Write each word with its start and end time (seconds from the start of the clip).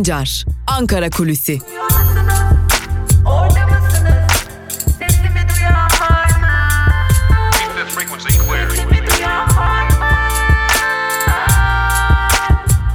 Sancar, 0.00 0.44
Ankara 0.66 1.10
Kulüsi. 1.10 1.58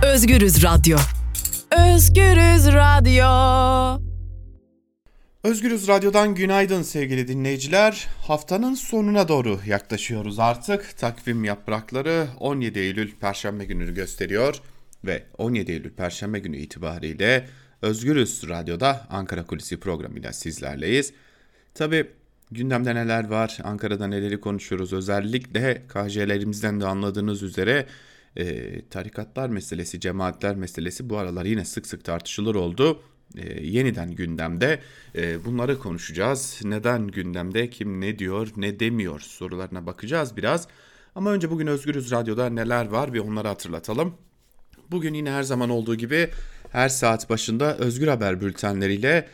Özgürüz 0.04 0.64
Radyo. 0.64 0.98
Özgürüz 1.72 2.68
Radyo. 2.68 3.26
Özgürüz 5.44 5.88
Radyo'dan 5.88 6.36
günaydın 6.36 6.82
sevgili 6.82 7.28
dinleyiciler. 7.28 8.08
Haftanın 8.28 8.76
sonuna 8.76 9.28
doğru 9.28 9.60
yaklaşıyoruz 9.66 10.40
artık. 10.40 10.98
Takvim 10.98 11.44
yaprakları 11.44 12.28
17 12.40 12.80
Eylül 12.80 13.12
Perşembe 13.12 13.66
gününü 13.66 13.94
gösteriyor 13.94 14.62
ve 15.06 15.24
17 15.38 15.72
Eylül 15.72 15.94
Perşembe 15.94 16.40
günü 16.40 16.58
itibariyle 16.58 17.48
Özgürüz 17.82 18.50
Radyo'da 18.50 19.08
Ankara 19.10 19.46
Kulisi 19.46 19.80
programıyla 19.80 20.34
sizlerleyiz. 20.34 21.14
Tabi 21.74 22.08
gündemde 22.52 22.96
neler 22.96 23.30
var, 23.30 23.58
Ankara'da 23.64 24.08
neleri 24.08 24.42
konuşuyoruz 24.42 24.94
özellikle 24.94 25.84
KJ'lerimizden 25.88 26.82
de 26.82 26.86
anladığınız 26.86 27.44
üzere 27.44 27.86
e, 28.36 28.82
tarikatlar 28.90 29.50
meselesi, 29.50 30.00
cemaatler 30.00 30.56
meselesi 30.56 31.10
bu 31.10 31.18
aralar 31.18 31.46
yine 31.46 31.66
sık 31.66 31.88
sık 31.88 32.04
tartışılır 32.04 32.56
oldu. 32.56 33.02
E, 33.38 33.64
yeniden 33.64 34.12
gündemde 34.12 34.80
e, 35.16 35.46
bunları 35.46 35.80
konuşacağız. 35.80 36.60
Neden 36.64 37.08
gündemde, 37.08 37.70
kim 37.70 38.02
ne 38.02 38.20
diyor, 38.20 38.48
ne 38.58 38.80
demiyor 38.80 39.20
sorularına 39.20 39.86
bakacağız 39.86 40.38
biraz. 40.38 40.68
Ama 41.16 41.32
önce 41.32 41.52
bugün 41.52 41.68
Özgürüz 41.68 42.12
Radyo'da 42.12 42.50
neler 42.50 42.86
var 42.86 43.14
bir 43.14 43.20
onları 43.20 43.48
hatırlatalım. 43.48 44.14
Bugün 44.92 45.14
yine 45.14 45.32
her 45.32 45.44
zaman 45.44 45.70
olduğu 45.70 45.96
gibi 45.96 46.30
her 46.72 46.90
saat 46.90 47.30
başında 47.30 47.78
Özgür 47.78 48.08
Haber 48.08 48.42
bültenleriyle 48.42 49.28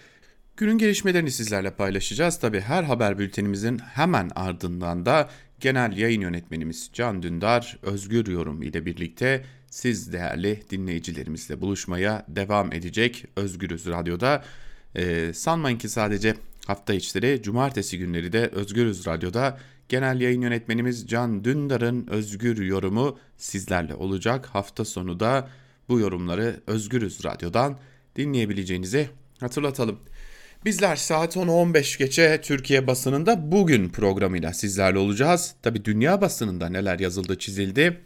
günün 0.57 0.77
gelişmelerini 0.77 1.31
sizlerle 1.31 1.71
paylaşacağız. 1.71 2.39
Tabi 2.39 2.61
her 2.61 2.83
haber 2.83 3.19
bültenimizin 3.19 3.79
hemen 3.79 4.29
ardından 4.35 5.05
da 5.05 5.29
genel 5.59 5.97
yayın 5.97 6.22
yönetmenimiz 6.22 6.89
Can 6.94 7.23
Dündar 7.23 7.77
Özgür 7.81 8.27
Yorum 8.27 8.61
ile 8.61 8.85
birlikte 8.85 9.45
siz 9.69 10.13
değerli 10.13 10.61
dinleyicilerimizle 10.69 11.61
buluşmaya 11.61 12.25
devam 12.27 12.73
edecek 12.73 13.25
Özgürüz 13.35 13.85
Radyo'da. 13.85 14.44
Ee, 14.95 15.31
sanmayın 15.33 15.77
ki 15.77 15.89
sadece 15.89 16.35
hafta 16.72 16.94
içleri 16.94 17.41
cumartesi 17.41 17.97
günleri 17.97 18.33
de 18.33 18.47
Özgürüz 18.47 19.08
Radyo'da 19.08 19.58
genel 19.89 20.22
yayın 20.22 20.41
yönetmenimiz 20.41 21.08
Can 21.08 21.44
Dündar'ın 21.44 22.08
Özgür 22.08 22.63
Yorumu 22.63 23.19
sizlerle 23.38 23.95
olacak. 23.95 24.45
Hafta 24.45 24.86
sonu 24.86 25.19
da 25.19 25.50
bu 25.89 26.00
yorumları 26.00 26.61
Özgürüz 26.67 27.25
Radyo'dan 27.25 27.78
dinleyebileceğinizi 28.16 29.09
hatırlatalım. 29.39 30.00
Bizler 30.66 30.95
saat 30.95 31.36
10'u 31.36 31.52
15 31.52 31.97
geçe 31.97 32.41
Türkiye 32.41 32.88
basınında 32.88 33.52
bugün 33.52 33.89
programıyla 33.89 34.53
sizlerle 34.53 34.97
olacağız. 34.97 35.56
Tabi 35.61 35.85
dünya 35.85 36.22
basınında 36.22 36.69
neler 36.69 37.00
yazıldı 37.00 37.39
çizildi. 37.39 38.02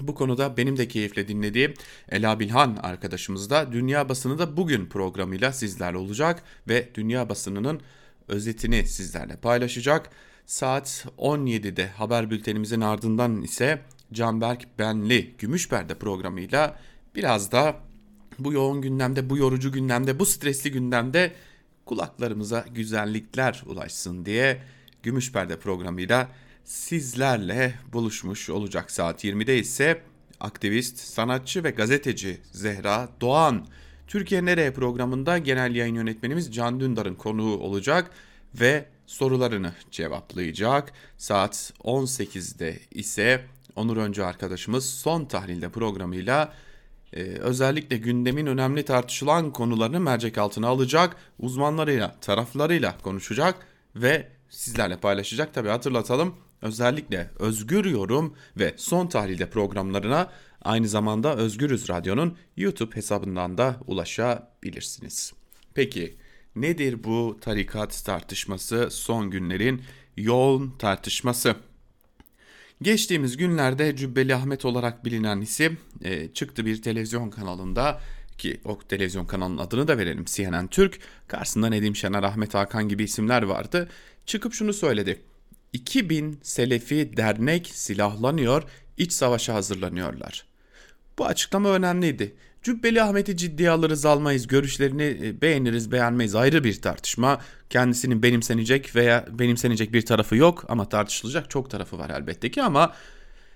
Bu 0.00 0.14
konuda 0.14 0.56
benim 0.56 0.76
de 0.76 0.88
keyifle 0.88 1.28
dinlediğim 1.28 1.74
Ela 2.08 2.40
Bilhan 2.40 2.78
arkadaşımız 2.82 3.50
da 3.50 3.72
dünya 3.72 4.08
basını 4.08 4.38
da 4.38 4.56
bugün 4.56 4.86
programıyla 4.86 5.52
sizlerle 5.52 5.96
olacak 5.96 6.42
ve 6.68 6.88
dünya 6.94 7.28
basınının 7.28 7.80
özetini 8.28 8.86
sizlerle 8.86 9.36
paylaşacak. 9.36 10.10
Saat 10.46 11.06
17'de 11.18 11.88
haber 11.88 12.30
bültenimizin 12.30 12.80
ardından 12.80 13.42
ise 13.42 13.82
Canberk 14.12 14.78
Benli 14.78 15.34
Gümüşperde 15.38 15.94
programıyla 15.94 16.80
biraz 17.14 17.52
da 17.52 17.76
bu 18.38 18.52
yoğun 18.52 18.82
gündemde, 18.82 19.30
bu 19.30 19.36
yorucu 19.36 19.72
gündemde, 19.72 20.18
bu 20.18 20.26
stresli 20.26 20.72
gündemde 20.72 21.32
kulaklarımıza 21.84 22.64
güzellikler 22.74 23.62
ulaşsın 23.66 24.24
diye 24.26 24.62
Gümüşperde 25.02 25.58
programıyla 25.58 26.28
sizlerle 26.64 27.74
buluşmuş 27.92 28.50
olacak. 28.50 28.90
Saat 28.90 29.24
20'de 29.24 29.58
ise 29.58 30.02
aktivist, 30.40 30.98
sanatçı 30.98 31.64
ve 31.64 31.70
gazeteci 31.70 32.40
Zehra 32.52 33.08
Doğan 33.20 33.66
Türkiye 34.06 34.44
Nereye 34.44 34.72
programında 34.72 35.38
genel 35.38 35.74
yayın 35.74 35.94
yönetmenimiz 35.94 36.54
Can 36.54 36.80
Dündar'ın 36.80 37.14
konuğu 37.14 37.58
olacak 37.58 38.10
ve 38.60 38.84
sorularını 39.06 39.72
cevaplayacak. 39.90 40.92
Saat 41.18 41.72
18'de 41.84 42.78
ise 42.90 43.44
Onur 43.76 43.96
Öncü 43.96 44.22
arkadaşımız 44.22 44.90
son 44.90 45.24
tahlilde 45.24 45.68
programıyla 45.68 46.52
e, 47.12 47.22
özellikle 47.22 47.96
gündemin 47.96 48.46
önemli 48.46 48.84
tartışılan 48.84 49.52
konularını 49.52 50.00
mercek 50.00 50.38
altına 50.38 50.68
alacak, 50.68 51.16
uzmanlarıyla, 51.38 52.16
taraflarıyla 52.20 52.98
konuşacak 52.98 53.66
ve 53.96 54.28
sizlerle 54.50 54.96
paylaşacak. 54.96 55.54
Tabi 55.54 55.68
hatırlatalım 55.68 56.34
özellikle 56.62 57.30
Özgür 57.38 57.84
Yorum 57.84 58.34
ve 58.56 58.74
Son 58.76 59.06
Tahlilde 59.06 59.50
programlarına 59.50 60.28
aynı 60.66 60.88
zamanda 60.88 61.36
Özgürüz 61.36 61.88
Radyo'nun 61.88 62.36
YouTube 62.56 62.96
hesabından 62.96 63.58
da 63.58 63.76
ulaşabilirsiniz. 63.86 65.32
Peki 65.74 66.16
nedir 66.56 67.04
bu 67.04 67.38
tarikat 67.40 68.04
tartışması 68.04 68.88
son 68.90 69.30
günlerin 69.30 69.82
yoğun 70.16 70.74
tartışması? 70.78 71.54
Geçtiğimiz 72.82 73.36
günlerde 73.36 73.96
Cübbeli 73.96 74.34
Ahmet 74.34 74.64
olarak 74.64 75.04
bilinen 75.04 75.40
isim 75.40 75.78
e, 76.04 76.32
çıktı 76.32 76.66
bir 76.66 76.82
televizyon 76.82 77.30
kanalında 77.30 78.00
ki 78.38 78.60
o 78.64 78.78
televizyon 78.78 79.26
kanalının 79.26 79.58
adını 79.58 79.88
da 79.88 79.98
verelim 79.98 80.24
CNN 80.24 80.66
Türk. 80.66 80.98
Karşısında 81.28 81.68
Nedim 81.68 81.96
Şener, 81.96 82.22
Ahmet 82.22 82.54
Hakan 82.54 82.88
gibi 82.88 83.04
isimler 83.04 83.42
vardı. 83.42 83.88
Çıkıp 84.26 84.54
şunu 84.54 84.72
söyledi. 84.72 85.22
2000 85.72 86.38
Selefi 86.42 87.16
dernek 87.16 87.66
silahlanıyor, 87.66 88.62
iç 88.96 89.12
savaşa 89.12 89.54
hazırlanıyorlar. 89.54 90.46
Bu 91.18 91.26
açıklama 91.26 91.68
önemliydi. 91.68 92.34
Cübbeli 92.62 93.02
Ahmet'i 93.02 93.36
ciddiye 93.36 93.70
alırız 93.70 94.04
almayız, 94.04 94.46
görüşlerini 94.46 95.18
e, 95.22 95.40
beğeniriz 95.40 95.92
beğenmeyiz 95.92 96.34
ayrı 96.34 96.64
bir 96.64 96.82
tartışma. 96.82 97.40
Kendisinin 97.70 98.22
benimsenecek 98.22 98.96
veya 98.96 99.26
benimsenecek 99.30 99.92
bir 99.92 100.06
tarafı 100.06 100.36
yok 100.36 100.64
ama 100.68 100.88
tartışılacak 100.88 101.50
çok 101.50 101.70
tarafı 101.70 101.98
var 101.98 102.10
elbette 102.10 102.50
ki 102.50 102.62
ama 102.62 102.92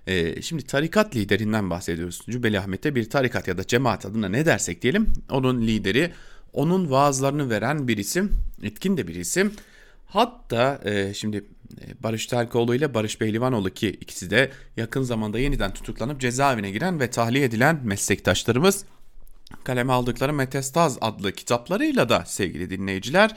e, 0.06 0.42
şimdi 0.42 0.66
tarikat 0.66 1.16
liderinden 1.16 1.70
bahsediyoruz. 1.70 2.20
Cübbeli 2.30 2.60
Ahmet'e 2.60 2.94
bir 2.94 3.10
tarikat 3.10 3.48
ya 3.48 3.58
da 3.58 3.66
cemaat 3.66 4.06
adına 4.06 4.28
ne 4.28 4.46
dersek 4.46 4.82
diyelim 4.82 5.06
onun 5.30 5.62
lideri, 5.66 6.12
onun 6.52 6.90
vaazlarını 6.90 7.50
veren 7.50 7.88
bir 7.88 7.98
isim, 7.98 8.32
etkin 8.62 8.96
de 8.96 9.08
bir 9.08 9.14
isim. 9.14 9.52
Hatta 10.06 10.80
e, 10.84 11.14
şimdi 11.14 11.44
Barış 12.00 12.26
Terkoğlu 12.26 12.74
ile 12.74 12.94
Barış 12.94 13.20
Behlivanoğlu 13.20 13.70
ki 13.70 13.88
ikisi 13.88 14.30
de 14.30 14.50
yakın 14.76 15.02
zamanda 15.02 15.38
yeniden 15.38 15.72
tutuklanıp 15.72 16.20
cezaevine 16.20 16.70
giren 16.70 17.00
ve 17.00 17.10
tahliye 17.10 17.44
edilen 17.44 17.80
meslektaşlarımız 17.84 18.84
kaleme 19.64 19.92
aldıkları 19.92 20.32
Metestaz 20.32 20.98
adlı 21.00 21.32
kitaplarıyla 21.32 22.08
da 22.08 22.24
sevgili 22.26 22.70
dinleyiciler 22.70 23.36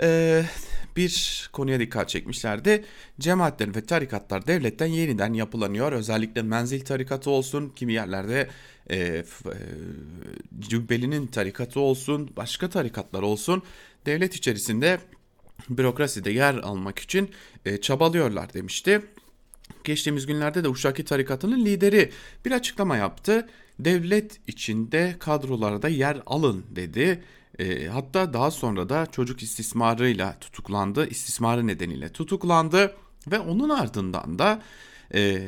e, 0.00 0.42
bir 0.96 1.48
konuya 1.52 1.80
dikkat 1.80 2.08
çekmişlerdi. 2.08 2.84
Cemaatler 3.20 3.74
ve 3.76 3.84
tarikatlar 3.86 4.46
devletten 4.46 4.86
yeniden 4.86 5.32
yapılanıyor. 5.32 5.92
Özellikle 5.92 6.42
menzil 6.42 6.80
tarikatı 6.80 7.30
olsun, 7.30 7.72
kimi 7.76 7.92
yerlerde 7.92 8.48
e, 8.90 8.96
e, 8.96 9.24
Cübbeli'nin 10.60 11.26
tarikatı 11.26 11.80
olsun, 11.80 12.30
başka 12.36 12.70
tarikatlar 12.70 13.22
olsun. 13.22 13.62
Devlet 14.06 14.34
içerisinde 14.34 14.98
bürokraside 15.68 16.30
yer 16.30 16.54
almak 16.54 16.98
için 16.98 17.30
e, 17.64 17.80
çabalıyorlar 17.80 18.54
demişti. 18.54 19.02
Geçtiğimiz 19.84 20.26
günlerde 20.26 20.64
de 20.64 20.68
Uşaki 20.68 21.04
tarikatının 21.04 21.64
lideri 21.64 22.10
bir 22.44 22.52
açıklama 22.52 22.96
yaptı. 22.96 23.48
Devlet 23.78 24.40
içinde 24.46 25.16
kadrolarda 25.18 25.88
yer 25.88 26.22
alın 26.26 26.64
dedi. 26.70 27.22
E, 27.58 27.86
hatta 27.86 28.32
daha 28.32 28.50
sonra 28.50 28.88
da 28.88 29.06
çocuk 29.06 29.42
istismarıyla 29.42 30.38
tutuklandı. 30.40 31.08
İstismarı 31.08 31.66
nedeniyle 31.66 32.08
tutuklandı 32.08 32.94
ve 33.30 33.38
onun 33.38 33.68
ardından 33.68 34.38
da 34.38 34.62
e, 35.14 35.42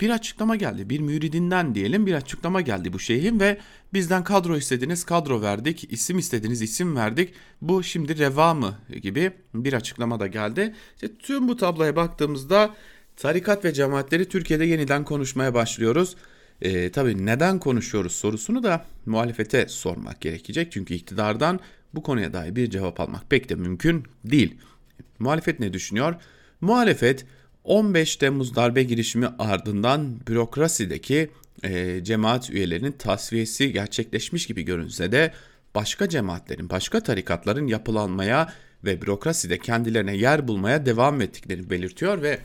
bir 0.00 0.10
açıklama 0.10 0.56
geldi. 0.56 0.90
Bir 0.90 1.00
müridinden 1.00 1.74
diyelim 1.74 2.06
bir 2.06 2.14
açıklama 2.14 2.60
geldi 2.60 2.92
bu 2.92 2.98
şeyhin 2.98 3.40
ve 3.40 3.58
bizden 3.92 4.24
kadro 4.24 4.56
istediniz 4.56 5.04
kadro 5.04 5.42
verdik, 5.42 5.92
isim 5.92 6.18
istediniz 6.18 6.62
isim 6.62 6.96
verdik. 6.96 7.34
Bu 7.62 7.82
şimdi 7.82 8.18
reva 8.18 8.54
mı 8.54 8.78
gibi 9.02 9.32
bir 9.54 9.72
açıklama 9.72 10.20
da 10.20 10.26
geldi. 10.26 10.74
İşte 10.94 11.18
tüm 11.18 11.48
bu 11.48 11.56
tabloya 11.56 11.96
baktığımızda 11.96 12.74
tarikat 13.16 13.64
ve 13.64 13.72
cemaatleri 13.72 14.28
Türkiye'de 14.28 14.64
yeniden 14.64 15.04
konuşmaya 15.04 15.54
başlıyoruz. 15.54 16.16
E, 16.62 16.92
tabii 16.92 17.26
neden 17.26 17.58
konuşuyoruz 17.58 18.12
sorusunu 18.12 18.62
da 18.62 18.84
muhalefete 19.06 19.68
sormak 19.68 20.20
gerekecek. 20.20 20.72
Çünkü 20.72 20.94
iktidardan 20.94 21.60
bu 21.94 22.02
konuya 22.02 22.32
dair 22.32 22.56
bir 22.56 22.70
cevap 22.70 23.00
almak 23.00 23.30
pek 23.30 23.48
de 23.48 23.54
mümkün 23.54 24.04
değil. 24.24 24.56
Muhalefet 25.18 25.60
ne 25.60 25.72
düşünüyor? 25.72 26.14
Muhalefet 26.60 27.26
15 27.68 28.16
Temmuz 28.16 28.56
darbe 28.56 28.82
girişimi 28.82 29.28
ardından 29.38 30.26
bürokrasideki 30.26 31.30
e, 31.62 32.04
cemaat 32.04 32.50
üyelerinin 32.50 32.92
tasfiyesi 32.92 33.72
gerçekleşmiş 33.72 34.46
gibi 34.46 34.62
görünse 34.62 35.12
de 35.12 35.32
başka 35.74 36.08
cemaatlerin, 36.08 36.70
başka 36.70 37.02
tarikatların 37.02 37.66
yapılanmaya 37.66 38.52
ve 38.84 39.02
bürokraside 39.02 39.58
kendilerine 39.58 40.16
yer 40.16 40.48
bulmaya 40.48 40.86
devam 40.86 41.20
ettiklerini 41.20 41.70
belirtiyor 41.70 42.22
ve 42.22 42.38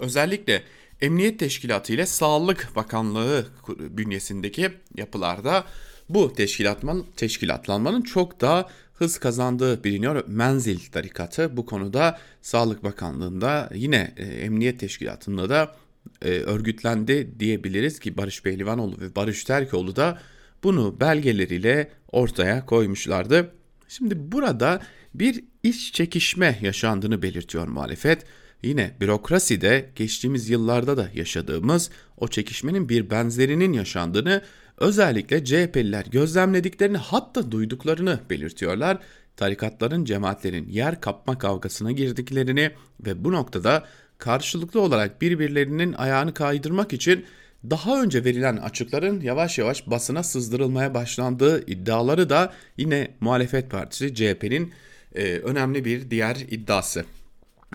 özellikle 0.00 0.62
Emniyet 1.00 1.38
Teşkilatı 1.38 1.92
ile 1.92 2.06
Sağlık 2.06 2.68
Bakanlığı 2.76 3.46
bünyesindeki 3.68 4.70
yapılarda 4.96 5.64
bu 6.08 6.32
teşkilatma, 6.32 6.96
teşkilatlanmanın 7.16 8.02
çok 8.02 8.40
daha 8.40 8.68
hız 8.94 9.18
kazandığı 9.18 9.84
biliniyor. 9.84 10.24
Menzil 10.26 10.78
tarikatı 10.78 11.56
bu 11.56 11.66
konuda 11.66 12.18
Sağlık 12.42 12.84
Bakanlığı'nda 12.84 13.70
yine 13.74 14.14
e, 14.16 14.24
Emniyet 14.24 14.80
Teşkilatı'nda 14.80 15.48
da 15.48 15.76
e, 16.22 16.28
örgütlendi 16.28 17.40
diyebiliriz 17.40 17.98
ki 17.98 18.16
Barış 18.16 18.44
Behlivanoğlu 18.44 19.00
ve 19.00 19.16
Barış 19.16 19.44
Terkoğlu 19.44 19.96
da 19.96 20.18
bunu 20.62 21.00
belgeleriyle 21.00 21.90
ortaya 22.12 22.66
koymuşlardı. 22.66 23.50
Şimdi 23.88 24.32
burada 24.32 24.82
bir 25.14 25.44
iş 25.62 25.92
çekişme 25.92 26.58
yaşandığını 26.62 27.22
belirtiyor 27.22 27.68
muhalefet. 27.68 28.24
Yine 28.62 28.96
bürokraside 29.00 29.90
geçtiğimiz 29.96 30.50
yıllarda 30.50 30.96
da 30.96 31.10
yaşadığımız 31.14 31.90
o 32.16 32.28
çekişmenin 32.28 32.88
bir 32.88 33.10
benzerinin 33.10 33.72
yaşandığını 33.72 34.42
özellikle 34.78 35.44
CHP'liler 35.44 36.06
gözlemlediklerini 36.10 36.96
hatta 36.96 37.50
duyduklarını 37.50 38.20
belirtiyorlar. 38.30 38.98
Tarikatların, 39.36 40.04
cemaatlerin 40.04 40.68
yer 40.68 41.00
kapma 41.00 41.38
kavgasına 41.38 41.92
girdiklerini 41.92 42.70
ve 43.06 43.24
bu 43.24 43.32
noktada 43.32 43.84
karşılıklı 44.18 44.80
olarak 44.80 45.22
birbirlerinin 45.22 45.92
ayağını 45.92 46.34
kaydırmak 46.34 46.92
için 46.92 47.24
daha 47.70 48.02
önce 48.02 48.24
verilen 48.24 48.56
açıkların 48.56 49.20
yavaş 49.20 49.58
yavaş 49.58 49.86
basına 49.86 50.22
sızdırılmaya 50.22 50.94
başlandığı 50.94 51.66
iddiaları 51.66 52.30
da 52.30 52.52
yine 52.76 53.14
muhalefet 53.20 53.70
partisi 53.70 54.14
CHP'nin 54.14 54.72
e, 55.14 55.38
önemli 55.38 55.84
bir 55.84 56.10
diğer 56.10 56.36
iddiası. 56.36 57.04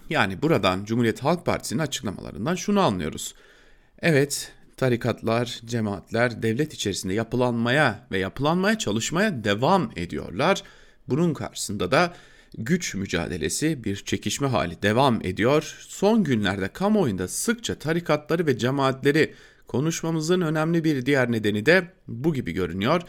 Yani 0.09 0.41
buradan 0.41 0.85
Cumhuriyet 0.85 1.23
Halk 1.23 1.45
Partisi'nin 1.45 1.79
açıklamalarından 1.79 2.55
şunu 2.55 2.79
anlıyoruz. 2.79 3.35
Evet, 4.01 4.51
tarikatlar, 4.77 5.61
cemaatler 5.65 6.43
devlet 6.43 6.73
içerisinde 6.73 7.13
yapılanmaya 7.13 8.07
ve 8.11 8.17
yapılanmaya 8.17 8.77
çalışmaya 8.77 9.43
devam 9.43 9.91
ediyorlar. 9.95 10.63
Bunun 11.07 11.33
karşısında 11.33 11.91
da 11.91 12.13
güç 12.57 12.95
mücadelesi 12.95 13.83
bir 13.83 13.95
çekişme 13.95 14.47
hali 14.47 14.81
devam 14.81 15.25
ediyor. 15.25 15.75
Son 15.79 16.23
günlerde 16.23 16.67
kamuoyunda 16.67 17.27
sıkça 17.27 17.75
tarikatları 17.75 18.47
ve 18.47 18.57
cemaatleri 18.57 19.33
konuşmamızın 19.67 20.41
önemli 20.41 20.83
bir 20.83 21.05
diğer 21.05 21.31
nedeni 21.31 21.65
de 21.65 21.87
bu 22.07 22.33
gibi 22.33 22.51
görünüyor. 22.51 23.01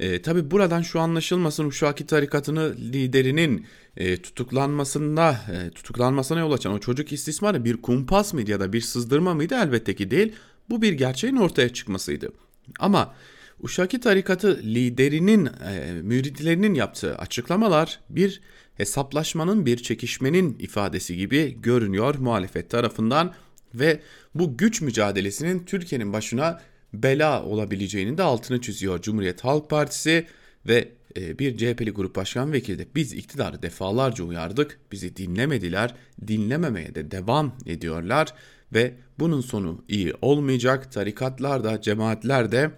E, 0.00 0.22
Tabi 0.22 0.50
buradan 0.50 0.82
şu 0.82 1.00
anlaşılmasın 1.00 1.66
Uşaki 1.66 2.06
tarikatını 2.06 2.74
liderinin 2.76 3.66
e, 3.96 4.22
tutuklanmasında 4.22 5.36
e, 5.52 5.70
tutuklanmasına 5.70 6.40
yol 6.40 6.52
açan 6.52 6.72
o 6.72 6.78
çocuk 6.78 7.12
istismarı 7.12 7.64
bir 7.64 7.82
kumpas 7.82 8.34
mıydı 8.34 8.50
ya 8.50 8.60
da 8.60 8.72
bir 8.72 8.80
sızdırma 8.80 9.34
mıydı 9.34 9.54
elbette 9.54 9.94
ki 9.94 10.10
değil. 10.10 10.32
Bu 10.70 10.82
bir 10.82 10.92
gerçeğin 10.92 11.36
ortaya 11.36 11.68
çıkmasıydı. 11.68 12.32
Ama 12.78 13.14
Uşaki 13.60 14.00
tarikatı 14.00 14.58
liderinin 14.62 15.46
e, 15.46 15.92
müritlerinin 16.02 16.74
yaptığı 16.74 17.16
açıklamalar 17.16 18.00
bir 18.10 18.40
hesaplaşmanın 18.74 19.66
bir 19.66 19.76
çekişmenin 19.76 20.56
ifadesi 20.58 21.16
gibi 21.16 21.60
görünüyor 21.62 22.14
muhalefet 22.14 22.70
tarafından 22.70 23.34
ve 23.74 24.00
bu 24.34 24.56
güç 24.56 24.80
mücadelesinin 24.80 25.64
Türkiye'nin 25.64 26.12
başına 26.12 26.60
bela 26.92 27.44
olabileceğini 27.44 28.18
de 28.18 28.22
altını 28.22 28.60
çiziyor 28.60 29.02
Cumhuriyet 29.02 29.44
Halk 29.44 29.70
Partisi 29.70 30.26
ve 30.66 30.88
e, 31.16 31.38
bir 31.38 31.56
CHP'li 31.56 31.90
grup 31.90 32.16
başkan 32.16 32.52
vekili 32.52 32.78
de 32.78 32.86
biz 32.94 33.12
iktidarı 33.12 33.62
defalarca 33.62 34.24
uyardık, 34.24 34.78
bizi 34.92 35.16
dinlemediler, 35.16 35.94
dinlememeye 36.26 36.94
de 36.94 37.10
devam 37.10 37.52
ediyorlar 37.66 38.34
ve 38.74 38.94
bunun 39.18 39.40
sonu 39.40 39.84
iyi 39.88 40.12
olmayacak. 40.22 40.92
Tarikatlar 40.92 41.64
da 41.64 41.80
cemaatler 41.80 42.52
de 42.52 42.70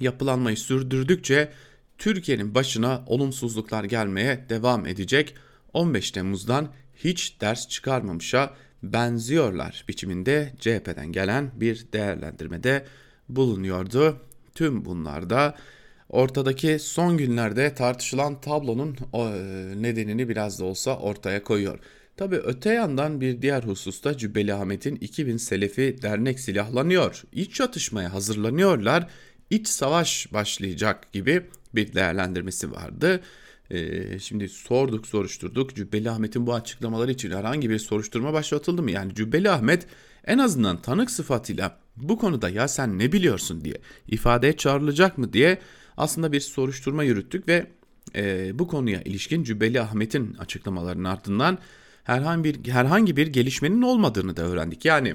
yapılanmayı 0.00 0.56
sürdürdükçe 0.56 1.52
Türkiye'nin 1.98 2.54
başına 2.54 3.04
olumsuzluklar 3.06 3.84
gelmeye 3.84 4.46
devam 4.48 4.86
edecek. 4.86 5.34
15 5.72 6.10
Temmuz'dan 6.10 6.68
hiç 6.94 7.40
ders 7.40 7.68
çıkarmamışa 7.68 8.54
benziyorlar 8.82 9.84
biçiminde 9.88 10.52
CHP'den 10.60 11.12
gelen 11.12 11.50
bir 11.54 11.86
değerlendirmede 11.92 12.84
bulunuyordu. 13.28 14.20
Tüm 14.54 14.84
bunlarda 14.84 15.54
ortadaki 16.08 16.78
son 16.78 17.16
günlerde 17.16 17.74
tartışılan 17.74 18.40
tablonun 18.40 18.96
e, 19.12 19.18
nedenini 19.82 20.28
biraz 20.28 20.60
da 20.60 20.64
olsa 20.64 20.98
ortaya 20.98 21.42
koyuyor. 21.42 21.78
Tabi 22.16 22.36
öte 22.36 22.70
yandan 22.72 23.20
bir 23.20 23.42
diğer 23.42 23.62
hususta 23.62 24.16
Cübbeli 24.16 24.54
Ahmet'in 24.54 24.96
2000 24.96 25.36
Selefi 25.36 25.96
dernek 26.02 26.40
silahlanıyor. 26.40 27.22
İç 27.32 27.54
çatışmaya 27.54 28.12
hazırlanıyorlar. 28.12 29.06
İç 29.50 29.68
savaş 29.68 30.32
başlayacak 30.32 31.12
gibi 31.12 31.42
bir 31.74 31.92
değerlendirmesi 31.92 32.72
vardı. 32.72 33.20
Ee, 33.70 34.18
şimdi 34.18 34.48
sorduk 34.48 35.06
soruşturduk. 35.06 35.76
Cübbeli 35.76 36.10
Ahmet'in 36.10 36.46
bu 36.46 36.54
açıklamaları 36.54 37.10
için 37.10 37.30
herhangi 37.30 37.70
bir 37.70 37.78
soruşturma 37.78 38.32
başlatıldı 38.32 38.82
mı? 38.82 38.90
Yani 38.90 39.14
Cübbeli 39.14 39.50
Ahmet 39.50 39.86
en 40.24 40.38
azından 40.38 40.82
tanık 40.82 41.10
sıfatıyla 41.10 41.78
bu 41.96 42.18
konuda 42.18 42.48
ya 42.48 42.68
sen 42.68 42.98
ne 42.98 43.12
biliyorsun 43.12 43.64
diye 43.64 43.76
ifadeye 44.08 44.56
çağrılacak 44.56 45.18
mı 45.18 45.32
diye 45.32 45.58
aslında 45.96 46.32
bir 46.32 46.40
soruşturma 46.40 47.04
yürüttük 47.04 47.48
ve 47.48 47.66
e, 48.14 48.50
bu 48.58 48.68
konuya 48.68 49.02
ilişkin 49.02 49.44
Cübbeli 49.44 49.80
Ahmet'in 49.80 50.34
açıklamalarının 50.34 51.04
ardından 51.04 51.58
herhangi 52.06 52.44
bir 52.44 52.70
herhangi 52.70 53.16
bir 53.16 53.26
gelişmenin 53.26 53.82
olmadığını 53.82 54.36
da 54.36 54.42
öğrendik. 54.42 54.84
Yani 54.84 55.14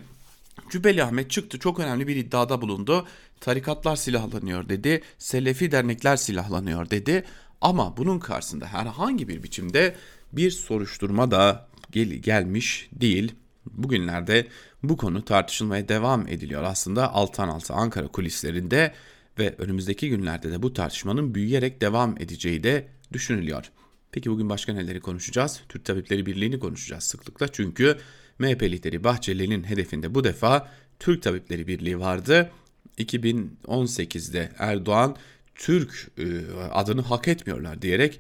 Cübbeli 0.70 1.04
Ahmet 1.04 1.32
çıktı 1.32 1.60
çok 1.60 1.80
önemli 1.80 2.08
bir 2.08 2.16
iddiada 2.16 2.62
bulundu. 2.62 3.08
Tarikatlar 3.40 3.96
silahlanıyor 3.96 4.70
dedi. 4.70 5.02
Selefi 5.18 5.72
dernekler 5.72 6.16
silahlanıyor 6.16 6.90
dedi. 6.90 7.24
Ama 7.62 7.98
bunun 7.98 8.20
karşısında 8.20 8.66
herhangi 8.66 9.28
bir 9.28 9.44
biçimde 9.44 9.96
bir 10.34 10.52
soruşturma 10.52 11.32
da 11.32 11.68
gel 11.92 12.08
gelmiş 12.08 12.90
değil. 12.94 13.36
Bugünlerde 13.66 14.48
bu 14.84 14.98
konu 14.98 15.26
tartışılmaya 15.26 15.88
devam 15.88 16.28
ediliyor 16.28 16.64
aslında 16.64 17.14
alttan 17.14 17.48
alta 17.48 17.74
Ankara 17.74 18.08
kulislerinde 18.08 18.94
ve 19.40 19.56
önümüzdeki 19.58 20.10
günlerde 20.10 20.52
de 20.52 20.64
bu 20.64 20.74
tartışmanın 20.74 21.36
büyüyerek 21.36 21.82
devam 21.82 22.18
edeceği 22.18 22.64
de 22.64 22.88
düşünülüyor. 23.14 23.72
Peki 24.12 24.32
bugün 24.32 24.50
başka 24.50 24.74
neleri 24.74 25.00
konuşacağız? 25.00 25.62
Türk 25.70 25.86
Tabipleri 25.86 26.26
Birliği'ni 26.26 26.60
konuşacağız 26.60 27.04
sıklıkla 27.04 27.48
çünkü 27.48 27.98
MHP 28.40 28.64
lideri 28.64 29.04
Bahçeli'nin 29.04 29.64
hedefinde 29.64 30.16
bu 30.16 30.24
defa 30.24 30.72
Türk 31.00 31.24
Tabipleri 31.24 31.68
Birliği 31.68 32.00
vardı. 32.00 32.52
2018'de 32.98 34.52
Erdoğan 34.58 35.16
Türk 35.56 36.12
e, 36.18 36.24
adını 36.72 37.02
hak 37.02 37.28
etmiyorlar 37.28 37.82
diyerek 37.82 38.20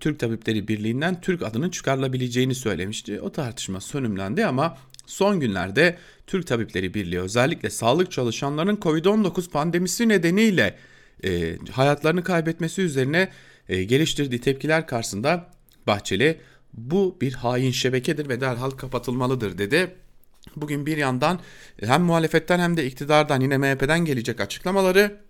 Türk 0.00 0.20
Tabipleri 0.20 0.68
Birliği'nden 0.68 1.20
Türk 1.20 1.42
adının 1.42 1.70
çıkarılabileceğini 1.70 2.54
söylemişti. 2.54 3.20
O 3.20 3.32
tartışma 3.32 3.80
sönümlendi 3.80 4.46
ama 4.46 4.78
son 5.06 5.40
günlerde 5.40 5.98
Türk 6.26 6.46
Tabipleri 6.46 6.94
Birliği 6.94 7.20
özellikle 7.20 7.70
sağlık 7.70 8.12
çalışanlarının 8.12 8.76
Covid-19 8.76 9.50
pandemisi 9.50 10.08
nedeniyle 10.08 10.78
e, 11.24 11.56
hayatlarını 11.70 12.24
kaybetmesi 12.24 12.82
üzerine 12.82 13.28
e, 13.68 13.84
geliştirdiği 13.84 14.40
tepkiler 14.40 14.86
karşısında 14.86 15.50
Bahçeli 15.86 16.40
bu 16.74 17.16
bir 17.20 17.32
hain 17.32 17.70
şebekedir 17.70 18.28
ve 18.28 18.40
derhal 18.40 18.70
kapatılmalıdır 18.70 19.58
dedi. 19.58 19.94
Bugün 20.56 20.86
bir 20.86 20.96
yandan 20.96 21.40
hem 21.80 22.02
muhalefetten 22.02 22.58
hem 22.58 22.76
de 22.76 22.86
iktidardan 22.86 23.40
yine 23.40 23.58
MHP'den 23.58 24.04
gelecek 24.04 24.40
açıklamaları 24.40 25.26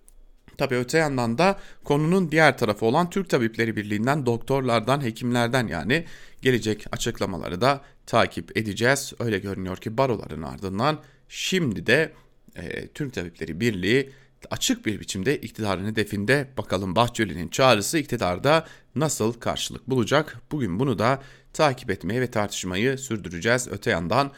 Tabi 0.57 0.75
öte 0.75 0.97
yandan 0.97 1.37
da 1.37 1.59
konunun 1.83 2.31
diğer 2.31 2.57
tarafı 2.57 2.85
olan 2.85 3.09
Türk 3.09 3.29
Tabipleri 3.29 3.75
Birliği'nden 3.75 4.25
doktorlardan, 4.25 5.03
hekimlerden 5.03 5.67
yani 5.67 6.05
gelecek 6.41 6.85
açıklamaları 6.91 7.61
da 7.61 7.81
takip 8.05 8.57
edeceğiz. 8.57 9.13
Öyle 9.19 9.39
görünüyor 9.39 9.77
ki 9.77 9.97
baroların 9.97 10.41
ardından 10.41 10.99
şimdi 11.29 11.87
de 11.87 12.11
e, 12.55 12.87
Türk 12.87 13.13
Tabipleri 13.13 13.59
Birliği 13.59 14.11
açık 14.51 14.85
bir 14.85 14.99
biçimde 14.99 15.37
iktidarın 15.37 15.85
hedefinde 15.85 16.47
bakalım 16.57 16.95
Bahçeli'nin 16.95 17.47
çağrısı 17.47 17.97
iktidarda 17.97 18.65
nasıl 18.95 19.33
karşılık 19.33 19.89
bulacak? 19.89 20.41
Bugün 20.51 20.79
bunu 20.79 20.99
da 20.99 21.21
takip 21.53 21.89
etmeye 21.89 22.21
ve 22.21 22.31
tartışmayı 22.31 22.97
sürdüreceğiz. 22.97 23.67
Öte 23.71 23.91
yandan 23.91 24.31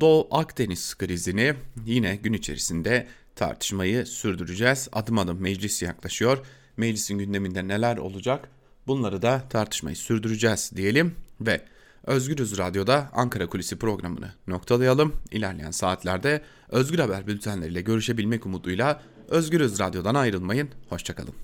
Doğu 0.00 0.28
Akdeniz 0.30 0.94
krizini 0.94 1.54
yine 1.86 2.16
gün 2.16 2.32
içerisinde 2.32 3.06
tartışmayı 3.36 4.06
sürdüreceğiz. 4.06 4.88
Adım 4.92 5.18
adım 5.18 5.40
meclis 5.40 5.82
yaklaşıyor. 5.82 6.46
Meclisin 6.76 7.18
gündeminde 7.18 7.68
neler 7.68 7.96
olacak? 7.96 8.48
Bunları 8.86 9.22
da 9.22 9.42
tartışmayı 9.50 9.96
sürdüreceğiz 9.96 10.72
diyelim 10.76 11.14
ve 11.40 11.60
Özgürüz 12.06 12.58
Radyo'da 12.58 13.10
Ankara 13.12 13.46
Kulisi 13.46 13.78
programını 13.78 14.32
noktalayalım. 14.46 15.12
İlerleyen 15.30 15.70
saatlerde 15.70 16.42
Özgür 16.68 16.98
Haber 16.98 17.26
bültenleriyle 17.26 17.80
görüşebilmek 17.80 18.46
umuduyla 18.46 19.02
Özgürüz 19.28 19.80
Radyo'dan 19.80 20.14
ayrılmayın. 20.14 20.68
Hoşçakalın. 20.88 21.34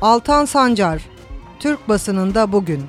Altan 0.00 0.44
Sancar, 0.44 1.08
Türk 1.60 1.88
basınında 1.88 2.52
bugün. 2.52 2.84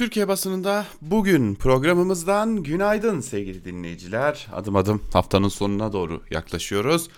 Türkiye 0.00 0.28
basınında 0.28 0.86
bugün 1.02 1.54
programımızdan 1.54 2.62
günaydın 2.62 3.20
sevgili 3.20 3.64
dinleyiciler. 3.64 4.46
Adım 4.52 4.76
adım 4.76 5.02
haftanın 5.12 5.48
sonuna 5.48 5.92
doğru 5.92 6.22
yaklaşıyoruz. 6.30 7.08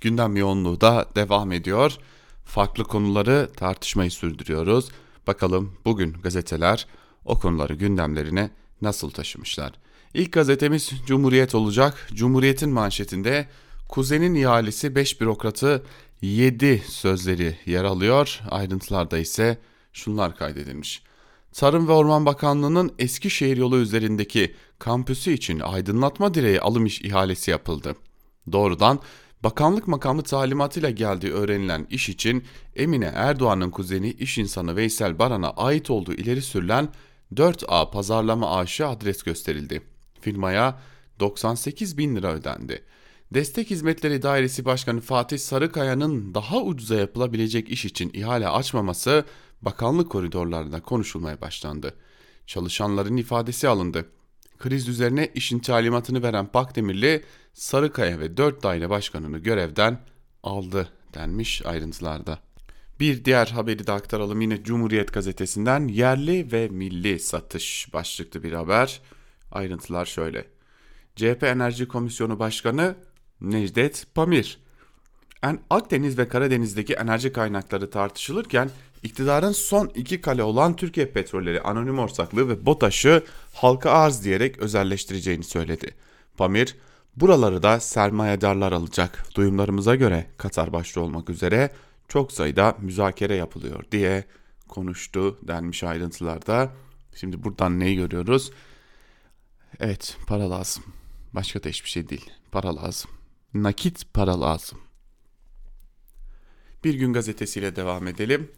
Gündem 0.00 0.36
yoğunluğu 0.36 0.80
da 0.80 1.06
devam 1.14 1.52
ediyor. 1.52 1.96
Farklı 2.44 2.84
konuları 2.84 3.50
tartışmayı 3.56 4.10
sürdürüyoruz. 4.10 4.88
Bakalım 5.26 5.74
bugün 5.84 6.12
gazeteler 6.12 6.86
o 7.24 7.38
konuları 7.38 7.74
gündemlerine 7.74 8.50
nasıl 8.80 9.10
taşımışlar. 9.10 9.72
İlk 10.14 10.32
gazetemiz 10.32 10.90
Cumhuriyet 11.06 11.54
olacak. 11.54 12.08
Cumhuriyet'in 12.14 12.70
manşetinde 12.70 13.48
kuzenin 13.88 14.34
ihalesi 14.34 14.94
5 14.94 15.20
bürokratı 15.20 15.82
7 16.22 16.82
sözleri 16.88 17.56
yer 17.66 17.84
alıyor. 17.84 18.40
Ayrıntılarda 18.50 19.18
ise 19.18 19.58
şunlar 19.92 20.36
kaydedilmiş. 20.36 21.11
Tarım 21.52 21.88
ve 21.88 21.92
Orman 21.92 22.26
Bakanlığı'nın 22.26 22.92
Eskişehir 22.98 23.56
yolu 23.56 23.78
üzerindeki 23.78 24.54
kampüsü 24.78 25.32
için 25.32 25.60
aydınlatma 25.60 26.34
direği 26.34 26.60
alım 26.60 26.86
iş 26.86 27.00
ihalesi 27.02 27.50
yapıldı. 27.50 27.96
Doğrudan 28.52 29.00
bakanlık 29.44 29.88
makamı 29.88 30.22
talimatıyla 30.22 30.90
geldiği 30.90 31.32
öğrenilen 31.32 31.86
iş 31.90 32.08
için 32.08 32.44
Emine 32.76 33.12
Erdoğan'ın 33.14 33.70
kuzeni 33.70 34.10
iş 34.10 34.38
insanı 34.38 34.76
Veysel 34.76 35.18
Baran'a 35.18 35.50
ait 35.50 35.90
olduğu 35.90 36.12
ileri 36.12 36.42
sürülen 36.42 36.88
4A 37.34 37.90
pazarlama 37.90 38.58
aşı 38.58 38.86
adres 38.86 39.22
gösterildi. 39.22 39.82
Firmaya 40.20 40.80
98 41.20 41.98
bin 41.98 42.16
lira 42.16 42.32
ödendi. 42.32 42.82
Destek 43.34 43.70
Hizmetleri 43.70 44.22
Dairesi 44.22 44.64
Başkanı 44.64 45.00
Fatih 45.00 45.38
Sarıkaya'nın 45.38 46.34
daha 46.34 46.62
ucuza 46.62 46.94
yapılabilecek 46.94 47.68
iş 47.68 47.84
için 47.84 48.10
ihale 48.14 48.48
açmaması 48.48 49.24
bakanlık 49.62 50.10
koridorlarında 50.10 50.80
konuşulmaya 50.80 51.40
başlandı. 51.40 51.94
Çalışanların 52.46 53.16
ifadesi 53.16 53.68
alındı. 53.68 54.06
Kriz 54.58 54.88
üzerine 54.88 55.30
işin 55.34 55.58
talimatını 55.58 56.22
veren 56.22 56.46
Pakdemirli, 56.46 57.24
Sarıkaya 57.52 58.20
ve 58.20 58.36
4 58.36 58.62
daire 58.62 58.90
başkanını 58.90 59.38
görevden 59.38 60.00
aldı 60.42 60.88
denmiş 61.14 61.66
ayrıntılarda. 61.66 62.38
Bir 63.00 63.24
diğer 63.24 63.46
haberi 63.46 63.86
de 63.86 63.92
aktaralım 63.92 64.40
yine 64.40 64.62
Cumhuriyet 64.62 65.12
gazetesinden 65.12 65.88
yerli 65.88 66.52
ve 66.52 66.68
milli 66.68 67.20
satış 67.20 67.88
başlıklı 67.92 68.42
bir 68.42 68.52
haber. 68.52 69.00
Ayrıntılar 69.52 70.06
şöyle. 70.06 70.44
CHP 71.16 71.42
Enerji 71.42 71.88
Komisyonu 71.88 72.38
Başkanı 72.38 72.94
Necdet 73.40 74.06
Pamir. 74.14 74.58
En 75.42 75.60
Akdeniz 75.70 76.18
ve 76.18 76.28
Karadeniz'deki 76.28 76.94
enerji 76.94 77.32
kaynakları 77.32 77.90
tartışılırken 77.90 78.70
iktidarın 79.02 79.52
son 79.52 79.90
iki 79.94 80.20
kale 80.20 80.42
olan 80.42 80.76
Türkiye 80.76 81.06
Petrolleri 81.06 81.60
Anonim 81.62 81.98
Orsaklığı 81.98 82.48
ve 82.48 82.66
BOTAŞ'ı 82.66 83.24
halka 83.54 83.90
arz 83.90 84.24
diyerek 84.24 84.58
özelleştireceğini 84.58 85.44
söyledi. 85.44 85.94
Pamir, 86.36 86.76
buraları 87.16 87.62
da 87.62 87.80
sermayedarlar 87.80 88.72
alacak. 88.72 89.24
Duyumlarımıza 89.34 89.94
göre 89.94 90.26
Katar 90.36 90.72
başta 90.72 91.00
olmak 91.00 91.30
üzere 91.30 91.70
çok 92.08 92.32
sayıda 92.32 92.76
müzakere 92.80 93.34
yapılıyor 93.34 93.84
diye 93.92 94.24
konuştu 94.68 95.38
denmiş 95.42 95.84
ayrıntılarda. 95.84 96.72
Şimdi 97.14 97.44
buradan 97.44 97.80
neyi 97.80 97.96
görüyoruz? 97.96 98.50
Evet 99.80 100.16
para 100.26 100.50
lazım. 100.50 100.84
Başka 101.32 101.62
da 101.62 101.68
hiçbir 101.68 101.90
şey 101.90 102.08
değil. 102.08 102.30
Para 102.52 102.76
lazım. 102.76 103.10
Nakit 103.54 104.14
para 104.14 104.40
lazım. 104.40 104.78
Bir 106.84 106.94
gün 106.94 107.12
gazetesiyle 107.12 107.76
devam 107.76 108.06
edelim. 108.06 108.50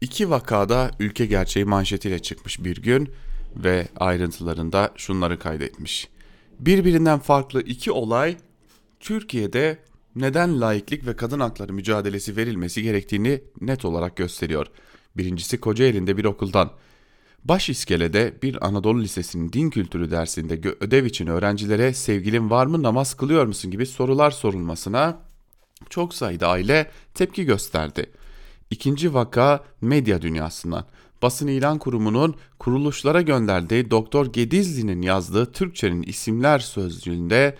İki 0.00 0.30
vakada 0.30 0.90
ülke 0.98 1.26
gerçeği 1.26 1.64
manşetiyle 1.64 2.18
çıkmış 2.18 2.64
bir 2.64 2.82
gün 2.82 3.10
ve 3.56 3.88
ayrıntılarında 3.96 4.92
şunları 4.96 5.38
kaydetmiş. 5.38 6.08
Birbirinden 6.60 7.18
farklı 7.18 7.62
iki 7.62 7.92
olay 7.92 8.36
Türkiye'de 9.00 9.78
neden 10.16 10.60
laiklik 10.60 11.06
ve 11.06 11.16
kadın 11.16 11.40
hakları 11.40 11.72
mücadelesi 11.72 12.36
verilmesi 12.36 12.82
gerektiğini 12.82 13.40
net 13.60 13.84
olarak 13.84 14.16
gösteriyor. 14.16 14.66
Birincisi 15.16 15.60
Kocaeli'nde 15.60 16.16
bir 16.16 16.24
okuldan. 16.24 16.70
Baş 17.44 17.68
iskelede 17.68 18.34
bir 18.42 18.66
Anadolu 18.66 19.02
Lisesi'nin 19.02 19.52
din 19.52 19.70
kültürü 19.70 20.10
dersinde 20.10 20.60
ödev 20.80 21.04
için 21.04 21.26
öğrencilere 21.26 21.94
sevgilin 21.94 22.50
var 22.50 22.66
mı 22.66 22.82
namaz 22.82 23.14
kılıyor 23.14 23.46
musun 23.46 23.70
gibi 23.70 23.86
sorular 23.86 24.30
sorulmasına 24.30 25.18
çok 25.90 26.14
sayıda 26.14 26.48
aile 26.48 26.90
tepki 27.14 27.44
gösterdi. 27.44 28.10
İkinci 28.70 29.14
vaka 29.14 29.64
medya 29.80 30.22
dünyasından. 30.22 30.84
Basın 31.22 31.46
İlan 31.46 31.78
Kurumu'nun 31.78 32.34
kuruluşlara 32.58 33.22
gönderdiği 33.22 33.90
Doktor 33.90 34.26
Gedizli'nin 34.32 35.02
yazdığı 35.02 35.52
Türkçenin 35.52 36.02
isimler 36.02 36.58
sözcüğünde 36.58 37.56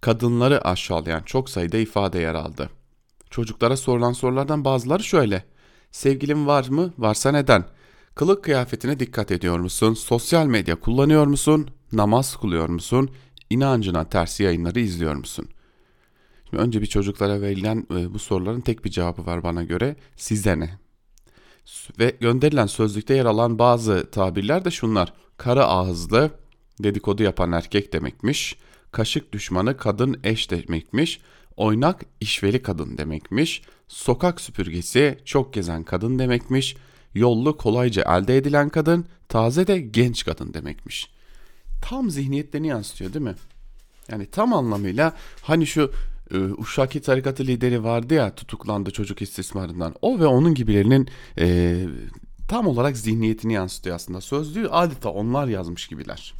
kadınları 0.00 0.64
aşağılayan 0.64 1.22
çok 1.22 1.50
sayıda 1.50 1.76
ifade 1.76 2.18
yer 2.18 2.34
aldı. 2.34 2.70
Çocuklara 3.30 3.76
sorulan 3.76 4.12
sorulardan 4.12 4.64
bazıları 4.64 5.02
şöyle. 5.04 5.44
Sevgilin 5.90 6.46
var 6.46 6.68
mı? 6.68 6.92
Varsa 6.98 7.32
neden? 7.32 7.64
Kılık 8.14 8.44
kıyafetine 8.44 9.00
dikkat 9.00 9.30
ediyor 9.30 9.58
musun? 9.58 9.94
Sosyal 9.94 10.46
medya 10.46 10.80
kullanıyor 10.80 11.26
musun? 11.26 11.68
Namaz 11.92 12.36
kılıyor 12.36 12.68
musun? 12.68 13.10
İnancına 13.50 14.04
ters 14.04 14.40
yayınları 14.40 14.80
izliyor 14.80 15.14
musun? 15.14 15.48
Şimdi 16.50 16.62
önce 16.62 16.82
bir 16.82 16.86
çocuklara 16.86 17.40
verilen 17.40 17.86
e, 17.90 18.14
bu 18.14 18.18
soruların 18.18 18.60
tek 18.60 18.84
bir 18.84 18.90
cevabı 18.90 19.26
var 19.26 19.42
bana 19.42 19.64
göre. 19.64 19.96
Size 20.16 20.60
ne? 20.60 20.78
Ve 21.98 22.16
gönderilen 22.20 22.66
sözlükte 22.66 23.14
yer 23.14 23.24
alan 23.24 23.58
bazı 23.58 24.10
tabirler 24.10 24.64
de 24.64 24.70
şunlar. 24.70 25.12
Kara 25.36 25.64
ağızlı 25.64 26.30
dedikodu 26.82 27.22
yapan 27.22 27.52
erkek 27.52 27.92
demekmiş. 27.92 28.56
Kaşık 28.92 29.32
düşmanı 29.32 29.76
kadın 29.76 30.20
eş 30.24 30.50
demekmiş. 30.50 31.20
Oynak 31.56 32.04
işveli 32.20 32.62
kadın 32.62 32.98
demekmiş. 32.98 33.62
Sokak 33.88 34.40
süpürgesi 34.40 35.18
çok 35.24 35.54
gezen 35.54 35.82
kadın 35.82 36.18
demekmiş. 36.18 36.76
Yollu 37.14 37.56
kolayca 37.56 38.18
elde 38.18 38.36
edilen 38.36 38.68
kadın, 38.68 39.06
taze 39.28 39.66
de 39.66 39.80
genç 39.80 40.24
kadın 40.24 40.54
demekmiş. 40.54 41.10
Tam 41.82 42.10
zihniyetlerini 42.10 42.66
yansıtıyor 42.66 43.12
değil 43.12 43.24
mi? 43.24 43.34
Yani 44.10 44.26
tam 44.26 44.52
anlamıyla 44.52 45.16
hani 45.42 45.66
şu 45.66 45.92
Uşaki 46.58 47.00
tarikatı 47.00 47.46
lideri 47.46 47.84
vardı 47.84 48.14
ya 48.14 48.34
tutuklandı 48.34 48.90
çocuk 48.90 49.22
istismarından. 49.22 49.94
O 50.02 50.20
ve 50.20 50.26
onun 50.26 50.54
gibilerinin 50.54 51.08
e, 51.38 51.76
tam 52.48 52.66
olarak 52.66 52.96
zihniyetini 52.96 53.52
yansıtıyor 53.52 53.96
aslında. 53.96 54.20
Sözlüğü 54.20 54.68
adeta 54.68 55.10
onlar 55.10 55.46
yazmış 55.46 55.88
gibiler. 55.88 56.34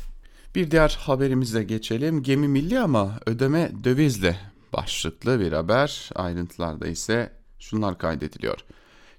Bir 0.55 0.71
diğer 0.71 0.99
haberimize 1.01 1.63
geçelim. 1.63 2.23
Gemi 2.23 2.49
milli 2.49 2.81
ama 2.81 3.21
ödeme 3.27 3.73
dövizle 3.85 4.37
başlıklı 4.73 5.41
bir 5.41 5.53
haber. 5.53 6.11
Ayrıntılarda 6.15 6.87
ise 6.87 7.33
şunlar 7.59 7.99
kaydediliyor. 7.99 8.59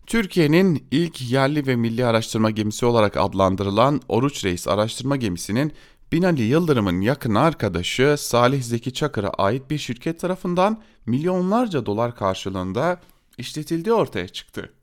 Türkiye'nin 0.08 0.88
ilk 0.92 1.32
yerli 1.32 1.68
ve 1.68 1.76
milli 1.76 2.06
araştırma 2.06 2.52
gemisi 2.52 2.86
olarak 2.86 3.18
adlandırılan 3.18 4.02
Oruç 4.08 4.46
Reis 4.46 4.68
araştırma 4.68 5.16
gemisinin 5.16 5.74
Binali 6.12 6.42
Yıldırım'ın 6.42 7.02
yakın 7.02 7.36
arkadaşı 7.36 8.16
Salih 8.20 8.64
Zeki 8.64 8.94
Çakır'a 8.94 9.30
ait 9.30 9.70
bir 9.70 9.78
şirket 9.78 10.20
tarafından 10.20 10.82
milyonlarca 11.06 11.86
dolar 11.86 12.16
karşılığında 12.16 13.02
işletildiği 13.38 13.94
ortaya 13.94 14.28
çıktı. 14.28 14.74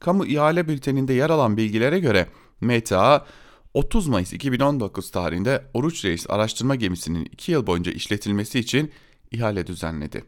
Kamu 0.00 0.26
ihale 0.26 0.68
bülteninde 0.68 1.12
yer 1.12 1.30
alan 1.30 1.56
bilgilere 1.56 1.98
göre 1.98 2.28
MTA 2.60 3.26
30 3.74 4.08
Mayıs 4.08 4.32
2019 4.32 5.10
tarihinde 5.10 5.64
Oruç 5.74 6.04
Reis 6.04 6.30
araştırma 6.30 6.74
gemisinin 6.74 7.24
2 7.24 7.52
yıl 7.52 7.66
boyunca 7.66 7.92
işletilmesi 7.92 8.58
için 8.58 8.92
ihale 9.30 9.66
düzenledi. 9.66 10.24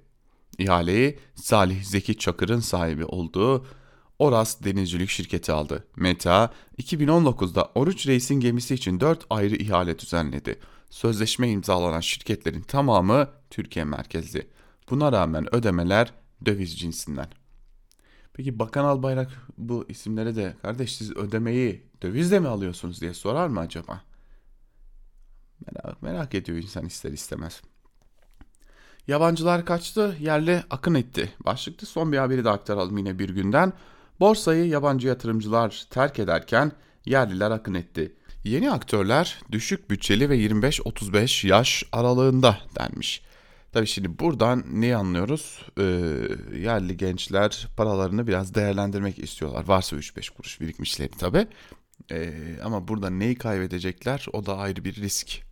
İhaleyi 0.58 1.18
Salih 1.34 1.84
Zeki 1.84 2.18
Çakır'ın 2.18 2.60
sahibi 2.60 3.04
olduğu 3.04 3.66
Oras 4.20 4.64
Denizcilik 4.64 5.10
Şirketi 5.10 5.52
aldı. 5.52 5.84
Meta 5.96 6.50
2019'da 6.78 7.70
Oruç 7.74 8.06
Reis'in 8.06 8.40
gemisi 8.40 8.74
için 8.74 9.00
4 9.00 9.26
ayrı 9.30 9.56
ihale 9.56 9.98
düzenledi. 9.98 10.58
Sözleşme 10.90 11.50
imzalanan 11.50 12.00
şirketlerin 12.00 12.60
tamamı 12.60 13.28
Türkiye 13.50 13.84
merkezli. 13.84 14.46
Buna 14.90 15.12
rağmen 15.12 15.54
ödemeler 15.54 16.12
döviz 16.46 16.78
cinsinden. 16.78 17.28
Peki 18.32 18.58
Bakan 18.58 18.84
Albayrak 18.84 19.30
bu 19.58 19.84
isimlere 19.88 20.36
de 20.36 20.56
kardeş 20.62 20.96
siz 20.96 21.16
ödemeyi 21.16 21.84
dövizle 22.02 22.40
mi 22.40 22.48
alıyorsunuz 22.48 23.00
diye 23.00 23.14
sorar 23.14 23.48
mı 23.48 23.60
acaba? 23.60 24.00
Merak, 25.66 26.02
merak 26.02 26.34
ediyor 26.34 26.58
insan 26.58 26.86
ister 26.86 27.12
istemez. 27.12 27.62
Yabancılar 29.08 29.64
kaçtı, 29.64 30.16
yerli 30.20 30.62
akın 30.70 30.94
etti. 30.94 31.32
Başlıkta 31.46 31.86
son 31.86 32.12
bir 32.12 32.18
haberi 32.18 32.44
de 32.44 32.50
aktaralım 32.50 32.98
yine 32.98 33.18
bir 33.18 33.28
günden. 33.28 33.72
Borsayı 34.20 34.66
yabancı 34.66 35.08
yatırımcılar 35.08 35.86
terk 35.90 36.18
ederken 36.18 36.72
yerliler 37.04 37.50
akın 37.50 37.74
etti. 37.74 38.12
Yeni 38.44 38.70
aktörler 38.70 39.38
düşük 39.52 39.90
bütçeli 39.90 40.30
ve 40.30 40.36
25-35 40.38 41.46
yaş 41.46 41.84
aralığında 41.92 42.58
denmiş. 42.78 43.22
Tabi 43.72 43.86
şimdi 43.86 44.18
buradan 44.18 44.64
ne 44.72 44.96
anlıyoruz? 44.96 45.66
Ee, 45.78 45.82
yerli 46.58 46.96
gençler 46.96 47.68
paralarını 47.76 48.26
biraz 48.26 48.54
değerlendirmek 48.54 49.18
istiyorlar. 49.18 49.64
Varsa 49.68 49.96
3-5 49.96 50.34
kuruş 50.34 50.60
birikmişleri 50.60 51.10
tabi. 51.10 51.46
Ee, 52.10 52.32
ama 52.64 52.88
burada 52.88 53.10
neyi 53.10 53.34
kaybedecekler 53.34 54.26
o 54.32 54.46
da 54.46 54.58
ayrı 54.58 54.84
bir 54.84 54.94
risk. 54.94 55.42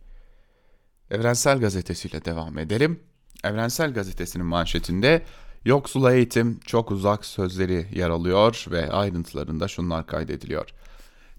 Evrensel 1.11 1.59
Gazetesi'yle 1.59 2.25
devam 2.25 2.57
edelim. 2.57 2.99
Evrensel 3.43 3.93
Gazetesi'nin 3.93 4.45
manşetinde 4.45 5.21
yoksula 5.65 6.13
eğitim 6.13 6.59
çok 6.65 6.91
uzak 6.91 7.25
sözleri 7.25 7.87
yer 7.93 8.09
alıyor 8.09 8.65
ve 8.71 8.91
ayrıntılarında 8.91 9.67
şunlar 9.67 10.07
kaydediliyor. 10.07 10.69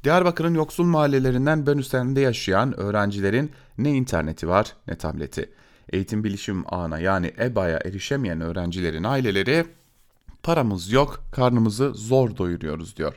Diyarbakır'ın 0.05 0.55
yoksul 0.55 0.85
mahallelerinden 0.85 1.67
Bönüsen'de 1.67 2.21
yaşayan 2.21 2.81
öğrencilerin 2.81 3.51
ne 3.79 3.91
interneti 3.91 4.49
var 4.49 4.77
ne 4.87 4.99
tableti. 4.99 5.51
Eğitim 5.93 6.25
bilişim 6.25 6.65
ağına 6.75 6.99
yani 6.99 7.35
EBA'ya 7.39 7.81
erişemeyen 7.85 8.41
öğrencilerin 8.41 9.05
aileleri 9.05 9.67
paramız 10.43 10.93
yok 10.93 11.21
karnımızı 11.33 11.95
zor 11.95 12.37
doyuruyoruz 12.37 12.97
diyor. 12.97 13.15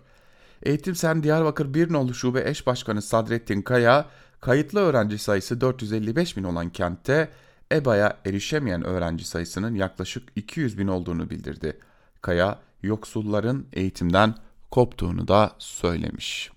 Eğitim 0.63 0.95
Sen 0.95 1.23
Diyarbakır 1.23 1.73
1 1.73 1.93
nolu 1.93 2.13
şube 2.13 2.49
eş 2.49 2.67
başkanı 2.67 3.01
Sadrettin 3.01 3.61
Kaya 3.61 4.05
kayıtlı 4.41 4.79
öğrenci 4.79 5.17
sayısı 5.17 5.61
455 5.61 6.37
bin 6.37 6.43
olan 6.43 6.69
kentte 6.69 7.29
EBA'ya 7.71 8.17
erişemeyen 8.25 8.83
öğrenci 8.83 9.25
sayısının 9.25 9.75
yaklaşık 9.75 10.29
200 10.35 10.77
bin 10.77 10.87
olduğunu 10.87 11.29
bildirdi. 11.29 11.77
Kaya 12.21 12.59
yoksulların 12.83 13.65
eğitimden 13.73 14.35
koptuğunu 14.71 15.27
da 15.27 15.51
söylemiş. 15.59 16.51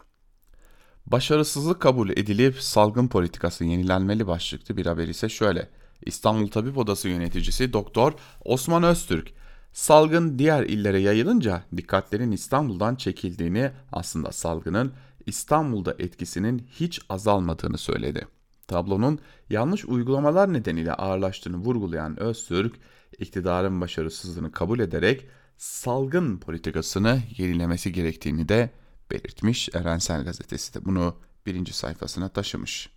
Başarısızlık 1.07 1.83
kabul 1.83 2.11
edilip 2.11 2.61
salgın 2.61 3.09
politikası 3.09 3.65
yenilenmeli 3.65 4.27
başlıklı 4.27 4.77
bir 4.77 4.87
haber 4.87 5.09
ise 5.09 5.29
şöyle. 5.29 5.69
İstanbul 6.07 6.49
Tabip 6.49 6.79
Odası 6.79 7.09
yöneticisi 7.09 7.73
Doktor 7.73 8.13
Osman 8.45 8.83
Öztürk, 8.83 9.33
salgın 9.73 10.39
diğer 10.39 10.63
illere 10.63 10.99
yayılınca 10.99 11.63
dikkatlerin 11.77 12.33
İstanbul'dan 12.33 12.95
çekildiğini 12.95 13.71
aslında 13.93 14.33
salgının 14.33 14.93
İstanbul'da 15.27 15.95
etkisinin 15.99 16.67
hiç 16.81 17.01
azalmadığını 17.09 17.79
söyledi. 17.79 18.27
Tablonun 18.69 19.19
yanlış 19.51 19.85
uygulamalar 19.85 20.53
nedeniyle 20.53 20.93
ağırlaştığını 20.93 21.57
vurgulayan 21.57 22.21
Öztürk, 22.21 22.75
iktidarın 23.19 23.81
başarısızlığını 23.81 24.53
kabul 24.53 24.79
ederek 24.79 25.27
salgın 25.59 26.39
politikasını 26.39 27.23
yenilemesi 27.37 27.93
gerektiğini 27.93 28.49
de 28.49 28.71
belirtmiş. 29.11 29.69
Evrensel 29.75 30.25
Gazetesi 30.25 30.75
de 30.75 30.85
bunu 30.85 31.15
birinci 31.47 31.73
sayfasına 31.73 32.29
taşımış. 32.29 32.91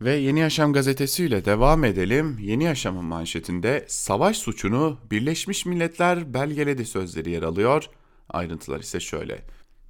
Ve 0.00 0.14
Yeni 0.14 0.40
Yaşam 0.40 0.72
gazetesiyle 0.72 1.44
devam 1.44 1.84
edelim. 1.84 2.38
Yeni 2.38 2.64
Yaşam'ın 2.64 3.04
manşetinde 3.04 3.84
savaş 3.88 4.36
suçunu 4.36 4.98
Birleşmiş 5.10 5.66
Milletler 5.66 6.34
belgeledi 6.34 6.86
sözleri 6.86 7.30
yer 7.30 7.42
alıyor. 7.42 7.84
Ayrıntılar 8.28 8.80
ise 8.80 9.00
şöyle. 9.00 9.42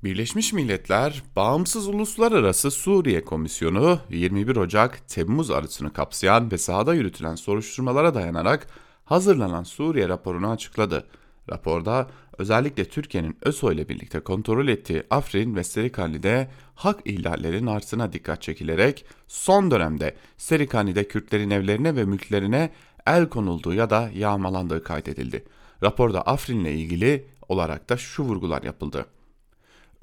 Birleşmiş 0.05 0.53
Milletler 0.53 1.23
Bağımsız 1.37 1.89
Uluslararası 1.89 2.71
Suriye 2.71 3.25
Komisyonu 3.25 3.99
21 4.11 4.57
Ocak 4.57 5.09
Temmuz 5.09 5.51
arasını 5.51 5.93
kapsayan 5.93 6.51
ve 6.51 6.59
sahada 6.59 6.95
yürütülen 6.95 7.35
soruşturmalara 7.35 8.15
dayanarak 8.15 8.67
hazırlanan 9.05 9.63
Suriye 9.63 10.09
raporunu 10.09 10.51
açıkladı. 10.51 11.07
Raporda 11.51 12.11
özellikle 12.39 12.85
Türkiye'nin 12.85 13.37
ÖSO 13.43 13.73
ile 13.73 13.89
birlikte 13.89 14.21
kontrol 14.21 14.69
ettiği 14.69 15.03
Afrin 15.11 15.57
ve 15.57 15.65
Serikani'de 15.65 16.51
hak 16.75 17.01
ihlallerinin 17.05 17.67
artısına 17.67 18.13
dikkat 18.13 18.43
çekilerek 18.43 19.05
son 19.29 19.71
dönemde 19.71 20.17
Serikani'de 20.37 21.09
Kürtlerin 21.09 21.51
evlerine 21.51 21.97
ve 21.97 22.05
mülklerine 22.05 22.71
el 23.07 23.29
konulduğu 23.29 23.75
ya 23.75 23.91
da 23.91 24.11
yağmalandığı 24.15 24.85
kaydedildi. 24.85 25.45
Raporda 25.83 26.23
Afrin 26.23 26.61
ile 26.61 26.75
ilgili 26.75 27.27
olarak 27.49 27.91
da 27.91 27.97
şu 27.97 28.23
vurgular 28.23 28.63
yapıldı. 28.63 29.07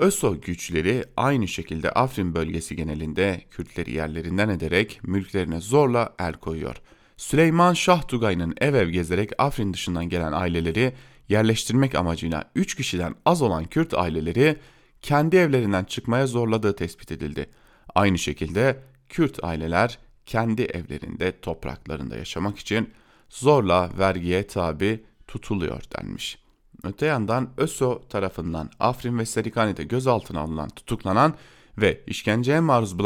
ÖSO 0.02 0.42
güçleri 0.42 1.06
aynı 1.18 1.48
şekilde 1.48 1.92
Afrin 1.92 2.36
bölgesi 2.36 2.76
genelinde 2.76 3.42
Kürtleri 3.52 3.92
yerlerinden 3.92 4.50
ederek 4.50 5.00
mülklerine 5.04 5.60
zorla 5.60 6.16
el 6.20 6.34
koyuyor. 6.34 6.76
Süleyman 7.18 7.74
Şah 7.74 8.08
Tugay'ın 8.08 8.54
ev 8.62 8.74
ev 8.74 8.90
gezerek 8.90 9.32
Afrin 9.38 9.74
dışından 9.74 10.10
gelen 10.10 10.32
aileleri 10.32 10.94
yerleştirmek 11.30 11.96
amacıyla 11.96 12.52
3 12.56 12.76
kişiden 12.76 13.16
az 13.26 13.42
olan 13.42 13.66
Kürt 13.66 13.94
aileleri 13.94 14.58
kendi 15.02 15.36
evlerinden 15.36 15.84
çıkmaya 15.84 16.28
zorladığı 16.28 16.76
tespit 16.76 17.12
edildi. 17.12 17.50
Aynı 17.96 18.18
şekilde 18.18 18.80
Kürt 19.10 19.44
aileler 19.44 20.00
kendi 20.26 20.62
evlerinde 20.62 21.40
topraklarında 21.42 22.18
yaşamak 22.18 22.60
için 22.60 22.90
zorla 23.30 23.90
vergiye 23.98 24.48
tabi 24.48 25.04
tutuluyor 25.28 25.84
denmiş. 25.98 26.42
Öte 26.84 27.06
yandan 27.06 27.50
ÖSO 27.58 28.02
tarafından 28.10 28.70
Afrin 28.80 29.20
ve 29.20 29.26
Serikani'de 29.26 29.84
gözaltına 29.84 30.40
alınan, 30.40 30.70
tutuklanan 30.70 31.34
ve 31.78 32.02
işkenceye 32.08 32.60
maruz 32.60 33.00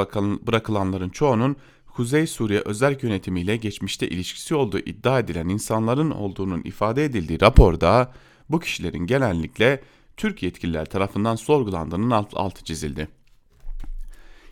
bırakılanların 0.47 1.09
çoğunun 1.09 1.55
Kuzey 1.95 2.27
Suriye 2.27 2.61
özel 2.65 2.97
yönetimiyle 3.01 3.57
geçmişte 3.57 4.09
ilişkisi 4.09 4.55
olduğu 4.55 4.79
iddia 4.79 5.19
edilen 5.19 5.49
insanların 5.49 6.11
olduğunun 6.11 6.61
ifade 6.63 7.05
edildiği 7.05 7.41
raporda 7.41 8.11
bu 8.49 8.59
kişilerin 8.59 9.07
genellikle 9.07 9.81
Türk 10.17 10.43
yetkililer 10.43 10.85
tarafından 10.85 11.35
sorgulandığının 11.35 12.11
alt, 12.11 12.29
altı 12.33 12.63
çizildi. 12.63 13.07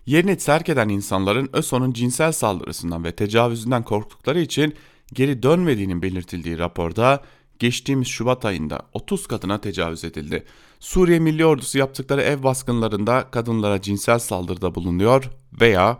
Yerini 0.05 0.37
terk 0.37 0.69
eden 0.69 0.89
insanların 0.89 1.49
ÖSO'nun 1.53 1.93
cinsel 1.93 2.31
saldırısından 2.31 3.03
ve 3.03 3.11
tecavüzünden 3.11 3.83
korktukları 3.83 4.39
için 4.39 4.73
geri 5.13 5.43
dönmediğinin 5.43 6.01
belirtildiği 6.01 6.59
raporda 6.59 7.23
geçtiğimiz 7.63 8.07
Şubat 8.07 8.45
ayında 8.45 8.79
30 8.93 9.27
kadına 9.27 9.61
tecavüz 9.61 10.03
edildi. 10.03 10.43
Suriye 10.79 11.19
Milli 11.19 11.45
Ordusu 11.45 11.77
yaptıkları 11.77 12.21
ev 12.21 12.43
baskınlarında 12.43 13.27
kadınlara 13.31 13.81
cinsel 13.81 14.19
saldırıda 14.19 14.75
bulunuyor 14.75 15.29
veya 15.61 15.99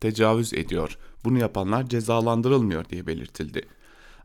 tecavüz 0.00 0.54
ediyor. 0.54 0.98
Bunu 1.24 1.38
yapanlar 1.38 1.88
cezalandırılmıyor 1.88 2.84
diye 2.84 3.06
belirtildi. 3.06 3.62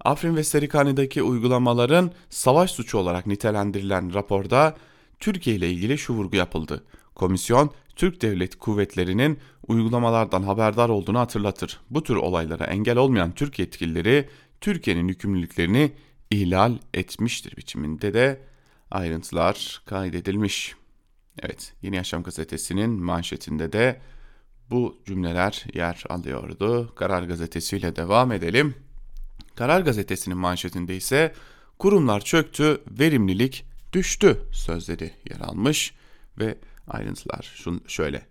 Afrin 0.05 0.35
ve 0.35 0.43
Serikani'deki 0.43 1.23
uygulamaların 1.23 2.11
savaş 2.29 2.71
suçu 2.71 2.97
olarak 2.97 3.27
nitelendirilen 3.27 4.13
raporda 4.13 4.75
Türkiye 5.19 5.55
ile 5.55 5.69
ilgili 5.69 5.97
şu 5.97 6.13
vurgu 6.13 6.35
yapıldı. 6.35 6.83
Komisyon, 7.15 7.71
Türk 7.95 8.21
Devlet 8.21 8.55
Kuvvetleri'nin 8.55 9.39
uygulamalardan 9.67 10.43
haberdar 10.43 10.89
olduğunu 10.89 11.19
hatırlatır. 11.19 11.79
Bu 11.89 12.03
tür 12.03 12.15
olaylara 12.15 12.63
engel 12.63 12.97
olmayan 12.97 13.31
Türk 13.31 13.59
yetkilileri 13.59 14.29
Türkiye'nin 14.61 15.07
yükümlülüklerini 15.07 15.91
ihlal 16.31 16.77
etmiştir 16.93 17.57
biçiminde 17.57 18.13
de 18.13 18.41
ayrıntılar 18.91 19.81
kaydedilmiş. 19.85 20.75
Evet, 21.39 21.73
Yeni 21.81 21.95
Yaşam 21.95 22.23
gazetesinin 22.23 22.89
manşetinde 22.89 23.73
de 23.73 24.01
bu 24.69 24.97
cümleler 25.05 25.65
yer 25.73 26.03
alıyordu. 26.09 26.95
Karar 26.95 27.23
gazetesiyle 27.23 27.95
devam 27.95 28.31
edelim. 28.31 28.75
Karar 29.55 29.81
gazetesinin 29.81 30.37
manşetinde 30.37 30.95
ise 30.95 31.33
kurumlar 31.79 32.21
çöktü, 32.21 32.81
verimlilik 32.99 33.65
düştü 33.93 34.41
sözleri 34.51 35.11
yer 35.29 35.39
almış 35.39 35.93
ve 36.39 36.57
ayrıntılar 36.87 37.51
şun 37.55 37.81
şöyle. 37.87 38.28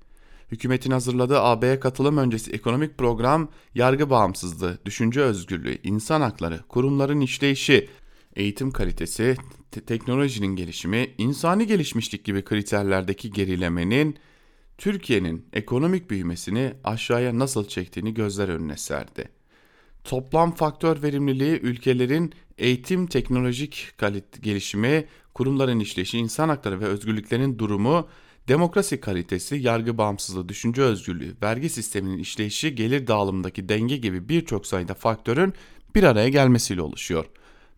Hükümetin 0.53 0.91
hazırladığı 0.91 1.41
AB'ye 1.41 1.81
katılım 1.81 2.17
öncesi 2.17 2.51
ekonomik 2.51 2.99
program 2.99 3.49
yargı 3.75 4.11
bağımsızlığı, 4.11 4.79
düşünce 4.85 5.21
özgürlüğü, 5.21 5.79
insan 5.83 6.21
hakları, 6.21 6.61
kurumların 6.69 7.21
işleyişi, 7.21 7.89
eğitim 8.37 8.71
kalitesi, 8.71 9.37
te- 9.71 9.85
teknolojinin 9.85 10.57
gelişimi, 10.57 11.15
insani 11.19 11.67
gelişmişlik 11.67 12.25
gibi 12.25 12.45
kriterlerdeki 12.45 13.31
gerilemenin 13.31 14.17
Türkiye'nin 14.79 15.47
ekonomik 15.53 16.11
büyümesini 16.11 16.75
aşağıya 16.85 17.39
nasıl 17.39 17.69
çektiğini 17.69 18.15
gözler 18.15 18.49
önüne 18.49 18.77
serdi. 18.77 19.29
Toplam 20.05 20.55
faktör 20.55 21.03
verimliliği 21.03 21.61
ülkelerin 21.61 22.33
eğitim 22.59 23.07
teknolojik 23.07 23.93
gelişimi, 24.41 25.05
kurumların 25.35 25.81
işleyişi, 25.81 26.19
insan 26.19 26.49
hakları 26.49 26.81
ve 26.81 26.85
özgürlüklerin 26.85 27.59
durumu, 27.59 28.09
demokrasi 28.49 29.01
kalitesi, 29.01 29.57
yargı 29.57 29.99
bağımsızlığı, 29.99 30.49
düşünce 30.49 30.83
özgürlüğü, 30.83 31.37
vergi 31.43 31.69
sisteminin 31.69 32.19
işleyişi, 32.19 32.75
gelir 32.75 33.07
dağılımındaki 33.07 33.69
denge 33.69 33.97
gibi 33.97 34.29
birçok 34.29 34.67
sayıda 34.67 34.95
faktörün 34.95 35.55
bir 35.95 36.03
araya 36.03 36.29
gelmesiyle 36.29 36.83
oluşuyor. 36.83 37.25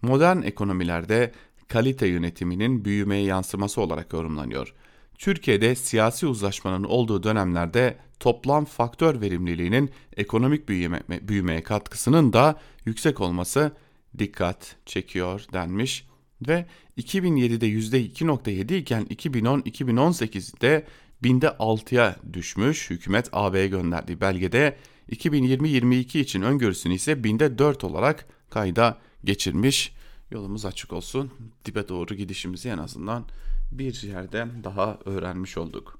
Modern 0.03 0.43
ekonomilerde 0.43 1.33
kalite 1.69 2.07
yönetiminin 2.07 2.85
büyümeye 2.85 3.25
yansıması 3.25 3.81
olarak 3.81 4.13
yorumlanıyor. 4.13 4.75
Türkiye'de 5.19 5.75
siyasi 5.75 6.27
uzlaşmanın 6.27 6.85
olduğu 6.85 7.23
dönemlerde 7.23 7.97
toplam 8.21 8.65
faktör 8.65 9.21
verimliliğinin 9.21 9.91
ekonomik 10.17 10.69
büyüme, 10.69 11.03
büyümeye 11.09 11.63
katkısının 11.63 12.33
da 12.33 12.61
yüksek 12.85 13.21
olması 13.21 13.73
dikkat 14.19 14.77
çekiyor 14.87 15.45
denmiş 15.53 16.07
ve 16.49 16.67
2007'de 17.01 17.69
%2.7 17.69 18.75
iken 18.75 19.05
2010-2018'de 19.05 20.87
binde 21.23 21.47
6'ya 21.47 22.17
düşmüş. 22.33 22.91
Hükümet 22.91 23.29
AB'ye 23.33 23.69
gönderdiği 23.69 24.21
belgede 24.21 24.77
2020-22 25.13 26.19
için 26.19 26.43
öngörüsünü 26.43 26.95
ise 26.95 27.25
binde 27.25 27.59
4 27.59 27.85
olarak 27.85 28.27
kayda 28.51 28.99
geçirmiş. 29.25 29.93
Yolumuz 30.31 30.65
açık 30.65 30.93
olsun. 30.93 31.31
Dibe 31.65 31.89
doğru 31.89 32.15
gidişimizi 32.15 32.69
en 32.69 32.79
azından 32.79 33.25
bir 33.73 34.03
yerden 34.03 34.65
daha 34.65 34.99
öğrenmiş 35.05 35.59
olduk. 35.59 35.99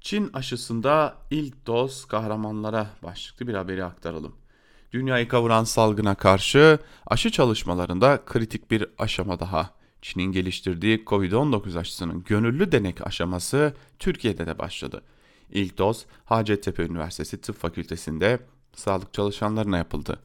Çin 0.00 0.30
aşısında 0.32 1.16
ilk 1.30 1.66
doz 1.66 2.04
kahramanlara 2.04 2.90
başlıklı 3.02 3.46
bir 3.46 3.54
haberi 3.54 3.84
aktaralım. 3.84 4.36
Dünyayı 4.92 5.28
kavuran 5.28 5.64
salgına 5.64 6.14
karşı 6.14 6.78
aşı 7.06 7.30
çalışmalarında 7.30 8.24
kritik 8.26 8.70
bir 8.70 8.86
aşama 8.98 9.40
daha. 9.40 9.70
Çin'in 10.02 10.32
geliştirdiği 10.32 11.04
Covid-19 11.04 11.78
aşısının 11.78 12.24
gönüllü 12.24 12.72
denek 12.72 13.06
aşaması 13.06 13.74
Türkiye'de 13.98 14.46
de 14.46 14.58
başladı. 14.58 15.02
İlk 15.50 15.78
doz 15.78 16.06
Hacettepe 16.24 16.82
Üniversitesi 16.82 17.40
Tıp 17.40 17.56
Fakültesi'nde 17.56 18.40
sağlık 18.74 19.14
çalışanlarına 19.14 19.76
yapıldı. 19.76 20.20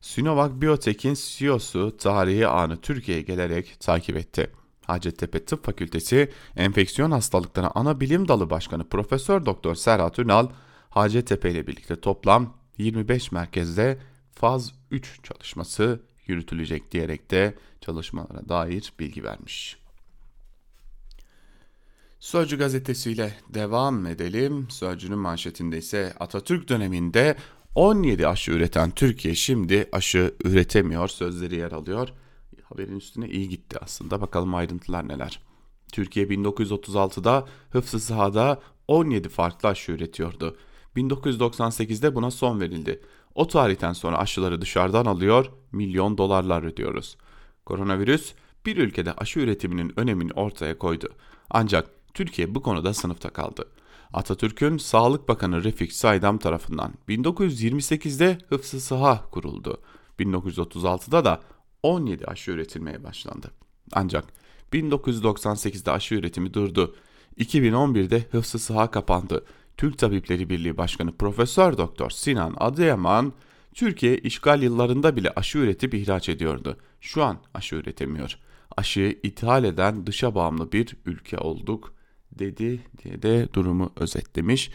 Sinovac 0.00 0.52
Biotech'in 0.52 1.16
CEO'su 1.20 1.96
tarihi 1.96 2.46
anı 2.46 2.80
Türkiye'ye 2.80 3.22
gelerek 3.22 3.80
takip 3.80 4.16
etti. 4.16 4.50
Hacettepe 4.86 5.44
Tıp 5.44 5.64
Fakültesi 5.64 6.32
Enfeksiyon 6.56 7.10
Hastalıkları 7.10 7.70
Ana 7.74 8.00
Bilim 8.00 8.28
Dalı 8.28 8.50
Başkanı 8.50 8.88
Profesör 8.88 9.46
Doktor 9.46 9.74
Serhat 9.74 10.18
Ünal, 10.18 10.48
Hacettepe 10.90 11.50
ile 11.50 11.66
birlikte 11.66 12.00
toplam 12.00 12.59
25 12.80 13.32
merkezde 13.32 13.98
faz 14.32 14.72
3 14.90 15.20
çalışması 15.22 16.00
yürütülecek 16.26 16.92
diyerek 16.92 17.30
de 17.30 17.54
çalışmalara 17.80 18.48
dair 18.48 18.92
bilgi 18.98 19.24
vermiş. 19.24 19.76
Sözcü 22.20 22.58
gazetesiyle 22.58 23.34
devam 23.48 24.06
edelim. 24.06 24.66
Sözcünün 24.70 25.18
manşetinde 25.18 25.78
ise 25.78 26.14
Atatürk 26.20 26.68
döneminde 26.68 27.36
17 27.74 28.26
aşı 28.28 28.52
üreten 28.52 28.90
Türkiye 28.90 29.34
şimdi 29.34 29.88
aşı 29.92 30.34
üretemiyor 30.44 31.08
sözleri 31.08 31.56
yer 31.56 31.72
alıyor. 31.72 32.08
Haberin 32.62 32.96
üstüne 32.96 33.28
iyi 33.28 33.48
gitti 33.48 33.78
aslında. 33.80 34.20
Bakalım 34.20 34.54
ayrıntılar 34.54 35.08
neler. 35.08 35.42
Türkiye 35.92 36.26
1936'da 36.26 37.46
hıfzı 37.70 38.00
sahada 38.00 38.60
17 38.88 39.28
farklı 39.28 39.68
aşı 39.68 39.92
üretiyordu. 39.92 40.56
1998'de 40.96 42.14
buna 42.14 42.30
son 42.30 42.60
verildi. 42.60 43.00
O 43.34 43.46
tarihten 43.46 43.92
sonra 43.92 44.18
aşıları 44.18 44.60
dışarıdan 44.60 45.06
alıyor, 45.06 45.50
milyon 45.72 46.18
dolarlar 46.18 46.62
ödüyoruz. 46.62 47.16
Koronavirüs 47.66 48.32
bir 48.66 48.76
ülkede 48.76 49.12
aşı 49.12 49.40
üretiminin 49.40 49.92
önemini 49.96 50.32
ortaya 50.32 50.78
koydu. 50.78 51.08
Ancak 51.50 51.90
Türkiye 52.14 52.54
bu 52.54 52.62
konuda 52.62 52.94
sınıfta 52.94 53.30
kaldı. 53.30 53.68
Atatürk'ün 54.12 54.76
Sağlık 54.76 55.28
Bakanı 55.28 55.64
Refik 55.64 55.92
Saydam 55.92 56.38
tarafından 56.38 56.94
1928'de 57.08 58.38
Hıfzı 58.48 58.80
Sıha 58.80 59.30
kuruldu. 59.30 59.82
1936'da 60.18 61.24
da 61.24 61.40
17 61.82 62.26
aşı 62.26 62.50
üretilmeye 62.50 63.04
başlandı. 63.04 63.50
Ancak 63.92 64.24
1998'de 64.72 65.90
aşı 65.90 66.14
üretimi 66.14 66.54
durdu. 66.54 66.94
2011'de 67.38 68.26
Hıfzı 68.30 68.58
Sıha 68.58 68.90
kapandı. 68.90 69.44
Türk 69.80 69.98
Tabipleri 69.98 70.50
Birliği 70.50 70.76
Başkanı 70.76 71.16
Profesör 71.16 71.78
Doktor 71.78 72.10
Sinan 72.10 72.54
Adıyaman, 72.56 73.32
Türkiye 73.74 74.18
işgal 74.18 74.62
yıllarında 74.62 75.16
bile 75.16 75.30
aşı 75.30 75.58
üretip 75.58 75.94
ihraç 75.94 76.28
ediyordu. 76.28 76.76
Şu 77.00 77.24
an 77.24 77.38
aşı 77.54 77.76
üretemiyor. 77.76 78.38
Aşıyı 78.76 79.18
ithal 79.22 79.64
eden 79.64 80.06
dışa 80.06 80.34
bağımlı 80.34 80.72
bir 80.72 80.96
ülke 81.06 81.38
olduk 81.38 81.94
dedi 82.32 82.80
diye 83.04 83.22
de 83.22 83.48
durumu 83.54 83.92
özetlemiş. 83.96 84.70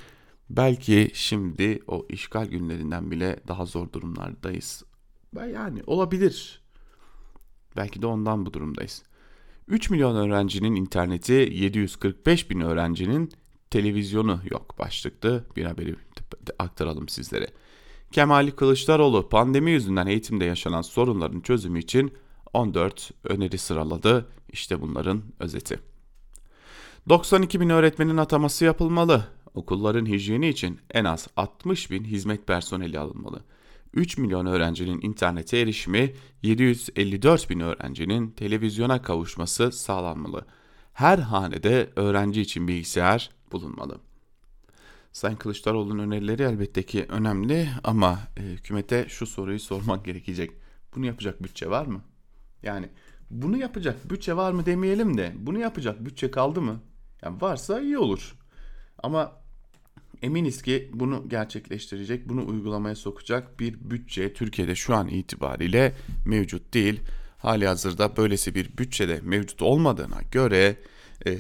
Belki 0.50 1.12
şimdi 1.14 1.80
o 1.88 2.06
işgal 2.10 2.46
günlerinden 2.46 3.12
bile 3.12 3.40
daha 3.48 3.66
zor 3.66 3.92
durumlardayız. 3.92 4.84
Yani 5.54 5.82
olabilir. 5.88 6.62
Belki 7.76 8.02
de 8.02 8.08
ondan 8.08 8.46
bu 8.46 8.54
durumdayız. 8.54 9.04
3 9.68 9.90
milyon 9.90 10.16
öğrencinin 10.16 10.76
interneti, 10.76 11.34
745 11.34 12.50
bin 12.50 12.60
öğrencinin 12.60 13.32
televizyonu 13.70 14.42
yok 14.52 14.80
başlıklı 14.80 15.44
bir 15.56 15.66
haberi 15.66 15.96
aktaralım 16.60 17.10
sizlere. 17.10 17.48
Kemal 18.12 18.52
Kılıçdaroğlu 18.52 19.30
pandemi 19.30 19.72
yüzünden 19.72 20.08
eğitimde 20.08 20.46
yaşanan 20.46 20.82
sorunların 20.82 21.42
çözümü 21.42 21.80
için 21.80 22.14
14 22.54 23.12
öneri 23.24 23.58
sıraladı. 23.58 24.28
İşte 24.50 24.82
bunların 24.82 25.24
özeti. 25.40 25.80
92 27.10 27.60
bin 27.60 27.70
öğretmenin 27.70 28.18
ataması 28.18 28.66
yapılmalı. 28.66 29.28
Okulların 29.54 30.06
hijyeni 30.06 30.48
için 30.50 30.80
en 30.92 31.06
az 31.06 31.28
60 31.38 31.92
bin 31.92 32.04
hizmet 32.04 32.48
personeli 32.48 33.00
alınmalı. 33.00 33.44
3 33.94 34.18
milyon 34.18 34.46
öğrencinin 34.46 35.02
internete 35.02 35.58
erişimi, 35.58 36.14
754 36.44 37.50
bin 37.50 37.60
öğrencinin 37.60 38.30
televizyona 38.30 39.02
kavuşması 39.02 39.72
sağlanmalı. 39.72 40.46
Her 40.94 41.18
hanede 41.20 41.90
öğrenci 41.96 42.42
için 42.42 42.68
bilgisayar 42.68 43.30
bulunmalı. 43.56 44.00
Sayın 45.12 45.36
Kılıçdaroğlu'nun 45.36 46.00
önerileri 46.00 46.44
elbette 46.44 46.84
ki 46.84 47.06
önemli 47.10 47.70
ama 47.84 48.20
e, 48.38 48.42
hükümete 48.42 49.06
şu 49.10 49.26
soruyu 49.26 49.60
sormak 49.60 50.06
gerekecek. 50.06 50.52
Bunu 50.96 51.06
yapacak 51.06 51.44
bütçe 51.44 51.70
var 51.70 51.86
mı? 51.86 52.02
Yani 52.64 52.90
bunu 53.30 53.58
yapacak 53.58 54.10
bütçe 54.10 54.36
var 54.36 54.52
mı 54.52 54.66
demeyelim 54.66 55.18
de 55.18 55.34
bunu 55.38 55.60
yapacak 55.60 56.06
bütçe 56.06 56.32
kaldı 56.32 56.62
mı? 56.62 56.80
Yani 57.22 57.42
varsa 57.42 57.82
iyi 57.82 57.98
olur. 57.98 58.36
Ama 59.04 59.32
eminiz 60.22 60.62
ki 60.62 60.92
bunu 60.94 61.30
gerçekleştirecek, 61.30 62.30
bunu 62.30 62.48
uygulamaya 62.48 62.96
sokacak 62.96 63.60
bir 63.60 63.90
bütçe 63.90 64.34
Türkiye'de 64.34 64.76
şu 64.76 64.96
an 64.96 65.08
itibariyle 65.08 65.96
mevcut 66.26 66.74
değil. 66.74 67.02
Hali 67.38 67.68
hazırda 67.68 68.18
böylesi 68.18 68.56
bir 68.56 68.78
bütçede 68.78 69.20
mevcut 69.24 69.62
olmadığına 69.62 70.22
göre 70.32 70.78
e, 71.28 71.36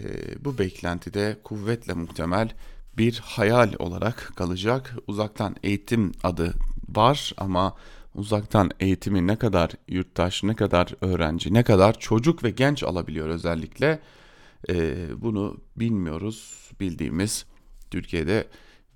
bu 0.45 0.57
beklentide 0.57 1.37
kuvvetle 1.43 1.93
muhtemel 1.93 2.49
bir 2.97 3.21
hayal 3.25 3.73
olarak 3.79 4.31
kalacak. 4.35 4.95
Uzaktan 5.07 5.55
eğitim 5.63 6.11
adı 6.23 6.53
var 6.89 7.33
ama 7.37 7.75
uzaktan 8.15 8.71
eğitimi 8.79 9.27
ne 9.27 9.35
kadar 9.35 9.71
yurttaş, 9.87 10.43
ne 10.43 10.55
kadar 10.55 10.93
öğrenci, 11.01 11.53
ne 11.53 11.63
kadar 11.63 11.99
çocuk 11.99 12.43
ve 12.43 12.49
genç 12.49 12.83
alabiliyor 12.83 13.27
özellikle 13.29 13.99
e, 14.69 14.95
bunu 15.21 15.57
bilmiyoruz. 15.75 16.71
Bildiğimiz 16.79 17.45
Türkiye'de 17.91 18.47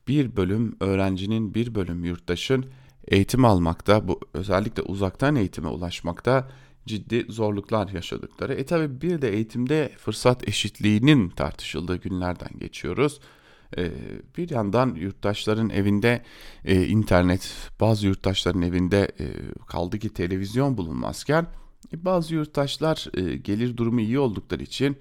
bir 0.08 0.36
bölüm 0.36 0.76
öğrencinin, 0.80 1.54
bir 1.54 1.76
bölüm 1.76 2.06
yurttaşın 2.06 2.66
eğitim 3.08 3.46
almakta, 3.46 4.08
bu 4.08 4.20
özellikle 4.34 4.82
uzaktan 4.82 5.36
eğitime 5.36 5.68
ulaşmakta 5.68 6.50
ciddi 6.90 7.26
zorluklar 7.30 7.90
yaşadıkları. 7.90 8.54
E 8.54 8.66
tabi 8.66 9.02
bir 9.02 9.22
de 9.22 9.30
eğitimde 9.30 9.92
fırsat 9.98 10.48
eşitliğinin 10.48 11.30
tartışıldığı 11.30 11.96
günlerden 11.96 12.60
geçiyoruz. 12.60 13.20
E, 13.78 13.92
bir 14.38 14.50
yandan 14.50 14.96
yurttaşların 14.96 15.70
evinde 15.70 16.24
e, 16.66 16.86
internet, 16.88 17.56
bazı 17.80 18.08
yurttaşların 18.08 18.62
evinde 18.62 19.12
e, 19.20 19.26
kaldı 19.68 20.00
ki 20.00 20.10
televizyon 20.10 20.78
bulunmazken 20.78 21.48
e, 21.94 22.06
bazı 22.06 22.36
yurttaşlar 22.36 23.08
gelir 23.44 23.78
durumu 23.78 24.02
iyi 24.02 24.20
oldukları 24.20 24.64
için 24.64 24.98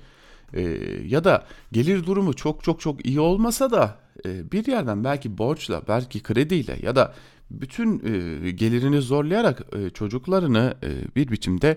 ya 1.05 1.25
da 1.25 1.47
gelir 1.73 2.07
durumu 2.07 2.35
çok 2.35 2.65
çok 2.65 2.81
çok 2.81 3.07
iyi 3.07 3.21
olmasa 3.21 3.71
da 3.71 3.99
bir 4.25 4.67
yerden 4.67 5.05
belki 5.05 5.39
borçla, 5.39 5.83
belki 5.89 6.23
krediyle 6.23 6.79
ya 6.83 6.97
da 6.97 7.15
bütün 7.51 7.99
e, 7.99 8.51
gelirini 8.51 9.01
zorlayarak 9.01 9.63
e, 9.77 9.91
çocuklarını 9.91 10.75
e, 10.83 11.15
bir 11.17 11.29
biçimde 11.29 11.77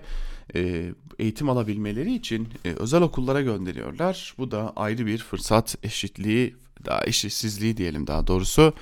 e, 0.54 0.92
eğitim 1.18 1.48
alabilmeleri 1.48 2.14
için 2.14 2.48
e, 2.64 2.72
özel 2.72 3.02
okullara 3.02 3.40
gönderiyorlar. 3.40 4.34
Bu 4.38 4.50
da 4.50 4.72
ayrı 4.76 5.06
bir 5.06 5.18
fırsat 5.18 5.76
eşitliği, 5.82 6.56
daha 6.84 7.04
eşitsizliği 7.04 7.76
diyelim 7.76 8.06
daha 8.06 8.26
doğrusu 8.26 8.74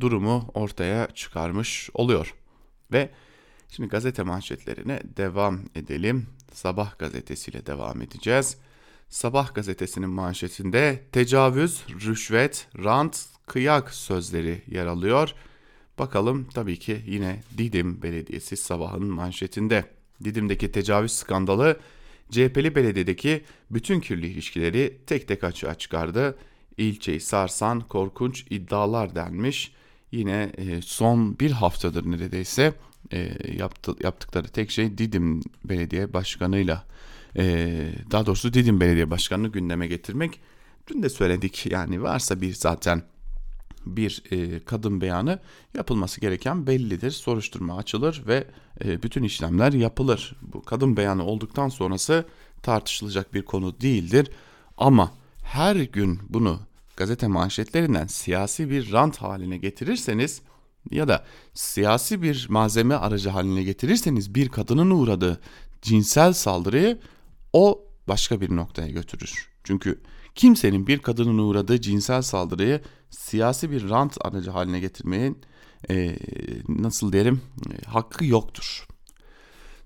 durumu 0.00 0.50
ortaya 0.54 1.08
çıkarmış 1.14 1.90
oluyor. 1.94 2.34
Ve 2.92 3.10
şimdi 3.68 3.88
gazete 3.88 4.22
manşetlerine 4.22 5.00
devam 5.16 5.60
edelim. 5.74 6.26
Sabah 6.52 6.98
gazetesiyle 6.98 7.66
devam 7.66 8.02
edeceğiz. 8.02 8.56
Sabah 9.08 9.54
gazetesinin 9.54 10.10
manşetinde 10.10 11.04
tecavüz, 11.12 11.82
rüşvet, 11.88 12.68
rant, 12.84 13.26
kıyak 13.46 13.94
sözleri 13.94 14.62
yer 14.66 14.86
alıyor. 14.86 15.34
Bakalım 15.98 16.48
tabii 16.54 16.78
ki 16.78 17.02
yine 17.06 17.42
Didim 17.58 18.02
Belediyesi 18.02 18.56
sabahın 18.56 19.06
manşetinde. 19.06 19.84
Didim'deki 20.24 20.72
tecavüz 20.72 21.12
skandalı 21.12 21.76
CHP'li 22.30 22.74
belediyedeki 22.74 23.44
bütün 23.70 24.00
kirli 24.00 24.26
ilişkileri 24.26 24.98
tek 25.06 25.28
tek 25.28 25.44
açığa 25.44 25.74
çıkardı. 25.74 26.38
İlçeyi 26.76 27.20
sarsan 27.20 27.80
korkunç 27.80 28.44
iddialar 28.50 29.14
denmiş. 29.14 29.72
Yine 30.12 30.52
e, 30.56 30.82
son 30.82 31.38
bir 31.38 31.50
haftadır 31.50 32.10
neredeyse 32.10 32.74
e, 33.12 33.32
yaptı, 33.56 33.94
yaptıkları 34.02 34.48
tek 34.48 34.70
şey 34.70 34.98
Didim 34.98 35.42
Belediye 35.64 36.12
Başkanı'yla 36.12 36.84
e, 37.36 37.68
daha 38.10 38.26
doğrusu 38.26 38.52
Didim 38.52 38.80
Belediye 38.80 39.10
Başkanı'nı 39.10 39.48
gündeme 39.48 39.86
getirmek. 39.86 40.40
Dün 40.88 41.02
de 41.02 41.08
söyledik 41.08 41.66
yani 41.70 42.02
varsa 42.02 42.40
bir 42.40 42.54
zaten 42.54 43.02
bir 43.86 44.22
e, 44.30 44.60
kadın 44.64 45.00
beyanı 45.00 45.38
yapılması 45.74 46.20
gereken 46.20 46.66
bellidir. 46.66 47.10
Soruşturma 47.10 47.76
açılır 47.76 48.22
ve 48.26 48.44
e, 48.84 49.02
bütün 49.02 49.22
işlemler 49.22 49.72
yapılır. 49.72 50.36
Bu 50.42 50.62
kadın 50.62 50.96
beyanı 50.96 51.24
olduktan 51.24 51.68
sonrası 51.68 52.24
tartışılacak 52.62 53.34
bir 53.34 53.42
konu 53.42 53.80
değildir. 53.80 54.30
Ama 54.76 55.12
her 55.42 55.76
gün 55.76 56.20
bunu 56.28 56.60
gazete 56.96 57.26
manşetlerinden 57.26 58.06
siyasi 58.06 58.70
bir 58.70 58.92
rant 58.92 59.16
haline 59.16 59.58
getirirseniz 59.58 60.42
ya 60.90 61.08
da 61.08 61.24
siyasi 61.54 62.22
bir 62.22 62.46
malzeme 62.48 62.94
aracı 62.94 63.30
haline 63.30 63.62
getirirseniz 63.62 64.34
bir 64.34 64.48
kadının 64.48 64.90
uğradığı 64.90 65.40
cinsel 65.82 66.32
saldırıyı 66.32 66.98
o 67.52 67.84
başka 68.08 68.40
bir 68.40 68.56
noktaya 68.56 68.88
götürür. 68.88 69.48
Çünkü 69.66 70.00
kimsenin 70.34 70.86
bir 70.86 70.98
kadının 70.98 71.38
uğradığı 71.38 71.80
cinsel 71.80 72.22
saldırıyı 72.22 72.80
siyasi 73.10 73.70
bir 73.70 73.88
rant 73.88 74.16
aracı 74.20 74.50
haline 74.50 74.80
getirmeyin 74.80 75.38
e, 75.90 76.16
nasıl 76.68 77.12
diyelim 77.12 77.40
e, 77.70 77.88
hakkı 77.88 78.24
yoktur. 78.24 78.86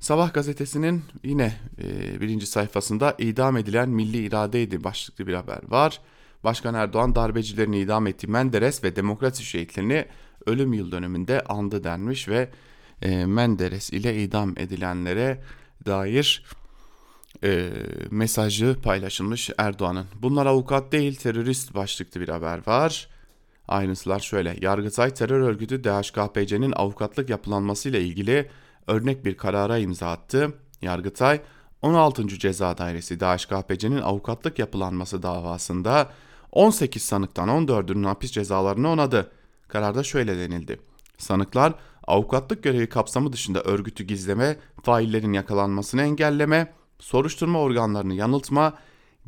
Sabah 0.00 0.34
gazetesinin 0.34 1.02
yine 1.24 1.56
e, 1.82 2.20
birinci 2.20 2.46
sayfasında 2.46 3.14
idam 3.18 3.56
edilen 3.56 3.88
milli 3.88 4.26
iradeydi 4.26 4.84
başlıklı 4.84 5.26
bir 5.26 5.34
haber 5.34 5.60
var. 5.68 6.00
Başkan 6.44 6.74
Erdoğan 6.74 7.14
darbecilerini 7.14 7.78
idam 7.78 8.06
ettiği 8.06 8.26
Menderes 8.26 8.84
ve 8.84 8.96
demokrasi 8.96 9.44
şehitlerini 9.44 10.06
ölüm 10.46 10.72
yıl 10.72 10.92
dönümünde 10.92 11.40
andı 11.40 11.84
denmiş 11.84 12.28
ve 12.28 12.50
e, 13.02 13.26
Menderes 13.26 13.90
ile 13.90 14.22
idam 14.22 14.54
edilenlere 14.58 15.42
dair 15.86 16.44
e, 17.44 17.70
mesajı 18.11 18.76
paylaşılmış 18.83 19.50
Erdoğan'ın. 19.59 20.07
Bunlar 20.22 20.46
avukat 20.46 20.92
değil 20.92 21.14
terörist 21.14 21.74
başlıklı 21.74 22.20
bir 22.20 22.29
haber 22.29 22.66
var. 22.66 23.09
Ayrıntılar 23.68 24.20
şöyle. 24.20 24.57
Yargıtay 24.61 25.14
terör 25.14 25.40
örgütü 25.40 25.85
DHKPC'nin 25.85 26.72
avukatlık 26.76 27.31
yapılanmasıyla 27.31 27.98
ilgili 27.98 28.50
örnek 28.87 29.24
bir 29.24 29.37
karara 29.37 29.79
imza 29.79 30.11
attı. 30.11 30.53
Yargıtay 30.83 31.40
16. 31.83 32.29
Ceza 32.29 32.79
Dairesi 32.79 33.20
DHKPC'nin 33.20 34.00
avukatlık 34.00 34.59
yapılanması 34.59 35.22
davasında 35.22 36.11
18 36.53 37.03
sanıktan 37.03 37.48
14'ünün 37.48 38.05
hapis 38.05 38.31
cezalarını 38.31 38.88
onadı. 38.88 39.31
Kararda 39.68 40.03
şöyle 40.03 40.38
denildi. 40.38 40.81
Sanıklar 41.18 41.74
avukatlık 42.07 42.62
görevi 42.62 42.88
kapsamı 42.88 43.33
dışında 43.33 43.62
örgütü 43.62 44.05
gizleme, 44.05 44.57
faillerin 44.83 45.33
yakalanmasını 45.33 46.03
engelleme, 46.03 46.72
soruşturma 47.00 47.60
organlarını 47.60 48.14
yanıltma, 48.14 48.78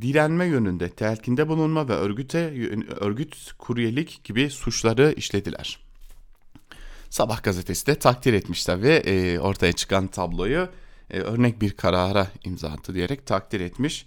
direnme 0.00 0.44
yönünde 0.46 0.88
telkinde 0.88 1.48
bulunma 1.48 1.88
ve 1.88 1.92
örgüte 1.92 2.38
örgüt 3.00 3.52
kuryelik 3.58 4.24
gibi 4.24 4.50
suçları 4.50 5.14
işlediler. 5.16 5.78
Sabah 7.10 7.42
gazetesi 7.42 7.86
de 7.86 7.94
takdir 7.94 8.32
etmiş 8.32 8.64
tabi 8.64 8.88
e, 8.88 9.38
ortaya 9.38 9.72
çıkan 9.72 10.06
tabloyu 10.06 10.68
e, 11.10 11.20
örnek 11.20 11.60
bir 11.60 11.70
karara 11.70 12.26
imza 12.44 12.68
attı 12.68 12.94
diyerek 12.94 13.26
takdir 13.26 13.60
etmiş. 13.60 14.06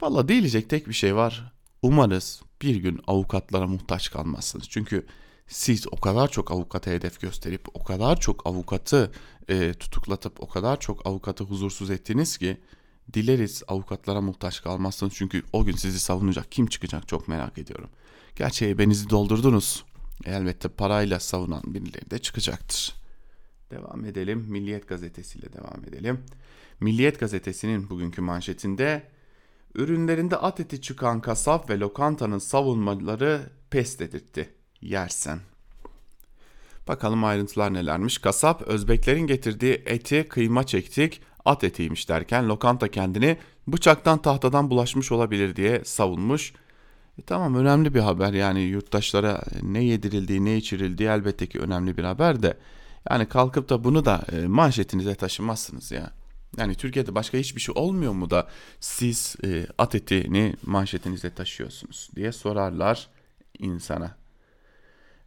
Valla 0.00 0.28
diyecek 0.28 0.70
tek 0.70 0.88
bir 0.88 0.94
şey 0.94 1.16
var. 1.16 1.52
Umarız 1.82 2.42
bir 2.62 2.76
gün 2.76 3.00
avukatlara 3.06 3.66
muhtaç 3.66 4.10
kalmazsınız. 4.10 4.68
Çünkü 4.68 5.06
siz 5.46 5.86
o 5.92 5.96
kadar 5.96 6.28
çok 6.28 6.50
avukata 6.50 6.90
hedef 6.90 7.20
gösterip 7.20 7.66
o 7.74 7.84
kadar 7.84 8.20
çok 8.20 8.46
avukatı 8.46 9.12
e, 9.48 9.72
tutuklatıp 9.72 10.42
o 10.42 10.48
kadar 10.48 10.80
çok 10.80 11.06
avukatı 11.06 11.44
huzursuz 11.44 11.90
ettiniz 11.90 12.38
ki 12.38 12.60
dileriz 13.12 13.62
avukatlara 13.68 14.20
muhtaç 14.20 14.62
kalmazsınız. 14.62 15.14
Çünkü 15.14 15.42
o 15.52 15.64
gün 15.64 15.76
sizi 15.76 16.00
savunacak 16.00 16.52
kim 16.52 16.66
çıkacak 16.66 17.08
çok 17.08 17.28
merak 17.28 17.58
ediyorum. 17.58 17.90
Gerçi 18.36 18.68
ebenizi 18.68 19.10
doldurdunuz. 19.10 19.84
Elbette 20.24 20.68
parayla 20.68 21.20
savunan 21.20 21.62
birileri 21.66 22.10
de 22.10 22.18
çıkacaktır. 22.18 22.94
Devam 23.70 24.04
edelim. 24.04 24.46
Milliyet 24.48 24.88
gazetesiyle 24.88 25.52
devam 25.52 25.84
edelim. 25.88 26.20
Milliyet 26.80 27.20
gazetesinin 27.20 27.90
bugünkü 27.90 28.22
manşetinde 28.22 29.08
ürünlerinde 29.74 30.36
at 30.36 30.60
eti 30.60 30.80
çıkan 30.80 31.20
kasap 31.20 31.70
ve 31.70 31.78
lokantanın 31.78 32.38
savunmaları 32.38 33.50
pes 33.70 33.98
dedirtti. 33.98 34.54
Yersen. 34.80 35.40
Bakalım 36.88 37.24
ayrıntılar 37.24 37.74
nelermiş. 37.74 38.18
Kasap 38.18 38.62
Özbeklerin 38.62 39.26
getirdiği 39.26 39.82
eti 39.86 40.28
kıyma 40.28 40.66
çektik 40.66 41.22
at 41.44 41.64
etiymiş 41.64 42.08
derken 42.08 42.48
lokanta 42.48 42.88
kendini 42.88 43.36
bıçaktan 43.68 44.22
tahtadan 44.22 44.70
bulaşmış 44.70 45.12
olabilir 45.12 45.56
diye 45.56 45.84
savunmuş. 45.84 46.52
E 47.18 47.22
tamam 47.22 47.54
önemli 47.54 47.94
bir 47.94 48.00
haber 48.00 48.32
yani 48.32 48.60
yurttaşlara 48.60 49.42
ne 49.62 49.84
yedirildiği 49.84 50.44
ne 50.44 50.56
içirildiği 50.56 51.08
elbette 51.08 51.46
ki 51.46 51.60
önemli 51.60 51.96
bir 51.96 52.04
haber 52.04 52.42
de 52.42 52.56
yani 53.10 53.26
kalkıp 53.26 53.68
da 53.68 53.84
bunu 53.84 54.04
da 54.04 54.24
e, 54.32 54.46
manşetinize 54.46 55.14
taşımazsınız 55.14 55.92
ya. 55.92 56.10
Yani 56.58 56.74
Türkiye'de 56.74 57.14
başka 57.14 57.38
hiçbir 57.38 57.60
şey 57.60 57.74
olmuyor 57.78 58.12
mu 58.12 58.30
da 58.30 58.48
siz 58.80 59.36
e, 59.44 59.66
at 59.78 59.94
etini 59.94 60.54
manşetinize 60.66 61.34
taşıyorsunuz 61.34 62.10
diye 62.16 62.32
sorarlar 62.32 63.08
insana. 63.58 64.16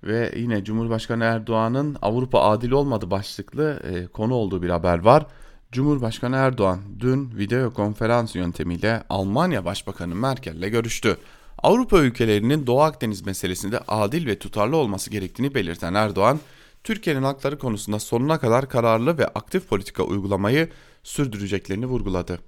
Ve 0.04 0.34
yine 0.38 0.64
Cumhurbaşkanı 0.64 1.24
Erdoğan'ın 1.24 1.98
Avrupa 2.02 2.42
adil 2.42 2.72
olmadı 2.72 3.12
başlıklı 3.12 3.80
e, 3.84 4.08
konu 4.08 4.34
olduğu 4.34 4.64
bir 4.64 4.70
haber 4.70 5.00
var. 5.00 5.26
Cumhurbaşkanı 5.72 6.36
Erdoğan 6.36 6.80
dün 7.00 7.38
video 7.38 7.74
konferans 7.74 8.36
yöntemiyle 8.36 9.04
Almanya 9.10 9.66
Başbakanı 9.66 10.16
Merkel'le 10.16 10.70
görüştü. 10.70 11.18
Avrupa 11.64 12.00
ülkelerinin 12.00 12.68
Doğu 12.68 12.82
Akdeniz 12.82 13.26
meselesinde 13.26 13.80
adil 13.88 14.28
ve 14.28 14.40
tutarlı 14.40 14.78
olması 14.78 15.10
gerektiğini 15.10 15.56
belirten 15.56 15.94
Erdoğan, 15.94 16.40
Türkiye'nin 16.84 17.24
hakları 17.24 17.60
konusunda 17.60 18.00
sonuna 18.00 18.40
kadar 18.40 18.70
kararlı 18.70 19.18
ve 19.18 19.28
aktif 19.28 19.70
politika 19.70 20.04
uygulamayı 20.04 20.70
sürdüreceklerini 21.04 21.86
vurguladı. 21.86 22.40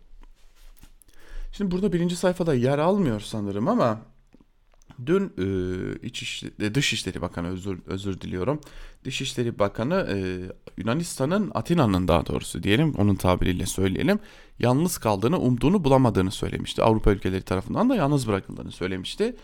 Şimdi 1.51 1.71
burada 1.71 1.93
birinci 1.93 2.15
sayfada 2.15 2.53
yer 2.53 2.79
almıyor 2.79 3.19
sanırım 3.19 3.67
ama 3.67 3.99
Dün 5.05 5.33
e, 5.37 6.07
İç 6.07 6.43
Dışişleri 6.73 7.21
Bakanı 7.21 7.47
özür 7.47 7.79
özür 7.85 8.21
diliyorum. 8.21 8.61
Dışişleri 9.03 9.59
Bakanı 9.59 10.07
e, 10.11 10.17
Yunanistan'ın 10.77 11.51
Atina'nın 11.53 12.07
daha 12.07 12.25
doğrusu 12.25 12.63
diyelim 12.63 12.93
onun 12.97 13.15
tabiriyle 13.15 13.65
söyleyelim. 13.65 14.19
Yalnız 14.59 14.97
kaldığını, 14.97 15.39
umduğunu 15.39 15.83
bulamadığını 15.83 16.31
söylemişti. 16.31 16.83
Avrupa 16.83 17.11
ülkeleri 17.11 17.41
tarafından 17.41 17.89
da 17.89 17.95
yalnız 17.95 18.27
bırakıldığını 18.27 18.71
söylemişti. 18.71 19.35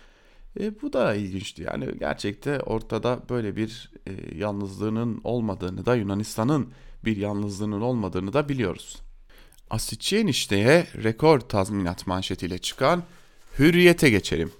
E, 0.59 0.81
bu 0.81 0.93
da 0.93 1.15
ilginçti. 1.15 1.63
Yani 1.63 1.99
gerçekte 1.99 2.59
ortada 2.59 3.19
böyle 3.29 3.55
bir 3.55 3.91
e, 4.07 4.37
yalnızlığının 4.37 5.21
olmadığını 5.23 5.85
da 5.85 5.95
Yunanistan'ın 5.95 6.67
bir 7.05 7.17
yalnızlığının 7.17 7.81
olmadığını 7.81 8.33
da 8.33 8.49
biliyoruz. 8.49 8.97
Asitçi 9.69 10.17
enişteye 10.17 10.87
rekor 11.03 11.39
tazminat 11.39 12.07
manşetiyle 12.07 12.57
çıkan 12.57 13.03
Hürriyete 13.59 14.09
geçelim. 14.09 14.51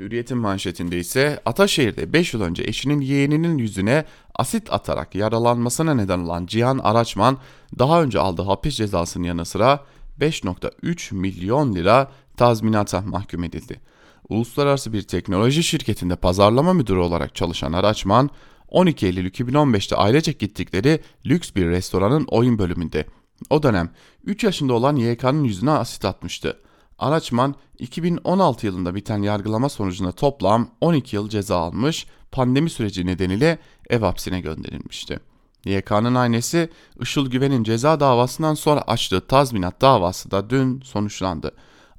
Hürriyet'in 0.00 0.38
manşetinde 0.38 0.98
ise 0.98 1.40
Ataşehir'de 1.44 2.12
5 2.12 2.34
yıl 2.34 2.40
önce 2.40 2.62
eşinin 2.62 3.00
yeğeninin 3.00 3.58
yüzüne 3.58 4.04
asit 4.34 4.72
atarak 4.72 5.14
yaralanmasına 5.14 5.94
neden 5.94 6.18
olan 6.18 6.46
Cihan 6.46 6.78
Araçman 6.78 7.38
daha 7.78 8.02
önce 8.02 8.18
aldığı 8.18 8.42
hapis 8.42 8.76
cezasının 8.76 9.24
yanı 9.24 9.44
sıra 9.44 9.84
5.3 10.20 11.14
milyon 11.14 11.74
lira 11.74 12.10
tazminata 12.36 13.00
mahkum 13.00 13.44
edildi. 13.44 13.80
Uluslararası 14.28 14.92
bir 14.92 15.02
teknoloji 15.02 15.62
şirketinde 15.62 16.16
pazarlama 16.16 16.72
müdürü 16.72 16.98
olarak 16.98 17.34
çalışan 17.34 17.72
Araçman, 17.72 18.30
12 18.68 19.06
Eylül 19.06 19.30
2015'te 19.30 19.96
ailecek 19.96 20.38
gittikleri 20.38 21.00
lüks 21.26 21.50
bir 21.56 21.66
restoranın 21.66 22.24
oyun 22.24 22.58
bölümünde. 22.58 23.06
O 23.50 23.62
dönem 23.62 23.90
3 24.24 24.44
yaşında 24.44 24.72
olan 24.72 24.96
YK'nın 24.96 25.44
yüzüne 25.44 25.70
asit 25.70 26.04
atmıştı. 26.04 26.56
Araçman 27.00 27.54
2016 27.78 28.66
yılında 28.66 28.94
biten 28.94 29.22
yargılama 29.22 29.68
sonucunda 29.68 30.12
toplam 30.12 30.68
12 30.80 31.16
yıl 31.16 31.28
ceza 31.28 31.56
almış, 31.56 32.06
pandemi 32.32 32.70
süreci 32.70 33.06
nedeniyle 33.06 33.58
ev 33.90 34.00
hapsine 34.00 34.40
gönderilmişti. 34.40 35.20
YK'nın 35.64 36.14
annesi 36.14 36.70
Işıl 37.00 37.30
Güven'in 37.30 37.64
ceza 37.64 38.00
davasından 38.00 38.54
sonra 38.54 38.82
açtığı 38.82 39.26
tazminat 39.26 39.80
davası 39.80 40.30
da 40.30 40.50
dün 40.50 40.80
sonuçlandı. 40.80 41.52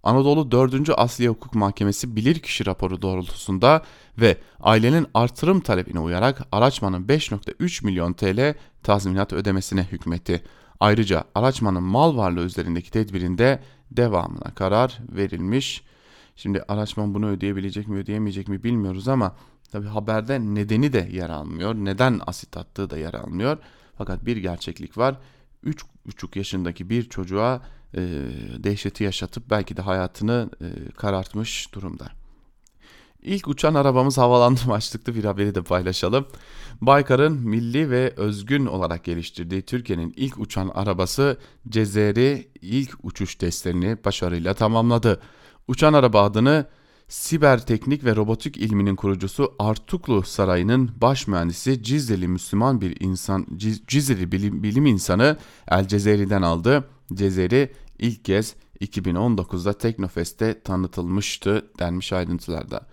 Anadolu 0.03 0.51
4. 0.51 0.89
Asliye 0.97 1.29
Hukuk 1.29 1.55
Mahkemesi 1.55 2.15
bilirkişi 2.15 2.65
raporu 2.65 3.01
doğrultusunda 3.01 3.83
ve 4.17 4.37
ailenin 4.59 5.07
artırım 5.13 5.59
talebine 5.59 5.99
uyarak 5.99 6.41
Araçman'ın 6.51 7.07
5.3 7.07 7.85
milyon 7.85 8.13
TL 8.13 8.55
tazminat 8.83 9.33
ödemesine 9.33 9.83
hükmetti. 9.83 10.43
Ayrıca 10.81 11.23
Araçman'ın 11.35 11.83
mal 11.83 12.17
varlığı 12.17 12.43
üzerindeki 12.43 12.91
tedbirinde 12.91 13.59
devamına 13.91 14.55
karar 14.55 14.99
verilmiş. 15.11 15.83
Şimdi 16.35 16.63
araçman 16.67 17.13
bunu 17.13 17.27
ödeyebilecek 17.27 17.87
mi 17.87 17.97
ödeyemeyecek 17.97 18.47
mi 18.47 18.63
bilmiyoruz 18.63 19.07
ama 19.07 19.35
tabi 19.71 19.87
haberde 19.87 20.39
nedeni 20.39 20.93
de 20.93 21.09
yer 21.11 21.29
almıyor. 21.29 21.75
Neden 21.75 22.21
asit 22.27 22.57
attığı 22.57 22.89
da 22.89 22.97
yer 22.97 23.13
almıyor. 23.13 23.57
Fakat 23.97 24.25
bir 24.25 24.37
gerçeklik 24.37 24.97
var. 24.97 25.17
3,5 25.65 26.37
yaşındaki 26.37 26.89
bir 26.89 27.09
çocuğa 27.09 27.61
e, 27.93 27.99
dehşeti 28.57 29.03
yaşatıp 29.03 29.49
belki 29.49 29.77
de 29.77 29.81
hayatını 29.81 30.49
e, 30.61 30.91
karartmış 30.91 31.73
durumda. 31.73 32.20
İlk 33.21 33.47
uçan 33.47 33.73
arabamız 33.73 34.17
havalandı 34.17 34.59
başlıklı 34.67 35.15
bir 35.15 35.23
haberi 35.23 35.55
de 35.55 35.61
paylaşalım. 35.61 36.25
Baykar'ın 36.81 37.33
milli 37.33 37.89
ve 37.89 38.13
özgün 38.17 38.65
olarak 38.65 39.03
geliştirdiği 39.03 39.61
Türkiye'nin 39.61 40.13
ilk 40.17 40.37
uçan 40.39 40.71
arabası 40.73 41.37
Cezeri 41.69 42.47
ilk 42.61 42.91
uçuş 43.03 43.35
testlerini 43.35 43.97
başarıyla 44.05 44.53
tamamladı. 44.53 45.21
Uçan 45.67 45.93
araba 45.93 46.23
adını 46.23 46.65
Siber 47.07 47.65
Teknik 47.65 48.03
ve 48.03 48.15
Robotik 48.15 48.57
ilminin 48.57 48.95
kurucusu 48.95 49.53
Artuklu 49.59 50.23
Sarayı'nın 50.23 50.91
baş 51.01 51.27
mühendisi 51.27 51.83
Cizreli 51.83 52.27
Müslüman 52.27 52.81
bir 52.81 52.97
insan, 52.99 53.47
Cizreli 53.87 54.31
bilim, 54.31 54.63
bilim 54.63 54.85
insanı 54.85 55.37
El 55.67 55.87
Cezeri'den 55.87 56.41
aldı. 56.41 56.89
Cezeri 57.13 57.71
ilk 57.99 58.25
kez 58.25 58.55
2019'da 58.81 59.73
Teknofest'te 59.73 60.61
tanıtılmıştı 60.61 61.65
denmiş 61.79 62.13
ayrıntılarda. 62.13 62.87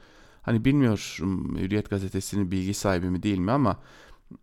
Hani 0.48 0.64
bilmiyorum 0.64 1.58
Hürriyet 1.58 1.90
gazetesinin 1.90 2.50
bilgi 2.50 2.74
sahibi 2.74 3.10
mi 3.10 3.22
değil 3.22 3.38
mi 3.38 3.50
ama 3.50 3.76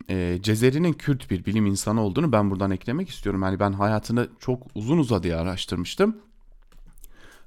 e, 0.09 0.39
Cezeri'nin 0.41 0.93
Kürt 0.93 1.31
bir 1.31 1.45
bilim 1.45 1.65
insanı 1.65 2.01
olduğunu 2.01 2.31
ben 2.31 2.51
buradan 2.51 2.71
eklemek 2.71 3.09
istiyorum. 3.09 3.41
Hani 3.41 3.59
ben 3.59 3.73
hayatını 3.73 4.29
çok 4.39 4.67
uzun 4.75 4.97
uzadıya 4.97 5.39
araştırmıştım. 5.39 6.17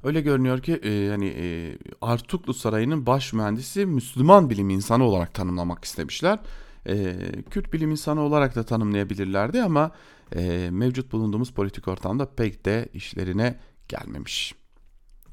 Öyle 0.05 0.21
görünüyor 0.21 0.63
ki 0.63 0.73
e, 0.73 1.09
hani 1.11 1.27
e, 1.27 1.79
Artuklu 2.01 2.55
Sarayı'nın 2.55 3.07
baş 3.07 3.33
mühendisi 3.33 3.87
Müslüman 3.87 4.51
bilim 4.51 4.71
insanı 4.71 5.05
olarak 5.05 5.35
tanımlamak 5.35 5.85
istemişler. 5.85 6.39
E, 6.89 7.17
Kürt 7.51 7.73
bilim 7.73 7.91
insanı 7.91 8.21
olarak 8.21 8.55
da 8.57 8.63
tanımlayabilirlerdi 8.63 9.63
ama 9.63 9.91
e, 10.37 10.69
mevcut 10.71 11.13
bulunduğumuz 11.13 11.53
politik 11.53 11.89
ortamda 11.89 12.35
pek 12.35 12.65
de 12.65 12.89
işlerine 12.95 13.59
gelmemiş. 13.89 14.55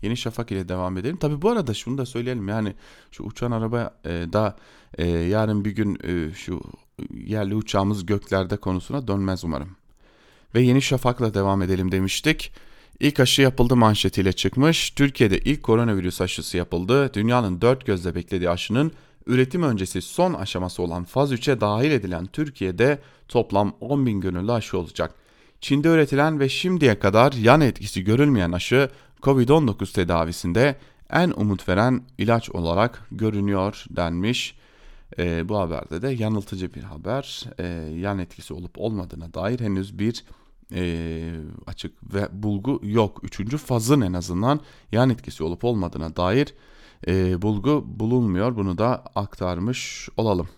Yeni 0.06 0.18
Şafak 0.18 0.52
ile 0.52 0.70
devam 0.70 0.98
edelim. 0.98 1.18
Tabi 1.18 1.42
bu 1.42 1.50
arada 1.50 1.74
şunu 1.74 1.98
da 1.98 2.06
söyleyelim 2.06 2.48
yani 2.48 2.74
şu 3.12 3.24
uçan 3.24 3.52
araba 3.52 3.94
e, 4.06 4.10
da 4.10 4.56
e, 4.98 5.08
yarın 5.08 5.66
bir 5.66 5.72
gün 5.72 6.00
e, 6.04 6.34
şu 6.34 6.62
yerli 7.14 7.56
uçağımız 7.56 8.06
göklerde 8.06 8.58
konusuna 8.58 9.08
dönmez 9.08 9.44
umarım. 9.44 9.70
Ve 10.56 10.62
Yeni 10.62 10.82
Şafak'la 10.82 11.34
devam 11.34 11.62
edelim 11.62 11.92
demiştik. 11.92 12.52
İlk 13.00 13.20
aşı 13.20 13.42
yapıldı 13.42 13.76
manşetiyle 13.76 14.34
çıkmış. 14.34 14.90
Türkiye'de 14.90 15.40
ilk 15.40 15.64
koronavirüs 15.64 16.22
aşısı 16.22 16.58
yapıldı. 16.58 17.14
Dünyanın 17.14 17.62
dört 17.62 17.86
gözle 17.86 18.16
beklediği 18.16 18.50
aşının 18.50 18.92
üretim 19.28 19.64
öncesi 19.64 20.02
son 20.02 20.34
aşaması 20.34 20.84
olan 20.84 21.04
faz 21.04 21.34
3'e 21.34 21.62
dahil 21.62 21.92
edilen 21.92 22.26
Türkiye'de 22.26 23.00
toplam 23.28 23.76
10 23.80 24.06
bin 24.06 24.22
gönüllü 24.22 24.52
aşı 24.52 24.78
olacak. 24.78 25.16
Çin'de 25.62 25.88
üretilen 25.88 26.40
ve 26.40 26.50
şimdiye 26.50 27.00
kadar 27.00 27.34
yan 27.34 27.62
etkisi 27.62 28.04
görülmeyen 28.04 28.52
aşı 28.52 28.90
COVID-19 29.22 29.94
tedavisinde 29.94 30.76
en 31.10 31.34
umut 31.36 31.70
veren 31.70 32.02
ilaç 32.18 32.50
olarak 32.50 33.08
görünüyor 33.12 33.86
denmiş. 33.90 34.56
E, 35.18 35.50
bu 35.50 35.58
haberde 35.58 36.02
de 36.02 36.10
yanıltıcı 36.10 36.74
bir 36.74 36.84
haber. 36.84 37.44
E, 37.60 37.66
yan 38.00 38.20
etkisi 38.20 38.54
olup 38.54 38.72
olmadığına 38.78 39.34
dair 39.34 39.60
henüz 39.60 40.00
bir 40.00 40.24
e, 40.74 41.34
açık 41.68 42.14
ve 42.14 42.28
bulgu 42.32 42.82
yok. 42.84 43.24
Üçüncü 43.24 43.58
fazın 43.58 44.02
en 44.02 44.14
azından 44.14 44.60
yan 44.92 45.10
etkisi 45.10 45.44
olup 45.44 45.64
olmadığına 45.64 46.16
dair 46.16 46.54
e, 47.08 47.42
bulgu 47.42 47.84
bulunmuyor. 47.88 48.56
Bunu 48.56 48.78
da 48.78 49.04
aktarmış 49.16 50.10
olalım. 50.18 50.50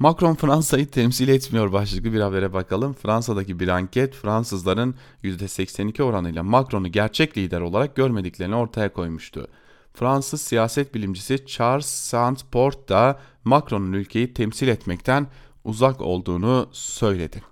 Macron 0.00 0.34
Fransa'yı 0.34 0.86
temsil 0.86 1.28
etmiyor 1.28 1.72
başlıklı 1.72 2.12
bir 2.12 2.20
habere 2.20 2.52
bakalım. 2.52 2.92
Fransa'daki 2.92 3.60
bir 3.60 3.68
anket 3.68 4.14
Fransızların 4.14 4.94
%82 5.24 6.02
oranıyla 6.02 6.42
Macron'u 6.42 6.88
gerçek 6.88 7.38
lider 7.38 7.60
olarak 7.60 7.96
görmediklerini 7.96 8.54
ortaya 8.54 8.92
koymuştu. 8.92 9.48
Fransız 9.94 10.40
siyaset 10.40 10.94
bilimcisi 10.94 11.46
Charles 11.46 11.86
Sandport 11.86 12.88
da 12.88 13.20
Macron'un 13.44 13.92
ülkeyi 13.92 14.34
temsil 14.34 14.68
etmekten 14.68 15.26
uzak 15.64 16.00
olduğunu 16.00 16.68
söyledi. 16.72 17.42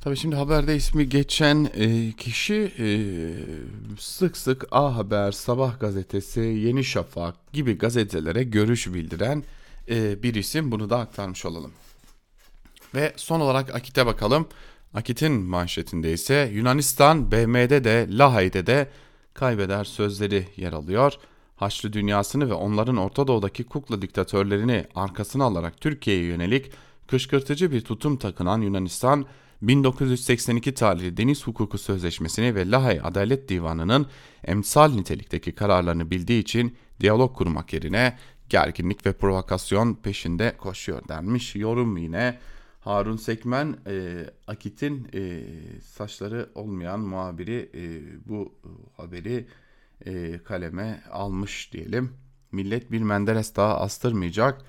Tabii 0.00 0.16
şimdi 0.16 0.36
haberde 0.36 0.76
ismi 0.76 1.08
geçen 1.08 1.68
e, 1.74 2.12
kişi 2.12 2.72
e, 2.78 2.86
sık 3.98 4.36
sık 4.36 4.66
A 4.70 4.96
Haber, 4.96 5.32
Sabah 5.32 5.80
gazetesi, 5.80 6.40
Yeni 6.40 6.84
Şafak 6.84 7.52
gibi 7.52 7.78
gazetelere 7.78 8.42
görüş 8.42 8.94
bildiren 8.94 9.44
e, 9.88 10.22
bir 10.22 10.34
isim. 10.34 10.72
Bunu 10.72 10.90
da 10.90 10.98
aktarmış 10.98 11.44
olalım. 11.44 11.72
Ve 12.94 13.12
son 13.16 13.40
olarak 13.40 13.74
Akit'e 13.74 14.06
bakalım. 14.06 14.48
Akit'in 14.94 15.32
manşetinde 15.32 16.12
ise 16.12 16.50
Yunanistan 16.54 17.32
BM'de 17.32 17.84
de 17.84 18.06
Lahey'de 18.10 18.66
de 18.66 18.90
kaybeder 19.34 19.84
sözleri 19.84 20.48
yer 20.56 20.72
alıyor. 20.72 21.12
Haçlı 21.56 21.92
dünyasını 21.92 22.50
ve 22.50 22.54
onların 22.54 22.96
Orta 22.96 23.26
Doğu'daki 23.26 23.64
kukla 23.64 24.02
diktatörlerini 24.02 24.86
arkasına 24.94 25.44
alarak 25.44 25.80
Türkiye'ye 25.80 26.24
yönelik 26.24 26.70
kışkırtıcı 27.06 27.72
bir 27.72 27.80
tutum 27.80 28.16
takınan 28.16 28.60
Yunanistan 28.60 29.26
1982 29.62 30.74
tarihli 30.74 31.16
Deniz 31.16 31.46
Hukuku 31.46 31.78
Sözleşmesi'ni 31.78 32.54
ve 32.54 32.70
Lahey 32.70 33.00
Adalet 33.04 33.48
Divanı'nın 33.48 34.06
emsal 34.44 34.92
nitelikteki 34.92 35.52
kararlarını 35.52 36.10
bildiği 36.10 36.42
için 36.42 36.76
diyalog 37.00 37.36
kurmak 37.36 37.72
yerine 37.72 38.18
gerginlik 38.48 39.06
ve 39.06 39.12
provokasyon 39.12 39.94
peşinde 39.94 40.56
koşuyor 40.56 41.08
denmiş. 41.08 41.56
Yorum 41.56 41.96
yine 41.96 42.38
Harun 42.80 43.16
Sekmen 43.16 43.76
e, 43.86 44.24
Akit'in 44.46 45.08
e, 45.14 45.42
saçları 45.80 46.48
olmayan 46.54 47.00
muhabiri 47.00 47.70
e, 47.74 47.82
bu 48.28 48.54
haberi 48.96 49.46
e, 50.06 50.38
kaleme 50.38 51.02
almış 51.10 51.72
diyelim. 51.72 52.12
Millet 52.52 52.92
bir 52.92 53.02
Menderes 53.02 53.56
daha 53.56 53.80
astırmayacak 53.80 54.64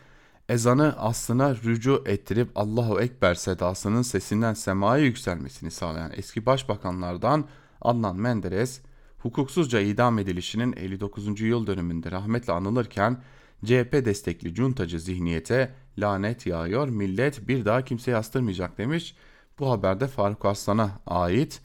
ezanı 0.49 0.95
aslına 0.97 1.55
rücu 1.55 2.03
ettirip 2.05 2.49
Allahu 2.55 3.01
Ekber 3.01 3.36
sedasının 3.36 4.01
sesinden 4.01 4.53
semaya 4.53 5.03
yükselmesini 5.03 5.71
sağlayan 5.71 6.12
eski 6.15 6.45
başbakanlardan 6.45 7.47
Adnan 7.81 8.15
Menderes, 8.15 8.81
hukuksuzca 9.17 9.79
idam 9.79 10.19
edilişinin 10.19 10.73
59. 10.73 11.41
yıl 11.41 11.67
dönümünde 11.67 12.12
rahmetle 12.12 12.53
anılırken 12.53 13.21
CHP 13.65 14.06
destekli 14.06 14.54
cuntacı 14.54 14.99
zihniyete 14.99 15.73
lanet 15.97 16.45
yağıyor, 16.45 16.88
millet 16.88 17.47
bir 17.47 17.65
daha 17.65 17.86
kimseye 17.86 18.17
astırmayacak 18.17 18.78
demiş. 18.78 19.15
Bu 19.60 19.71
haberde 19.71 20.08
Faruk 20.08 20.45
Aslan'a 20.45 20.91
ait 21.08 21.62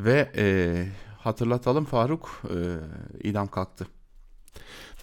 ve 0.00 0.32
e, 0.36 0.86
hatırlatalım 1.18 1.84
Faruk 1.84 2.42
e, 2.44 2.56
idam 3.28 3.48
kalktı. 3.48 3.86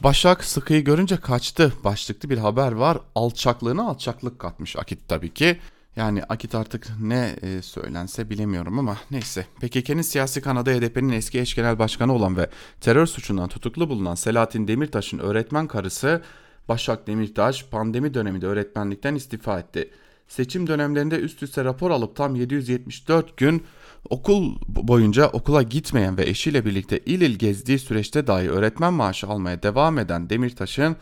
Başak 0.03 0.43
Sıkı'yı 0.43 0.83
görünce 0.83 1.17
kaçtı 1.17 1.73
başlıklı 1.83 2.29
bir 2.29 2.37
haber 2.37 2.71
var. 2.71 2.99
Alçaklığına 3.15 3.89
alçaklık 3.89 4.39
katmış 4.39 4.75
Akit 4.75 5.07
tabii 5.07 5.33
ki. 5.33 5.59
Yani 5.97 6.23
Akit 6.23 6.55
artık 6.55 6.87
ne 7.01 7.35
e, 7.41 7.61
söylense 7.61 8.29
bilemiyorum 8.29 8.79
ama 8.79 8.97
neyse. 9.11 9.45
PKK'nin 9.61 10.01
siyasi 10.01 10.41
kanadı 10.41 10.71
HDP'nin 10.71 11.11
eski 11.11 11.39
eş 11.39 11.55
genel 11.55 11.79
başkanı 11.79 12.13
olan 12.13 12.37
ve 12.37 12.49
terör 12.81 13.05
suçundan 13.05 13.47
tutuklu 13.47 13.89
bulunan 13.89 14.15
Selahattin 14.15 14.67
Demirtaş'ın 14.67 15.19
öğretmen 15.19 15.67
karısı 15.67 16.21
Başak 16.69 17.07
Demirtaş 17.07 17.65
pandemi 17.65 18.13
döneminde 18.13 18.47
öğretmenlikten 18.47 19.15
istifa 19.15 19.59
etti. 19.59 19.91
Seçim 20.27 20.67
dönemlerinde 20.67 21.19
üst 21.19 21.43
üste 21.43 21.63
rapor 21.63 21.91
alıp 21.91 22.15
tam 22.15 22.35
774 22.35 23.37
gün 23.37 23.63
Okul 24.09 24.55
boyunca 24.67 25.27
okula 25.27 25.61
gitmeyen 25.61 26.17
ve 26.17 26.29
eşiyle 26.29 26.65
birlikte 26.65 26.99
il 26.99 27.21
il 27.21 27.35
gezdiği 27.35 27.79
süreçte 27.79 28.27
dahi 28.27 28.49
öğretmen 28.49 28.93
maaşı 28.93 29.27
almaya 29.27 29.63
devam 29.63 29.99
eden 29.99 30.29
Demirtaş'ın 30.29 30.95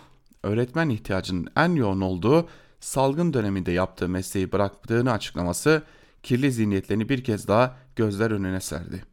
öğretmen 0.44 0.90
ihtiyacının 0.90 1.48
en 1.58 1.76
yoğun 1.76 2.02
olduğu 2.02 2.48
salgın 2.86 3.34
döneminde 3.34 3.72
yaptığı 3.72 4.10
mesleği 4.10 4.52
bıraktığını 4.52 5.12
açıklaması 5.12 5.84
kirli 6.24 6.52
zihniyetlerini 6.52 7.10
bir 7.10 7.24
kez 7.24 7.48
daha 7.48 7.78
gözler 7.96 8.32
önüne 8.32 8.62
serdi. 8.62 9.04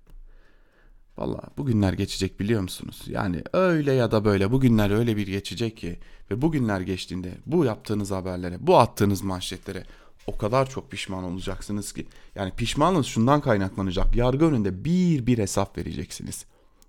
Valla 1.18 1.40
bugünler 1.56 1.92
geçecek 1.92 2.40
biliyor 2.40 2.62
musunuz? 2.62 3.02
Yani 3.06 3.42
öyle 3.52 3.92
ya 3.92 4.10
da 4.10 4.24
böyle 4.24 4.52
bugünler 4.52 4.90
öyle 4.90 5.16
bir 5.16 5.26
geçecek 5.26 5.76
ki 5.76 5.98
ve 6.30 6.42
bugünler 6.42 6.80
geçtiğinde 6.80 7.34
bu 7.46 7.64
yaptığınız 7.64 8.10
haberlere, 8.10 8.56
bu 8.60 8.78
attığınız 8.78 9.22
manşetlere 9.22 9.84
o 10.26 10.38
kadar 10.38 10.70
çok 10.70 10.90
pişman 10.90 11.24
olacaksınız 11.24 11.92
ki. 11.92 12.06
Yani 12.34 12.52
pişmanlığınız 12.56 13.06
şundan 13.06 13.40
kaynaklanacak. 13.40 14.16
Yargı 14.16 14.44
önünde 14.44 14.84
bir 14.84 15.26
bir 15.26 15.38
hesap 15.38 15.78
vereceksiniz. 15.78 16.44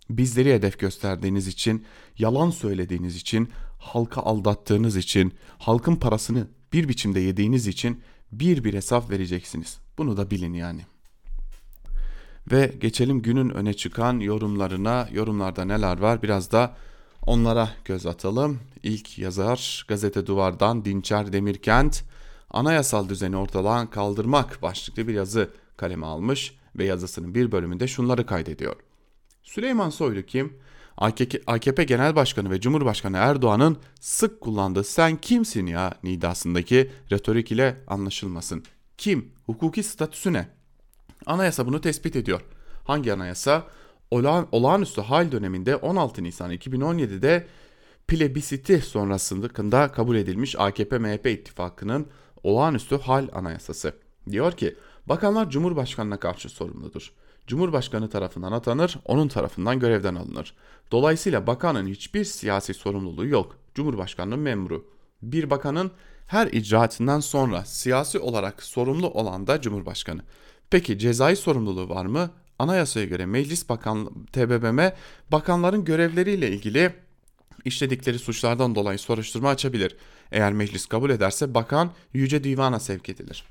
Bizleri 0.10 0.54
hedef 0.54 0.80
gösterdiğiniz 0.80 1.48
için, 1.48 1.86
yalan 2.18 2.50
söylediğiniz 2.50 3.16
için, 3.16 3.50
halka 3.80 4.22
aldattığınız 4.22 4.96
için, 4.96 5.34
halkın 5.58 5.96
parasını 5.96 6.48
bir 6.74 6.90
biçimde 6.90 7.20
yediğiniz 7.20 7.68
için 7.68 8.02
bir 8.32 8.64
bir 8.64 8.74
hesap 8.74 9.12
vereceksiniz. 9.12 9.78
Bunu 9.98 10.18
da 10.18 10.32
bilin 10.32 10.54
yani. 10.54 10.82
Ve 12.52 12.74
geçelim 12.82 13.22
günün 13.22 13.50
öne 13.50 13.74
çıkan 13.74 14.20
yorumlarına. 14.20 15.10
Yorumlarda 15.12 15.66
neler 15.66 16.00
var 16.00 16.22
biraz 16.22 16.52
da 16.52 16.76
onlara 17.26 17.70
göz 17.86 18.06
atalım. 18.06 18.60
İlk 18.84 19.20
yazar 19.20 19.86
Gazete 19.88 20.28
Duvar'dan 20.28 20.86
Dinçer 20.86 21.34
Demirkent 21.34 22.04
anayasal 22.50 23.10
düzeni 23.10 23.38
ortadan 23.38 23.90
kaldırmak 23.90 24.62
başlıklı 24.62 25.08
bir 25.08 25.14
yazı 25.14 25.50
kaleme 25.78 26.06
almış 26.06 26.56
ve 26.76 26.86
yazısının 26.86 27.36
bir 27.36 27.52
bölümünde 27.52 27.88
şunları 27.88 28.26
kaydediyor. 28.26 28.76
Süleyman 29.44 29.90
Soylu 29.90 30.24
kim? 30.24 30.54
AKP 30.98 31.84
Genel 31.84 32.16
Başkanı 32.16 32.52
ve 32.52 32.62
Cumhurbaşkanı 32.62 33.18
Erdoğan'ın 33.18 33.78
sık 34.00 34.42
kullandığı 34.42 34.84
sen 34.84 35.16
kimsin 35.16 35.66
ya 35.66 35.94
nidasındaki 36.04 36.92
retorik 37.12 37.52
ile 37.52 37.78
anlaşılmasın. 37.88 38.64
Kim? 38.98 39.32
Hukuki 39.46 39.84
statüsü 39.84 40.34
ne? 40.34 40.48
Anayasa 41.26 41.68
bunu 41.68 41.82
tespit 41.82 42.16
ediyor. 42.16 42.42
Hangi 42.84 43.14
anayasa? 43.14 43.68
Olağan, 44.12 44.48
olağanüstü 44.52 45.02
hal 45.02 45.32
döneminde 45.32 45.76
16 45.76 46.24
Nisan 46.24 46.52
2017'de 46.52 47.48
plebisiti 48.08 48.82
sonrasında 48.82 49.92
kabul 49.92 50.16
edilmiş 50.16 50.56
AKP-MHP 50.56 51.30
ittifakının 51.30 52.08
olağanüstü 52.44 52.98
hal 52.98 53.28
anayasası. 53.34 53.94
Diyor 54.30 54.52
ki 54.52 54.76
bakanlar 55.06 55.50
Cumhurbaşkanına 55.50 56.20
karşı 56.20 56.50
sorumludur. 56.50 57.12
Cumhurbaşkanı 57.48 58.10
tarafından 58.10 58.52
atanır, 58.52 58.98
onun 59.06 59.28
tarafından 59.28 59.80
görevden 59.80 60.16
alınır. 60.16 60.54
Dolayısıyla 60.92 61.48
bakanın 61.48 61.88
hiçbir 61.88 62.24
siyasi 62.24 62.74
sorumluluğu 62.74 63.28
yok. 63.28 63.58
Cumhurbaşkanının 63.76 64.40
memuru. 64.40 64.86
Bir 65.22 65.50
bakanın 65.50 65.92
her 66.28 66.48
icraatından 66.48 67.20
sonra 67.20 67.66
siyasi 67.66 68.20
olarak 68.20 68.64
sorumlu 68.64 69.10
olan 69.10 69.48
da 69.48 69.62
Cumhurbaşkanı. 69.62 70.22
Peki 70.70 71.00
cezai 71.00 71.36
sorumluluğu 71.36 71.90
var 71.90 72.06
mı? 72.06 72.32
Anayasaya 72.60 73.06
göre 73.06 73.26
Meclis 73.26 73.70
Bakan 73.70 74.26
TBMM 74.26 74.94
bakanların 75.32 75.86
görevleriyle 75.86 76.52
ilgili 76.52 76.94
işledikleri 77.66 78.20
suçlardan 78.20 78.76
dolayı 78.76 79.00
soruşturma 79.00 79.50
açabilir. 79.50 79.96
Eğer 80.32 80.54
meclis 80.54 80.86
kabul 80.86 81.10
ederse 81.10 81.54
bakan 81.54 81.92
Yüce 82.14 82.44
Divan'a 82.44 82.80
sevk 82.80 83.10
edilir. 83.10 83.44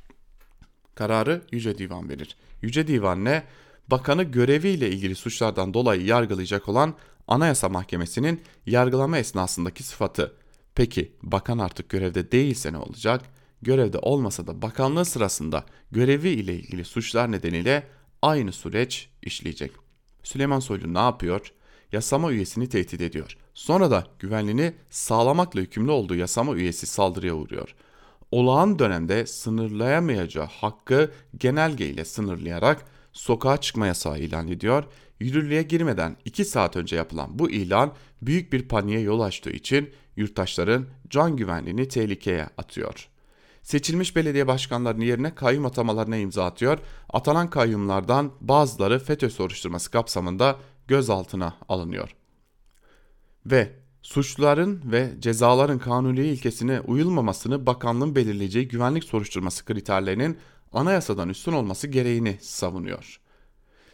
Kararı 0.94 1.42
Yüce 1.52 1.78
Divan 1.78 2.08
verir. 2.08 2.36
Yüce 2.62 2.86
Divan 2.86 3.24
ne? 3.24 3.42
Bakanı 3.88 4.22
göreviyle 4.22 4.90
ilgili 4.90 5.14
suçlardan 5.14 5.74
dolayı 5.74 6.04
yargılayacak 6.04 6.68
olan 6.68 6.94
Anayasa 7.28 7.68
Mahkemesi'nin 7.68 8.42
yargılama 8.66 9.18
esnasındaki 9.18 9.82
sıfatı. 9.82 10.34
Peki 10.74 11.12
bakan 11.22 11.58
artık 11.58 11.88
görevde 11.88 12.32
değilse 12.32 12.72
ne 12.72 12.78
olacak? 12.78 13.22
Görevde 13.62 13.98
olmasa 13.98 14.46
da 14.46 14.62
bakanlığı 14.62 15.04
sırasında 15.04 15.64
görevi 15.90 16.28
ile 16.28 16.54
ilgili 16.54 16.84
suçlar 16.84 17.32
nedeniyle 17.32 17.86
aynı 18.22 18.52
süreç 18.52 19.08
işleyecek. 19.22 19.72
Süleyman 20.22 20.60
Soylu 20.60 20.94
ne 20.94 20.98
yapıyor? 20.98 21.52
Yasama 21.92 22.32
üyesini 22.32 22.68
tehdit 22.68 23.00
ediyor. 23.00 23.36
Sonra 23.54 23.90
da 23.90 24.06
güvenliğini 24.18 24.74
sağlamakla 24.90 25.60
yükümlü 25.60 25.90
olduğu 25.90 26.14
yasama 26.14 26.54
üyesi 26.54 26.86
saldırıya 26.86 27.34
uğruyor. 27.34 27.74
Olağan 28.32 28.78
dönemde 28.78 29.26
sınırlayamayacağı 29.26 30.46
hakkı 30.46 31.12
genelge 31.36 31.86
ile 31.86 32.04
sınırlayarak 32.04 32.84
sokağa 33.12 33.56
çıkma 33.56 33.86
yasağı 33.86 34.18
ilan 34.18 34.48
ediyor. 34.48 34.84
Yürürlüğe 35.20 35.62
girmeden 35.62 36.16
2 36.24 36.44
saat 36.44 36.76
önce 36.76 36.96
yapılan 36.96 37.38
bu 37.38 37.50
ilan 37.50 37.92
büyük 38.22 38.52
bir 38.52 38.68
paniğe 38.68 39.00
yol 39.00 39.20
açtığı 39.20 39.50
için 39.50 39.90
yurttaşların 40.16 40.86
can 41.08 41.36
güvenliğini 41.36 41.88
tehlikeye 41.88 42.48
atıyor. 42.58 43.08
Seçilmiş 43.62 44.16
belediye 44.16 44.46
başkanlarının 44.46 45.04
yerine 45.04 45.34
kayyum 45.34 45.66
atamalarına 45.66 46.16
imza 46.16 46.44
atıyor. 46.44 46.78
Atanan 47.08 47.50
kayyumlardan 47.50 48.32
bazıları 48.40 48.98
FETÖ 48.98 49.30
soruşturması 49.30 49.90
kapsamında 49.90 50.56
gözaltına 50.88 51.54
alınıyor. 51.68 52.14
Ve 53.46 53.81
suçluların 54.02 54.80
ve 54.84 55.10
cezaların 55.18 55.78
kanuni 55.78 56.20
ilkesine 56.20 56.80
uyulmamasını 56.80 57.66
bakanlığın 57.66 58.14
belirleyeceği 58.14 58.68
güvenlik 58.68 59.04
soruşturması 59.04 59.64
kriterlerinin 59.64 60.38
anayasadan 60.72 61.28
üstün 61.28 61.52
olması 61.52 61.88
gereğini 61.88 62.38
savunuyor. 62.40 63.20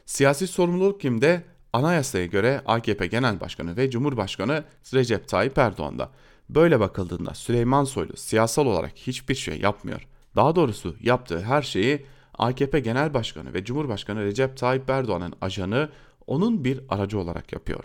Siyasi 0.07 0.47
sorumluluk 0.47 1.01
kimde? 1.01 1.45
Anayasaya 1.73 2.27
göre 2.27 2.63
AKP 2.67 3.07
Genel 3.07 3.41
Başkanı 3.41 3.77
ve 3.77 3.91
Cumhurbaşkanı 3.91 4.65
Recep 4.95 5.29
Tayyip 5.29 5.59
Erdoğan'da. 5.59 6.11
Böyle 6.49 6.81
bakıldığında 6.81 7.35
Süleyman 7.35 7.85
Soylu 7.85 8.17
siyasal 8.17 8.67
olarak 8.67 8.97
hiçbir 8.97 9.35
şey 9.35 9.61
yapmıyor. 9.61 10.07
Daha 10.37 10.57
doğrusu 10.57 10.97
yaptığı 11.01 11.41
her 11.43 11.63
şeyi 11.63 12.07
AKP 12.35 12.81
Genel 12.81 13.15
Başkanı 13.15 13.55
ve 13.55 13.65
Cumhurbaşkanı 13.65 14.25
Recep 14.25 14.57
Tayyip 14.57 14.91
Erdoğan'ın 14.91 15.35
ajanı 15.41 15.89
onun 16.27 16.65
bir 16.65 16.81
aracı 16.89 17.19
olarak 17.19 17.53
yapıyor. 17.53 17.85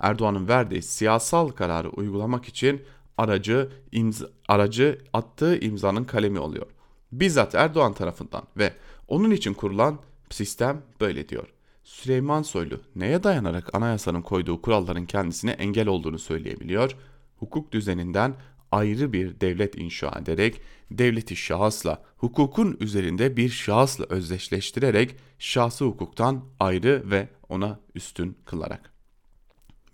Erdoğan'ın 0.00 0.48
verdiği 0.48 0.82
siyasal 0.82 1.48
kararı 1.48 1.90
uygulamak 1.90 2.44
için 2.48 2.82
aracı 3.18 3.70
imza, 3.92 4.26
aracı 4.48 4.98
attığı 5.12 5.60
imzanın 5.60 6.04
kalemi 6.04 6.38
oluyor. 6.38 6.66
Bizzat 7.12 7.54
Erdoğan 7.54 7.92
tarafından 7.92 8.42
ve 8.56 8.72
onun 9.08 9.30
için 9.30 9.54
kurulan 9.54 9.98
sistem 10.30 10.82
böyle 11.00 11.28
diyor. 11.28 11.48
Süleyman 11.84 12.42
Soylu 12.42 12.80
neye 12.96 13.22
dayanarak 13.22 13.74
anayasanın 13.74 14.22
koyduğu 14.22 14.62
kuralların 14.62 15.06
kendisine 15.06 15.50
engel 15.50 15.88
olduğunu 15.88 16.18
söyleyebiliyor? 16.18 16.96
Hukuk 17.38 17.72
düzeninden 17.72 18.34
ayrı 18.72 19.12
bir 19.12 19.40
devlet 19.40 19.78
inşa 19.78 20.18
ederek 20.22 20.60
devleti 20.90 21.36
şahısla, 21.36 22.02
hukukun 22.16 22.76
üzerinde 22.80 23.36
bir 23.36 23.48
şahısla 23.48 24.04
özdeşleştirerek 24.08 25.16
şahsı 25.38 25.84
hukuktan 25.84 26.44
ayrı 26.60 27.02
ve 27.10 27.28
ona 27.48 27.80
üstün 27.94 28.36
kılarak. 28.44 28.89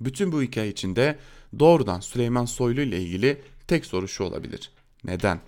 Bütün 0.01 0.33
bu 0.33 0.43
hikaye 0.43 0.71
içinde 0.71 1.19
doğrudan 1.59 2.01
Süleyman 2.01 2.45
Soylu 2.45 2.81
ile 2.81 3.03
ilgili 3.03 3.43
tek 3.69 3.87
soru 3.87 4.09
şu 4.09 4.25
olabilir. 4.25 4.71
Neden? 5.05 5.41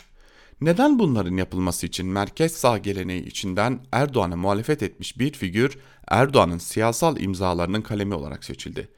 Neden 0.60 0.98
bunların 0.98 1.36
yapılması 1.36 1.86
için 1.86 2.06
merkez 2.06 2.52
sağ 2.52 2.78
geleneği 2.78 3.24
içinden 3.24 3.80
Erdoğan'a 3.92 4.36
muhalefet 4.36 4.82
etmiş 4.82 5.18
bir 5.18 5.32
figür 5.32 5.78
Erdoğan'ın 6.08 6.58
siyasal 6.58 7.20
imzalarının 7.20 7.82
kalemi 7.82 8.14
olarak 8.14 8.44
seçildi? 8.44 8.88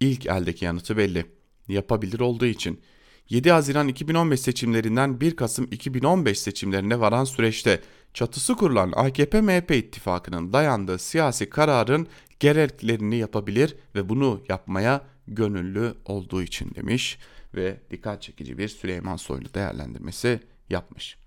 İlk 0.00 0.26
eldeki 0.26 0.64
yanıtı 0.64 0.96
belli. 0.96 1.26
Yapabilir 1.68 2.20
olduğu 2.20 2.46
için 2.46 2.80
7 3.28 3.50
Haziran 3.50 3.88
2015 3.88 4.40
seçimlerinden 4.40 5.20
1 5.20 5.36
Kasım 5.36 5.68
2015 5.70 6.38
seçimlerine 6.38 7.00
varan 7.00 7.24
süreçte 7.24 7.80
çatısı 8.14 8.54
kurulan 8.54 8.90
AKP-MHP 8.90 9.74
ittifakının 9.74 10.52
dayandığı 10.52 10.98
siyasi 10.98 11.50
kararın 11.50 12.06
gereklerini 12.40 13.16
yapabilir 13.16 13.76
ve 13.94 14.08
bunu 14.08 14.42
yapmaya 14.48 15.00
gönüllü 15.28 15.94
olduğu 16.04 16.42
için 16.42 16.74
demiş 16.74 17.18
ve 17.54 17.80
dikkat 17.90 18.22
çekici 18.22 18.58
bir 18.58 18.68
Süleyman 18.68 19.16
Soylu 19.16 19.54
değerlendirmesi 19.54 20.40
yapmış. 20.70 21.18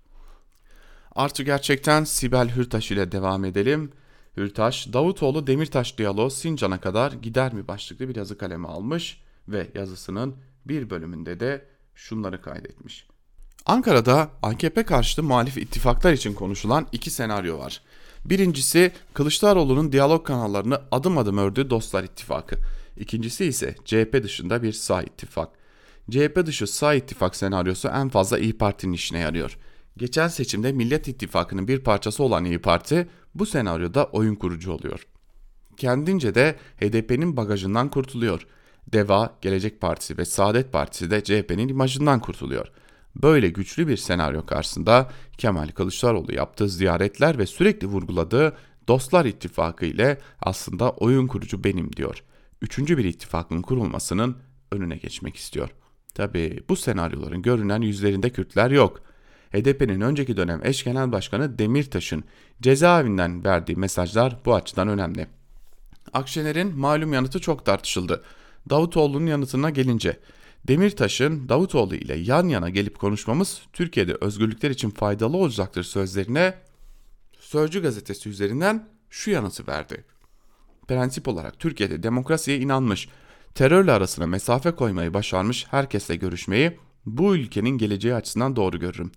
Artı 1.14 1.42
gerçekten 1.42 2.04
Sibel 2.04 2.56
Hürtaş 2.56 2.90
ile 2.90 3.12
devam 3.12 3.44
edelim. 3.44 3.92
Hürtaş, 4.36 4.92
Davutoğlu 4.92 5.46
Demirtaş 5.46 5.98
diyaloğu 5.98 6.30
Sincan'a 6.30 6.80
kadar 6.80 7.12
gider 7.12 7.54
mi 7.54 7.68
başlıklı 7.68 8.08
bir 8.08 8.16
yazı 8.16 8.38
kalemi 8.38 8.68
almış 8.68 9.20
ve 9.48 9.70
yazısının 9.74 10.36
bir 10.66 10.90
bölümünde 10.90 11.40
de 11.40 11.66
şunları 11.94 12.42
kaydetmiş. 12.42 13.06
Ankara'da 13.66 14.30
AKP 14.42 14.82
karşıtı 14.82 15.22
muhalif 15.22 15.58
ittifaklar 15.58 16.12
için 16.12 16.34
konuşulan 16.34 16.86
iki 16.92 17.10
senaryo 17.10 17.58
var. 17.58 17.82
Birincisi 18.24 18.92
Kılıçdaroğlu'nun 19.14 19.92
diyalog 19.92 20.26
kanallarını 20.26 20.80
adım 20.90 21.18
adım 21.18 21.38
ördüğü 21.38 21.70
Dostlar 21.70 22.04
İttifakı. 22.04 22.56
İkincisi 22.96 23.44
ise 23.44 23.74
CHP 23.84 24.22
dışında 24.22 24.62
bir 24.62 24.72
sağ 24.72 25.02
ittifak. 25.02 25.48
CHP 26.10 26.46
dışı 26.46 26.66
sağ 26.66 26.94
ittifak 26.94 27.36
senaryosu 27.36 27.88
en 27.88 28.08
fazla 28.08 28.38
İyi 28.38 28.58
Parti'nin 28.58 28.92
işine 28.92 29.18
yarıyor. 29.18 29.58
Geçen 29.96 30.28
seçimde 30.28 30.72
Millet 30.72 31.08
İttifakı'nın 31.08 31.68
bir 31.68 31.80
parçası 31.80 32.22
olan 32.22 32.44
İyi 32.44 32.58
Parti 32.58 33.08
bu 33.34 33.46
senaryoda 33.46 34.04
oyun 34.04 34.34
kurucu 34.34 34.72
oluyor. 34.72 35.06
Kendince 35.76 36.34
de 36.34 36.56
HDP'nin 36.80 37.36
bagajından 37.36 37.90
kurtuluyor. 37.90 38.46
DEVA, 38.92 39.38
Gelecek 39.40 39.80
Partisi 39.80 40.18
ve 40.18 40.24
Saadet 40.24 40.72
Partisi 40.72 41.10
de 41.10 41.24
CHP'nin 41.24 41.68
imajından 41.68 42.20
kurtuluyor. 42.20 42.72
Böyle 43.16 43.48
güçlü 43.48 43.88
bir 43.88 43.96
senaryo 43.96 44.46
karşısında 44.46 45.10
Kemal 45.38 45.68
Kılıçdaroğlu 45.68 46.34
yaptığı 46.34 46.68
ziyaretler 46.68 47.38
ve 47.38 47.46
sürekli 47.46 47.86
vurguladığı 47.86 48.56
Dostlar 48.88 49.24
İttifakı 49.24 49.84
ile 49.84 50.18
aslında 50.42 50.90
oyun 50.90 51.26
kurucu 51.26 51.64
benim 51.64 51.92
diyor. 51.92 52.24
Üçüncü 52.62 52.98
bir 52.98 53.04
ittifakın 53.04 53.62
kurulmasının 53.62 54.36
önüne 54.72 54.96
geçmek 54.96 55.36
istiyor. 55.36 55.70
Tabi 56.14 56.60
bu 56.68 56.76
senaryoların 56.76 57.42
görünen 57.42 57.80
yüzlerinde 57.80 58.30
Kürtler 58.30 58.70
yok. 58.70 59.00
HDP'nin 59.52 60.00
önceki 60.00 60.36
dönem 60.36 60.60
eş 60.64 60.84
genel 60.84 61.12
başkanı 61.12 61.58
Demirtaş'ın 61.58 62.24
cezaevinden 62.62 63.44
verdiği 63.44 63.76
mesajlar 63.76 64.36
bu 64.44 64.54
açıdan 64.54 64.88
önemli. 64.88 65.26
Akşener'in 66.12 66.78
malum 66.78 67.12
yanıtı 67.12 67.40
çok 67.40 67.66
tartışıldı. 67.66 68.22
Davutoğlu'nun 68.70 69.26
yanıtına 69.26 69.70
gelince 69.70 70.20
Demirtaş'ın 70.68 71.48
Davutoğlu 71.48 71.94
ile 71.94 72.14
yan 72.14 72.48
yana 72.48 72.70
gelip 72.70 72.98
konuşmamız 72.98 73.62
Türkiye'de 73.72 74.14
özgürlükler 74.20 74.70
için 74.70 74.90
faydalı 74.90 75.36
olacaktır 75.36 75.82
sözlerine 75.82 76.54
Sözcü 77.40 77.82
gazetesi 77.82 78.28
üzerinden 78.28 78.88
şu 79.10 79.30
yanıtı 79.30 79.66
verdi. 79.66 80.04
prensip 80.88 81.28
olarak 81.28 81.58
Türkiye'de 81.58 82.02
demokrasiye 82.02 82.58
inanmış, 82.58 83.08
terörle 83.54 83.92
arasına 83.92 84.26
mesafe 84.26 84.70
koymayı 84.70 85.14
başarmış 85.14 85.66
herkesle 85.70 86.16
görüşmeyi 86.16 86.78
bu 87.06 87.36
ülkenin 87.36 87.78
geleceği 87.78 88.14
açısından 88.14 88.56
doğru 88.56 88.78
görürüm. 88.78 89.12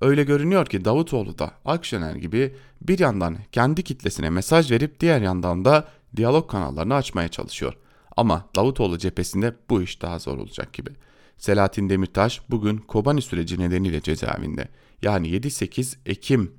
Öyle 0.00 0.24
görünüyor 0.24 0.66
ki 0.66 0.84
Davutoğlu 0.84 1.38
da 1.38 1.52
Akşener 1.64 2.14
gibi 2.14 2.56
bir 2.80 2.98
yandan 2.98 3.36
kendi 3.52 3.82
kitlesine 3.82 4.30
mesaj 4.30 4.70
verip 4.70 5.00
diğer 5.00 5.20
yandan 5.20 5.64
da 5.64 5.88
diyalog 6.16 6.50
kanallarını 6.50 6.94
açmaya 6.94 7.28
çalışıyor. 7.28 7.76
Ama 8.16 8.48
Davutoğlu 8.56 8.98
cephesinde 8.98 9.54
bu 9.70 9.82
iş 9.82 10.02
daha 10.02 10.18
zor 10.18 10.38
olacak 10.38 10.72
gibi. 10.72 10.90
Selahattin 11.38 11.88
Demirtaş 11.88 12.40
bugün 12.50 12.76
Kobani 12.76 13.22
süreci 13.22 13.60
nedeniyle 13.60 14.00
cezaevinde. 14.00 14.68
Yani 15.02 15.28
7-8 15.28 15.96
Ekim 16.06 16.52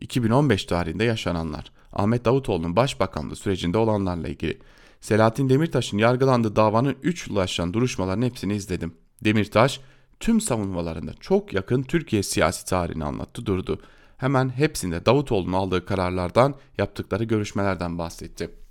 2015 0.00 0.64
tarihinde 0.64 1.04
yaşananlar. 1.04 1.72
Ahmet 1.92 2.24
Davutoğlu'nun 2.24 2.76
başbakanlığı 2.76 3.36
sürecinde 3.36 3.78
olanlarla 3.78 4.28
ilgili. 4.28 4.58
Selahattin 5.00 5.48
Demirtaş'ın 5.48 5.98
yargılandığı 5.98 6.56
davanın 6.56 6.96
3 7.02 7.28
yıl 7.28 7.36
aşan 7.36 7.74
duruşmaların 7.74 8.22
hepsini 8.22 8.54
izledim. 8.54 8.94
Demirtaş 9.24 9.80
tüm 10.20 10.40
savunmalarında 10.40 11.12
çok 11.20 11.52
yakın 11.52 11.82
Türkiye 11.82 12.22
siyasi 12.22 12.66
tarihini 12.66 13.04
anlattı 13.04 13.46
durdu. 13.46 13.80
Hemen 14.16 14.48
hepsinde 14.48 15.06
Davutoğlu'nun 15.06 15.52
aldığı 15.52 15.86
kararlardan, 15.86 16.54
yaptıkları 16.78 17.24
görüşmelerden 17.24 17.98
bahsetti. 17.98 18.61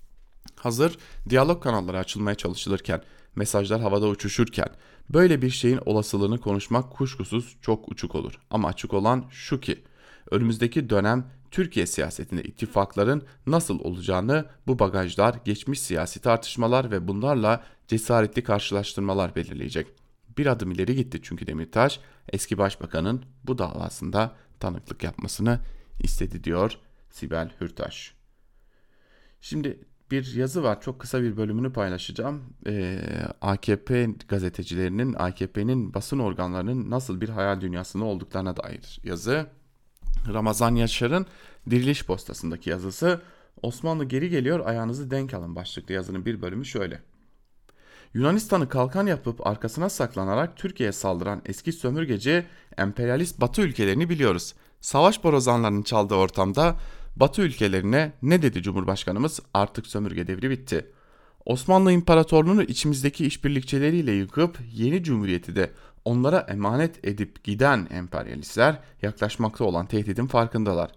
Hazır 0.62 0.98
diyalog 1.30 1.64
kanalları 1.64 1.98
açılmaya 1.98 2.36
çalışılırken, 2.36 3.02
mesajlar 3.36 3.82
havada 3.82 4.08
uçuşurken 4.08 4.68
böyle 5.10 5.42
bir 5.42 5.50
şeyin 5.50 5.80
olasılığını 5.86 6.40
konuşmak 6.40 6.92
kuşkusuz 6.92 7.58
çok 7.62 7.92
uçuk 7.92 8.16
olur. 8.16 8.40
Ama 8.50 8.68
açık 8.68 8.94
olan 8.94 9.26
şu 9.30 9.60
ki 9.60 9.84
önümüzdeki 10.32 10.90
dönem 10.90 11.26
Türkiye 11.52 11.86
siyasetinde 11.86 12.44
ittifakların 12.44 13.24
nasıl 13.48 13.80
olacağını 13.80 14.46
bu 14.68 14.80
bagajlar, 14.80 15.36
geçmiş 15.46 15.82
siyasi 15.82 16.20
tartışmalar 16.20 16.92
ve 16.92 17.08
bunlarla 17.08 17.64
cesaretli 17.88 18.44
karşılaştırmalar 18.44 19.36
belirleyecek. 19.36 19.88
Bir 20.38 20.46
adım 20.46 20.72
ileri 20.72 20.96
gitti 20.96 21.20
çünkü 21.24 21.48
Demirtaş 21.48 22.00
eski 22.30 22.58
başbakanın 22.58 23.26
bu 23.44 23.58
davasında 23.58 24.36
tanıklık 24.60 25.04
yapmasını 25.04 25.60
istedi 26.04 26.44
diyor 26.44 26.78
Sibel 27.10 27.52
Hürtaş. 27.62 28.14
Şimdi 29.42 29.91
bir 30.12 30.36
yazı 30.36 30.64
var 30.64 30.82
çok 30.82 31.00
kısa 31.00 31.22
bir 31.22 31.38
bölümünü 31.38 31.74
paylaşacağım. 31.74 32.44
Ee, 32.68 33.00
AKP 33.42 34.10
gazetecilerinin 34.28 35.14
AKP'nin 35.14 35.94
basın 35.94 36.20
organlarının 36.20 36.90
nasıl 36.90 37.22
bir 37.22 37.30
hayal 37.30 37.62
dünyasında 37.62 38.06
olduklarına 38.06 38.58
dair 38.58 39.00
yazı. 39.04 39.48
Ramazan 40.34 40.76
Yaşar'ın 40.76 41.26
Diriliş 41.70 42.06
Postası'ndaki 42.06 42.70
yazısı 42.70 43.22
Osmanlı 43.62 44.06
geri 44.06 44.30
geliyor 44.30 44.60
ayağınızı 44.66 45.12
denk 45.12 45.34
alın 45.34 45.56
başlıklı 45.56 45.94
yazının 45.94 46.26
bir 46.26 46.42
bölümü 46.42 46.66
şöyle. 46.66 47.02
Yunanistan'ı 48.14 48.70
kalkan 48.70 49.08
yapıp 49.08 49.48
arkasına 49.48 49.90
saklanarak 49.90 50.58
Türkiye'ye 50.58 50.92
saldıran 50.92 51.42
eski 51.46 51.74
sömürgeci 51.74 52.46
emperyalist 52.78 53.42
Batı 53.42 53.62
ülkelerini 53.62 54.10
biliyoruz. 54.10 54.54
Savaş 54.82 55.24
borazanlarının 55.24 55.84
çaldığı 55.84 56.16
ortamda 56.16 56.76
Batı 57.16 57.42
ülkelerine 57.42 58.12
ne 58.22 58.42
dedi 58.42 58.62
Cumhurbaşkanımız? 58.62 59.40
Artık 59.54 59.88
sömürge 59.88 60.28
devri 60.28 60.50
bitti. 60.50 60.86
Osmanlı 61.46 61.92
İmparatorluğu'nu 61.92 62.64
içimizdeki 62.64 63.26
işbirlikçileriyle 63.26 64.12
yıkıp 64.12 64.60
yeni 64.74 65.04
cumhuriyeti 65.04 65.56
de 65.56 65.72
onlara 66.06 66.40
emanet 66.40 67.06
edip 67.06 67.44
giden 67.44 67.88
emperyalistler 67.92 68.80
yaklaşmakta 69.02 69.64
olan 69.64 69.86
tehdidin 69.86 70.28
farkındalar. 70.28 70.92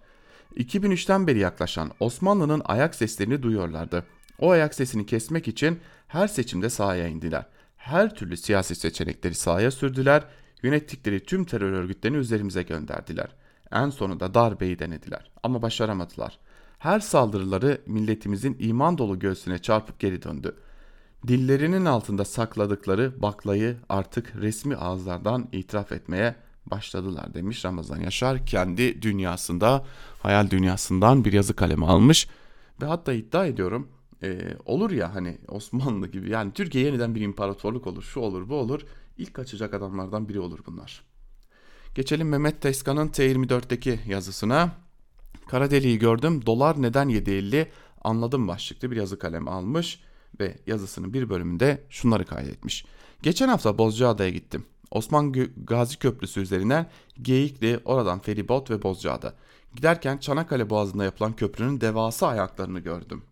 2003'ten 0.55 1.27
beri 1.27 1.39
yaklaşan 1.39 1.91
Osmanlı'nın 1.99 2.61
ayak 2.65 2.95
seslerini 2.95 3.43
duyuyorlardı. 3.43 4.05
O 4.39 4.51
ayak 4.51 4.75
sesini 4.75 5.05
kesmek 5.05 5.47
için 5.47 5.79
her 6.07 6.27
seçimde 6.27 6.69
sahaya 6.69 7.07
indiler. 7.07 7.45
Her 7.77 8.15
türlü 8.15 8.37
siyasi 8.37 8.75
seçenekleri 8.75 9.35
sahaya 9.35 9.71
sürdüler, 9.71 10.23
yönettikleri 10.63 11.19
tüm 11.19 11.45
terör 11.45 11.71
örgütlerini 11.71 12.17
üzerimize 12.17 12.63
gönderdiler. 12.63 13.27
En 13.71 13.89
sonunda 13.89 14.33
darbeyi 14.33 14.79
denediler 14.79 15.31
ama 15.43 15.61
başaramadılar. 15.61 16.39
Her 16.79 16.99
saldırıları 16.99 17.81
milletimizin 17.85 18.57
iman 18.59 18.97
dolu 18.97 19.19
göğsüne 19.19 19.59
çarpıp 19.59 19.99
geri 19.99 20.23
döndü. 20.23 20.55
Dillerinin 21.27 21.85
altında 21.85 22.25
sakladıkları 22.25 23.21
baklayı 23.21 23.77
artık 23.89 24.35
resmi 24.35 24.75
ağızlardan 24.75 25.47
itiraf 25.51 25.91
etmeye 25.91 26.35
başladılar 26.65 27.33
demiş 27.33 27.65
Ramazan 27.65 27.99
Yaşar. 27.99 28.45
Kendi 28.45 29.01
dünyasında, 29.01 29.85
hayal 30.19 30.49
dünyasından 30.49 31.25
bir 31.25 31.33
yazı 31.33 31.55
kalemi 31.55 31.85
almış 31.85 32.27
ve 32.81 32.85
hatta 32.85 33.13
iddia 33.13 33.45
ediyorum 33.45 33.87
e, 34.23 34.57
olur 34.65 34.91
ya 34.91 35.15
hani 35.15 35.37
Osmanlı 35.47 36.07
gibi 36.07 36.29
yani 36.29 36.51
Türkiye 36.51 36.85
yeniden 36.85 37.15
bir 37.15 37.21
imparatorluk 37.21 37.87
olur 37.87 38.01
şu 38.03 38.19
olur 38.19 38.49
bu 38.49 38.55
olur 38.55 38.81
ilk 39.17 39.33
kaçacak 39.33 39.73
adamlardan 39.73 40.29
biri 40.29 40.39
olur 40.39 40.59
bunlar. 40.65 41.03
Geçelim 41.95 42.29
Mehmet 42.29 42.61
Teskan'ın 42.61 43.07
T24'teki 43.07 43.99
yazısına. 44.07 44.71
Kara 45.47 45.71
deliği 45.71 45.99
gördüm 45.99 46.45
dolar 46.45 46.81
neden 46.81 47.09
7.50 47.09 47.67
anladım 48.01 48.47
başlıklı 48.47 48.91
bir 48.91 48.95
yazı 48.95 49.19
kalemi 49.19 49.49
almış 49.49 49.99
ve 50.39 50.57
yazısının 50.67 51.13
bir 51.13 51.29
bölümünde 51.29 51.83
şunları 51.89 52.25
kaydetmiş. 52.25 52.85
Geçen 53.21 53.47
hafta 53.47 53.77
Bozcaada'ya 53.77 54.29
gittim. 54.29 54.65
Osman 54.91 55.33
Gazi 55.63 55.99
Köprüsü 55.99 56.41
üzerinden 56.41 56.89
Geyikli, 57.21 57.79
oradan 57.85 58.19
feribot 58.19 58.71
ve 58.71 58.83
Bozcaada. 58.83 59.33
Giderken 59.75 60.17
Çanakkale 60.17 60.69
Boğazı'nda 60.69 61.03
yapılan 61.03 61.35
köprünün 61.35 61.81
devasa 61.81 62.27
ayaklarını 62.27 62.79
gördüm. 62.79 63.23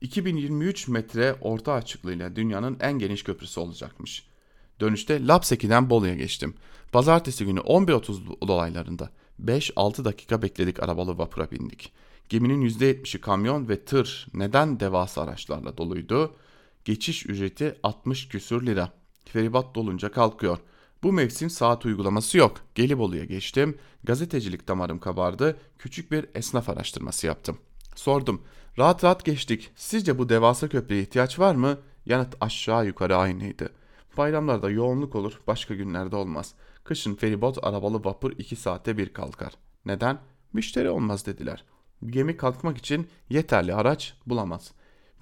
2023 0.00 0.88
metre 0.88 1.34
orta 1.40 1.72
açıklığıyla 1.72 2.36
dünyanın 2.36 2.76
en 2.80 2.98
geniş 2.98 3.24
köprüsü 3.24 3.60
olacakmış. 3.60 4.31
Dönüşte 4.80 5.26
Lapseki'den 5.26 5.90
Bolu'ya 5.90 6.14
geçtim. 6.14 6.54
Pazartesi 6.92 7.44
günü 7.44 7.60
11.30 7.60 8.48
dolaylarında 8.48 9.10
5-6 9.44 10.04
dakika 10.04 10.42
bekledik 10.42 10.82
arabalı 10.82 11.18
vapura 11.18 11.50
bindik. 11.50 11.92
Geminin 12.28 12.68
%70'i 12.68 13.20
kamyon 13.20 13.68
ve 13.68 13.84
tır 13.84 14.26
neden 14.34 14.80
devasa 14.80 15.22
araçlarla 15.22 15.76
doluydu? 15.76 16.36
Geçiş 16.84 17.26
ücreti 17.26 17.78
60 17.82 18.28
küsür 18.28 18.66
lira. 18.66 18.92
Feribat 19.24 19.74
dolunca 19.74 20.12
kalkıyor. 20.12 20.58
Bu 21.02 21.12
mevsim 21.12 21.50
saat 21.50 21.86
uygulaması 21.86 22.38
yok. 22.38 22.60
Gelibolu'ya 22.74 23.24
geçtim. 23.24 23.78
Gazetecilik 24.04 24.68
damarım 24.68 24.98
kabardı. 24.98 25.56
Küçük 25.78 26.12
bir 26.12 26.26
esnaf 26.34 26.68
araştırması 26.68 27.26
yaptım. 27.26 27.58
Sordum. 27.94 28.42
Rahat 28.78 29.04
rahat 29.04 29.24
geçtik. 29.24 29.70
Sizce 29.76 30.18
bu 30.18 30.28
devasa 30.28 30.68
köprüye 30.68 31.02
ihtiyaç 31.02 31.38
var 31.38 31.54
mı? 31.54 31.78
Yanıt 32.06 32.34
aşağı 32.40 32.86
yukarı 32.86 33.16
aynıydı. 33.16 33.70
Bayramlarda 34.16 34.70
yoğunluk 34.70 35.14
olur, 35.14 35.40
başka 35.46 35.74
günlerde 35.74 36.16
olmaz. 36.16 36.54
Kışın 36.84 37.14
feribot 37.14 37.64
arabalı 37.64 38.04
vapur 38.04 38.32
2 38.38 38.56
saate 38.56 38.98
bir 38.98 39.12
kalkar. 39.12 39.52
Neden? 39.86 40.18
Müşteri 40.52 40.90
olmaz 40.90 41.26
dediler. 41.26 41.64
Gemi 42.06 42.36
kalkmak 42.36 42.78
için 42.78 43.08
yeterli 43.30 43.74
araç 43.74 44.14
bulamaz. 44.26 44.72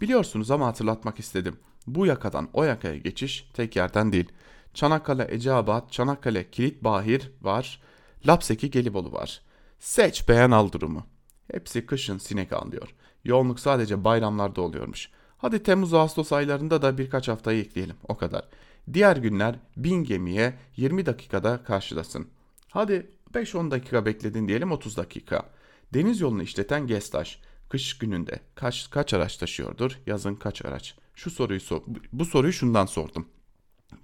Biliyorsunuz 0.01 0.51
ama 0.51 0.67
hatırlatmak 0.67 1.19
istedim. 1.19 1.57
Bu 1.87 2.07
yakadan 2.07 2.49
o 2.53 2.65
yakaya 2.65 2.97
geçiş 2.97 3.51
tek 3.55 3.77
yerden 3.77 4.13
değil. 4.13 4.33
Çanakkale 4.75 5.27
Eceabat, 5.31 5.93
Çanakkale 5.93 6.51
Kilit 6.51 6.85
Bahir 6.85 7.33
var. 7.43 7.83
Lapseki 8.27 8.71
Gelibolu 8.71 9.13
var. 9.13 9.43
Seç 9.79 10.29
beğen 10.29 10.51
al 10.51 10.73
durumu. 10.73 11.07
Hepsi 11.53 11.87
kışın 11.87 12.19
sinek 12.19 12.53
alıyor. 12.53 12.95
Yoğunluk 13.25 13.61
sadece 13.61 14.05
bayramlarda 14.05 14.63
oluyormuş. 14.63 15.11
Hadi 15.39 15.63
Temmuz 15.63 15.95
Ağustos 15.95 16.33
aylarında 16.33 16.83
da 16.83 16.99
birkaç 16.99 17.29
haftayı 17.29 17.63
ekleyelim 17.63 17.97
o 18.09 18.17
kadar. 18.17 18.49
Diğer 18.93 19.17
günler 19.17 19.59
bin 19.77 20.05
gemiye 20.05 20.55
20 20.77 21.07
dakikada 21.07 21.65
karşılasın. 21.65 22.29
Hadi 22.71 23.11
5-10 23.35 23.71
dakika 23.71 24.07
bekledin 24.07 24.49
diyelim 24.49 24.73
30 24.73 24.97
dakika. 24.97 25.51
Deniz 25.95 26.21
yolunu 26.21 26.43
işleten 26.43 26.87
Gestaş 26.87 27.41
kış 27.69 27.99
gününde 27.99 28.41
kaç 28.55 28.91
kaç 28.91 29.15
araç 29.15 29.37
taşıyordur? 29.37 29.99
Yazın 30.07 30.35
kaç 30.35 30.65
araç? 30.65 30.95
Şu 31.15 31.31
soruyu 31.31 31.61
sor, 31.61 31.83
bu 32.13 32.25
soruyu 32.25 32.53
şundan 32.53 32.87
sordum. 32.87 33.29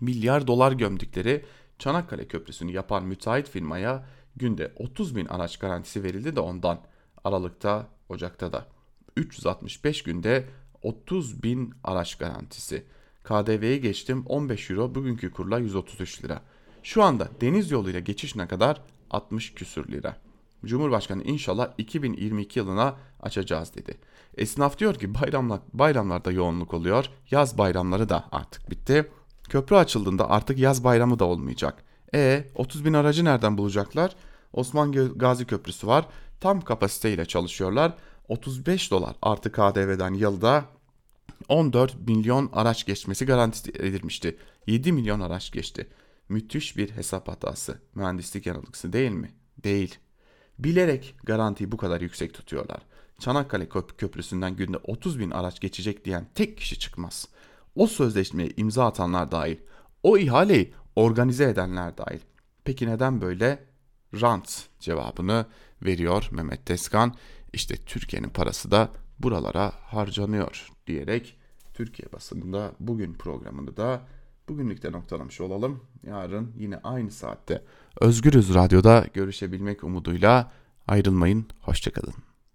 Milyar 0.01 0.47
dolar 0.47 0.73
gömdükleri 0.73 1.45
Çanakkale 1.79 2.29
Köprüsü'nü 2.29 2.73
yapan 2.73 3.07
müteahhit 3.07 3.49
firmaya 3.49 4.07
günde 4.37 4.73
30 4.77 5.17
bin 5.17 5.27
araç 5.27 5.59
garantisi 5.59 6.03
verildi 6.03 6.37
de 6.37 6.41
ondan. 6.41 6.81
Aralıkta, 7.25 7.89
Ocak'ta 8.09 8.53
da. 8.53 8.67
365 9.17 10.03
günde 10.03 10.49
30 10.83 11.43
bin 11.43 11.75
araç 11.85 12.19
garantisi. 12.19 12.85
KDV'yi 13.27 13.81
geçtim 13.81 14.25
15 14.27 14.71
euro 14.71 14.95
bugünkü 14.95 15.31
kurla 15.31 15.59
133 15.59 16.25
lira. 16.25 16.41
Şu 16.83 17.03
anda 17.03 17.29
deniz 17.41 17.71
yoluyla 17.71 18.01
geçiş 18.01 18.37
ne 18.37 18.49
kadar? 18.49 18.81
60 19.11 19.55
küsür 19.55 19.93
lira. 19.93 20.17
Cumhurbaşkanı 20.65 21.23
inşallah 21.23 21.69
2022 21.79 22.59
yılına 22.59 22.97
açacağız 23.23 23.75
dedi. 23.75 23.99
Esnaf 24.37 24.79
diyor 24.79 24.95
ki 24.95 25.15
bayramlar, 25.15 25.61
bayramlarda 25.73 26.33
yoğunluk 26.33 26.75
oluyor. 26.75 27.11
Yaz 27.31 27.59
bayramları 27.59 28.09
da 28.09 28.25
artık 28.33 28.71
bitti. 28.71 29.11
Köprü 29.49 29.77
açıldığında 29.77 30.31
artık 30.31 30.59
yaz 30.59 30.85
bayramı 30.85 31.19
da 31.19 31.25
olmayacak. 31.25 31.85
E 32.15 32.45
30 32.55 32.85
bin 32.85 32.93
aracı 32.93 33.25
nereden 33.25 33.59
bulacaklar? 33.59 34.17
Osman 34.53 34.93
Gazi 34.93 35.47
Köprüsü 35.47 35.87
var. 35.87 36.07
Tam 36.41 36.61
kapasiteyle 36.61 37.27
çalışıyorlar. 37.27 37.95
35 38.29 38.91
dolar 38.91 39.17
artı 39.23 39.53
KDV'den 39.53 40.15
yılda 40.15 40.65
14 41.49 42.09
milyon 42.09 42.51
araç 42.53 42.87
geçmesi 42.87 43.27
garanti 43.27 43.71
edilmişti. 43.71 44.37
7 44.67 44.93
milyon 44.93 45.21
araç 45.21 45.53
geçti. 45.53 45.89
Müthiş 46.29 46.77
bir 46.77 46.91
hesap 46.91 47.29
hatası. 47.29 47.79
Mühendislik 47.95 48.47
yanılgısı 48.47 48.93
değil 48.93 49.11
mi? 49.11 49.31
Değil. 49.65 49.99
Bilerek 50.59 51.15
garantiyi 51.25 51.73
bu 51.73 51.77
kadar 51.77 52.01
yüksek 52.01 52.35
tutuyorlar. 52.35 52.83
Çanakkale 53.19 53.65
Köp- 53.65 53.97
Köprüsü'nden 53.99 54.57
günde 54.57 54.77
30 54.77 55.19
bin 55.19 55.31
araç 55.31 55.61
geçecek 55.61 56.05
diyen 56.05 56.27
tek 56.35 56.57
kişi 56.59 56.79
çıkmaz. 56.79 57.29
O 57.75 57.87
sözleşmeye 57.87 58.51
imza 58.57 58.87
atanlar 58.87 59.31
dahil. 59.31 59.57
O 60.03 60.19
ihaleyi 60.19 60.75
organize 60.97 61.45
edenler 61.45 61.99
dahil. 61.99 62.21
Peki 62.65 62.87
neden 62.87 63.21
böyle? 63.21 63.65
Rant 64.21 64.69
cevabını 64.81 65.47
veriyor 65.83 66.29
Mehmet 66.31 66.67
Tezkan. 66.67 67.15
İşte 67.53 67.77
Türkiye'nin 67.77 68.29
parası 68.29 68.71
da 68.71 68.91
buralara 69.19 69.73
harcanıyor 69.85 70.69
diyerek 70.87 71.37
Türkiye 71.75 72.13
basınında 72.13 72.73
bugün 72.81 73.15
programını 73.15 73.77
da 73.77 74.01
bugünlükte 74.49 74.93
noktalamış 74.93 75.41
olalım. 75.41 75.81
Yarın 76.07 76.53
yine 76.57 76.81
aynı 76.85 77.11
saatte 77.11 77.63
Özgürüz 78.01 78.55
Radyo'da 78.55 79.07
görüşebilmek 79.15 79.85
umuduyla 79.85 80.53
ayrılmayın. 80.89 81.47
Hoşçakalın. 81.61 82.26